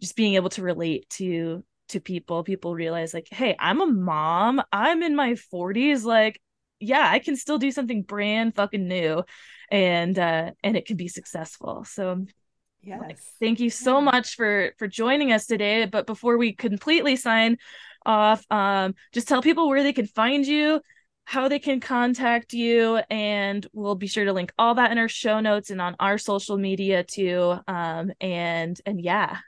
just 0.00 0.16
being 0.16 0.34
able 0.34 0.50
to 0.50 0.62
relate 0.62 1.08
to 1.10 1.64
to 1.88 2.00
people 2.00 2.42
people 2.42 2.74
realize 2.74 3.12
like 3.12 3.28
hey 3.30 3.56
i'm 3.58 3.80
a 3.80 3.86
mom. 3.86 4.62
I'm 4.72 5.02
in 5.02 5.14
my 5.14 5.34
40s 5.34 6.04
like 6.04 6.40
yeah 6.80 7.08
i 7.08 7.18
can 7.18 7.36
still 7.36 7.58
do 7.58 7.70
something 7.70 8.02
brand 8.02 8.54
fucking 8.54 8.86
new. 8.88 9.24
And 9.70 10.18
uh 10.18 10.52
and 10.62 10.76
it 10.76 10.86
can 10.86 10.96
be 10.96 11.08
successful. 11.08 11.84
So 11.84 12.26
yes. 12.82 13.00
like, 13.00 13.18
thank 13.40 13.60
you 13.60 13.70
so 13.70 14.00
much 14.00 14.34
for 14.34 14.72
for 14.78 14.88
joining 14.88 15.32
us 15.32 15.46
today. 15.46 15.86
But 15.86 16.06
before 16.06 16.38
we 16.38 16.52
completely 16.54 17.16
sign 17.16 17.58
off 18.04 18.44
um 18.50 18.94
just 19.12 19.28
tell 19.28 19.42
people 19.42 19.68
where 19.68 19.82
they 19.82 19.92
can 19.92 20.06
find 20.06 20.44
you 20.44 20.80
how 21.24 21.48
they 21.48 21.58
can 21.58 21.80
contact 21.80 22.52
you 22.52 22.96
and 23.10 23.66
we'll 23.72 23.94
be 23.94 24.06
sure 24.06 24.24
to 24.24 24.32
link 24.32 24.52
all 24.58 24.74
that 24.74 24.90
in 24.90 24.98
our 24.98 25.08
show 25.08 25.40
notes 25.40 25.70
and 25.70 25.80
on 25.80 25.96
our 26.00 26.18
social 26.18 26.58
media 26.58 27.04
too 27.04 27.56
um 27.68 28.12
and 28.20 28.80
and 28.86 29.00
yeah. 29.00 29.38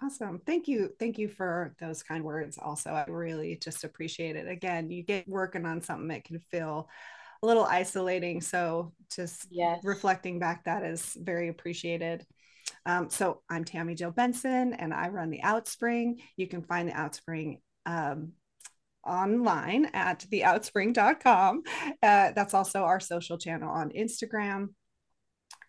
Awesome. 0.00 0.40
Thank 0.46 0.68
you 0.68 0.90
thank 0.98 1.18
you 1.18 1.28
for 1.28 1.74
those 1.80 2.02
kind 2.02 2.22
words 2.22 2.56
also. 2.60 2.90
I 2.90 3.04
really 3.08 3.56
just 3.56 3.84
appreciate 3.84 4.36
it. 4.36 4.48
Again 4.48 4.90
you 4.90 5.02
get 5.02 5.28
working 5.28 5.66
on 5.66 5.82
something 5.82 6.08
that 6.08 6.24
can 6.24 6.40
feel 6.50 6.88
a 7.42 7.46
little 7.46 7.64
isolating 7.64 8.40
so 8.40 8.92
just 9.14 9.46
yes. 9.50 9.80
reflecting 9.84 10.38
back 10.38 10.64
that 10.64 10.84
is 10.84 11.16
very 11.20 11.48
appreciated. 11.48 12.24
Um, 12.86 13.10
so 13.10 13.42
i'm 13.50 13.64
Tami 13.64 13.96
Jo 13.96 14.10
Benson 14.10 14.72
and 14.74 14.94
i 14.94 15.08
run 15.08 15.30
the 15.30 15.40
outspring. 15.44 16.20
You 16.36 16.46
can 16.46 16.62
find 16.62 16.88
the 16.88 16.92
outspring 16.92 17.60
um, 17.86 18.32
online 19.08 19.86
at 19.94 20.24
theoutspring.com. 20.30 21.62
Uh, 22.02 22.32
that's 22.32 22.54
also 22.54 22.82
our 22.82 23.00
social 23.00 23.38
channel 23.38 23.70
on 23.70 23.90
Instagram. 23.90 24.68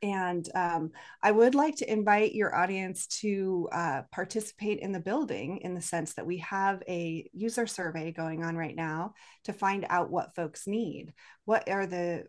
And 0.01 0.47
um, 0.55 0.91
I 1.21 1.31
would 1.31 1.55
like 1.55 1.75
to 1.77 1.91
invite 1.91 2.33
your 2.33 2.55
audience 2.55 3.07
to 3.21 3.67
uh, 3.71 4.01
participate 4.11 4.79
in 4.79 4.91
the 4.93 4.99
building 4.99 5.59
in 5.61 5.73
the 5.73 5.81
sense 5.81 6.13
that 6.13 6.25
we 6.25 6.37
have 6.37 6.81
a 6.87 7.29
user 7.33 7.67
survey 7.67 8.11
going 8.11 8.43
on 8.43 8.55
right 8.55 8.75
now 8.75 9.13
to 9.43 9.53
find 9.53 9.85
out 9.89 10.09
what 10.09 10.35
folks 10.35 10.67
need. 10.67 11.13
What 11.45 11.69
are 11.69 11.85
the 11.85 12.25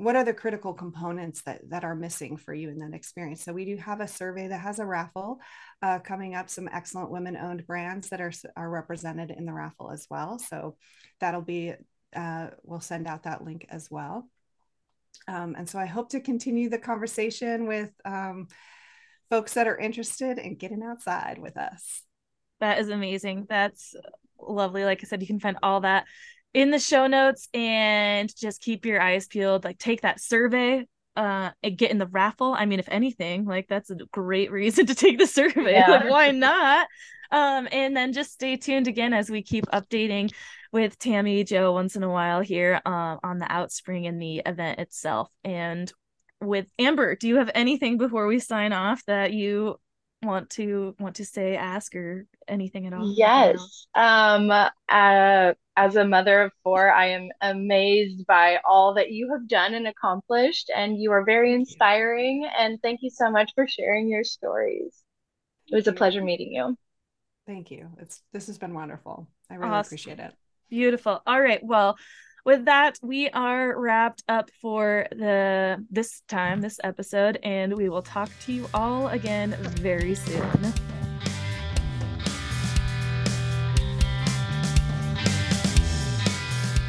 what 0.00 0.16
are 0.16 0.24
the 0.24 0.32
critical 0.32 0.72
components 0.72 1.42
that 1.42 1.68
that 1.68 1.84
are 1.84 1.94
missing 1.94 2.36
for 2.36 2.54
you 2.54 2.70
in 2.70 2.78
that 2.78 2.94
experience? 2.94 3.44
So 3.44 3.52
we 3.52 3.66
do 3.66 3.76
have 3.76 4.00
a 4.00 4.08
survey 4.08 4.48
that 4.48 4.60
has 4.60 4.78
a 4.78 4.86
raffle 4.86 5.40
uh, 5.82 5.98
coming 5.98 6.34
up 6.34 6.48
some 6.48 6.68
excellent 6.72 7.10
women 7.10 7.36
owned 7.36 7.66
brands 7.66 8.08
that 8.08 8.20
are 8.20 8.32
are 8.56 8.70
represented 8.70 9.30
in 9.30 9.44
the 9.44 9.52
raffle 9.52 9.90
as 9.90 10.06
well. 10.08 10.38
So 10.38 10.76
that'll 11.20 11.42
be 11.42 11.74
uh, 12.16 12.48
we'll 12.62 12.80
send 12.80 13.06
out 13.06 13.24
that 13.24 13.44
link 13.44 13.66
as 13.68 13.90
well. 13.90 14.28
Um, 15.28 15.54
and 15.58 15.68
so 15.68 15.78
i 15.78 15.86
hope 15.86 16.10
to 16.10 16.20
continue 16.20 16.70
the 16.70 16.78
conversation 16.78 17.66
with 17.66 17.90
um, 18.04 18.48
folks 19.28 19.54
that 19.54 19.68
are 19.68 19.76
interested 19.76 20.38
in 20.38 20.56
getting 20.56 20.82
outside 20.82 21.38
with 21.38 21.56
us. 21.56 22.02
That 22.60 22.78
is 22.78 22.88
amazing. 22.88 23.46
That's 23.48 23.94
lovely. 24.40 24.84
Like 24.84 25.00
i 25.02 25.06
said 25.06 25.20
you 25.20 25.26
can 25.26 25.40
find 25.40 25.58
all 25.62 25.80
that 25.80 26.06
in 26.52 26.70
the 26.70 26.78
show 26.78 27.06
notes 27.06 27.48
and 27.54 28.34
just 28.36 28.60
keep 28.62 28.84
your 28.84 29.00
eyes 29.00 29.26
peeled. 29.26 29.64
Like 29.64 29.78
take 29.78 30.02
that 30.02 30.20
survey 30.20 30.86
uh 31.16 31.50
and 31.62 31.78
get 31.78 31.90
in 31.90 31.98
the 31.98 32.06
raffle. 32.06 32.54
I 32.54 32.66
mean, 32.66 32.78
if 32.78 32.88
anything, 32.88 33.44
like 33.44 33.68
that's 33.68 33.90
a 33.90 33.96
great 34.12 34.50
reason 34.50 34.86
to 34.86 34.94
take 34.94 35.18
the 35.18 35.26
survey. 35.26 35.72
Yeah. 35.72 35.90
Like, 35.90 36.04
why 36.10 36.30
not? 36.30 36.86
Um, 37.32 37.68
and 37.70 37.96
then 37.96 38.12
just 38.12 38.32
stay 38.32 38.56
tuned 38.56 38.88
again 38.88 39.12
as 39.12 39.30
we 39.30 39.42
keep 39.42 39.66
updating 39.66 40.32
with 40.72 40.98
Tami 40.98 41.46
Jo 41.46 41.72
once 41.72 41.96
in 41.96 42.02
a 42.02 42.10
while 42.10 42.40
here 42.40 42.80
uh, 42.84 43.16
on 43.22 43.38
the 43.38 43.46
Outspring 43.46 44.08
and 44.08 44.20
the 44.20 44.42
event 44.44 44.80
itself. 44.80 45.30
And 45.44 45.92
with 46.40 46.66
Amber, 46.78 47.16
do 47.16 47.28
you 47.28 47.36
have 47.36 47.50
anything 47.54 47.98
before 47.98 48.26
we 48.26 48.38
sign 48.38 48.72
off 48.72 49.04
that 49.06 49.32
you 49.32 49.76
want 50.22 50.50
to 50.50 50.94
want 50.98 51.16
to 51.16 51.24
say, 51.24 51.56
ask, 51.56 51.94
or 51.94 52.26
anything 52.48 52.86
at 52.86 52.92
all? 52.92 53.12
Yes. 53.16 53.86
Um. 53.94 54.50
Uh 54.50 55.52
as 55.80 55.96
a 55.96 56.04
mother 56.04 56.42
of 56.42 56.52
four, 56.62 56.92
I 56.92 57.06
am 57.06 57.30
amazed 57.40 58.26
by 58.26 58.58
all 58.68 58.92
that 58.94 59.12
you 59.12 59.32
have 59.32 59.48
done 59.48 59.72
and 59.72 59.88
accomplished, 59.88 60.70
and 60.76 61.00
you 61.00 61.10
are 61.10 61.24
very 61.24 61.54
inspiring. 61.54 62.46
And 62.58 62.78
thank 62.82 63.00
you 63.02 63.08
so 63.08 63.30
much 63.30 63.52
for 63.54 63.66
sharing 63.66 64.06
your 64.08 64.22
stories. 64.22 65.02
It 65.68 65.76
was 65.76 65.86
a 65.86 65.92
pleasure 65.92 66.22
meeting 66.22 66.52
you. 66.52 66.76
Thank 67.46 67.70
you. 67.70 67.88
It's 67.98 68.20
this 68.32 68.46
has 68.48 68.58
been 68.58 68.74
wonderful. 68.74 69.26
I 69.50 69.54
really 69.54 69.70
awesome. 69.70 69.88
appreciate 69.88 70.18
it. 70.18 70.34
Beautiful. 70.68 71.22
All 71.26 71.40
right. 71.40 71.64
Well, 71.64 71.96
with 72.44 72.64
that, 72.64 72.98
we 73.02 73.28
are 73.30 73.78
wrapped 73.78 74.22
up 74.28 74.50
for 74.60 75.06
the 75.10 75.84
this 75.90 76.22
time, 76.28 76.60
this 76.60 76.80
episode, 76.82 77.38
and 77.42 77.76
we 77.76 77.88
will 77.88 78.02
talk 78.02 78.30
to 78.46 78.52
you 78.52 78.66
all 78.72 79.08
again 79.08 79.56
very 79.60 80.14
soon. 80.14 80.72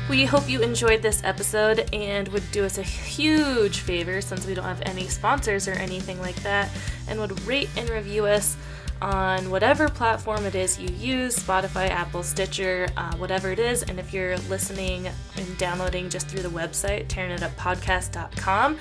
We 0.10 0.26
hope 0.26 0.50
you 0.50 0.62
enjoyed 0.62 1.02
this 1.02 1.24
episode 1.24 1.88
and 1.94 2.28
would 2.30 2.44
do 2.52 2.66
us 2.66 2.78
a 2.78 2.84
huge 2.84 3.80
favor 3.80 4.20
since 4.20 4.46
we 4.46 4.54
don't 4.54 4.66
have 4.66 4.82
any 4.86 5.08
sponsors 5.08 5.70
or 5.70 5.72
anything 5.74 6.20
like 6.20 6.36
that, 6.44 6.70
and 7.08 7.18
would 7.20 7.40
rate 7.48 7.70
and 7.78 7.90
review 7.90 8.26
us 8.26 8.58
on 9.02 9.50
whatever 9.50 9.90
platform 9.90 10.46
it 10.46 10.56
is 10.56 10.80
you 10.80 10.90
use 10.90 11.38
Spotify, 11.38 11.90
Apple, 11.90 12.24
Stitcher, 12.24 12.88
uh, 12.98 13.16
whatever 13.18 13.52
it 13.52 13.60
is. 13.60 13.84
And 13.84 14.00
if 14.00 14.14
you're 14.14 14.38
listening 14.50 15.08
and 15.38 15.58
downloading 15.58 16.10
just 16.10 16.28
through 16.28 16.44
the 16.44 16.50
website, 16.50 17.08
tarinituppodcast.com, 17.08 18.78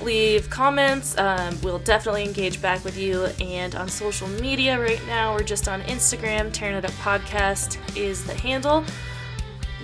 leave 0.00 0.50
comments. 0.50 1.16
Um, 1.18 1.58
we'll 1.62 1.78
definitely 1.80 2.24
engage 2.24 2.62
back 2.62 2.84
with 2.84 2.96
you. 2.96 3.24
And 3.40 3.74
on 3.74 3.88
social 3.88 4.28
media 4.28 4.80
right 4.80 5.04
now, 5.06 5.34
we're 5.34 5.42
just 5.42 5.68
on 5.68 5.82
Instagram. 5.82 6.50
Tarin 6.50 6.78
It 6.78 6.84
Up 6.84 6.90
Podcast 6.92 7.78
is 7.96 8.24
the 8.24 8.34
handle 8.34 8.84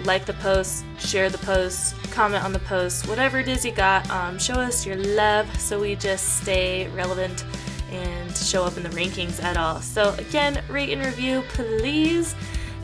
like 0.05 0.25
the 0.27 0.33
post, 0.35 0.85
share 0.99 1.29
the 1.29 1.39
post, 1.39 1.95
comment 2.11 2.45
on 2.45 2.53
the 2.53 2.59
post, 2.61 3.09
whatever 3.09 3.39
it 3.39 3.49
is 3.49 3.65
you 3.65 3.73
got. 3.73 4.09
Um, 4.11 4.39
show 4.39 4.55
us 4.55 4.87
your 4.87 4.97
love 4.97 5.49
so 5.61 5.81
we 5.81 5.97
just 5.97 6.41
stay 6.41 6.89
relevant 6.89 7.45
and 7.91 8.37
show 8.37 8.65
up 8.65 8.77
in 8.77 8.83
the 8.83 8.89
rankings 8.91 9.43
at 9.43 9.57
all. 9.57 9.81
So, 9.81 10.15
again, 10.19 10.63
rate 10.69 10.91
and 10.91 11.05
review, 11.05 11.43
please. 11.49 12.35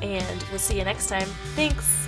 And 0.03 0.45
we'll 0.51 0.59
see 0.59 0.79
you 0.79 0.85
next 0.85 1.09
time. 1.09 1.29
Thanks. 1.55 2.04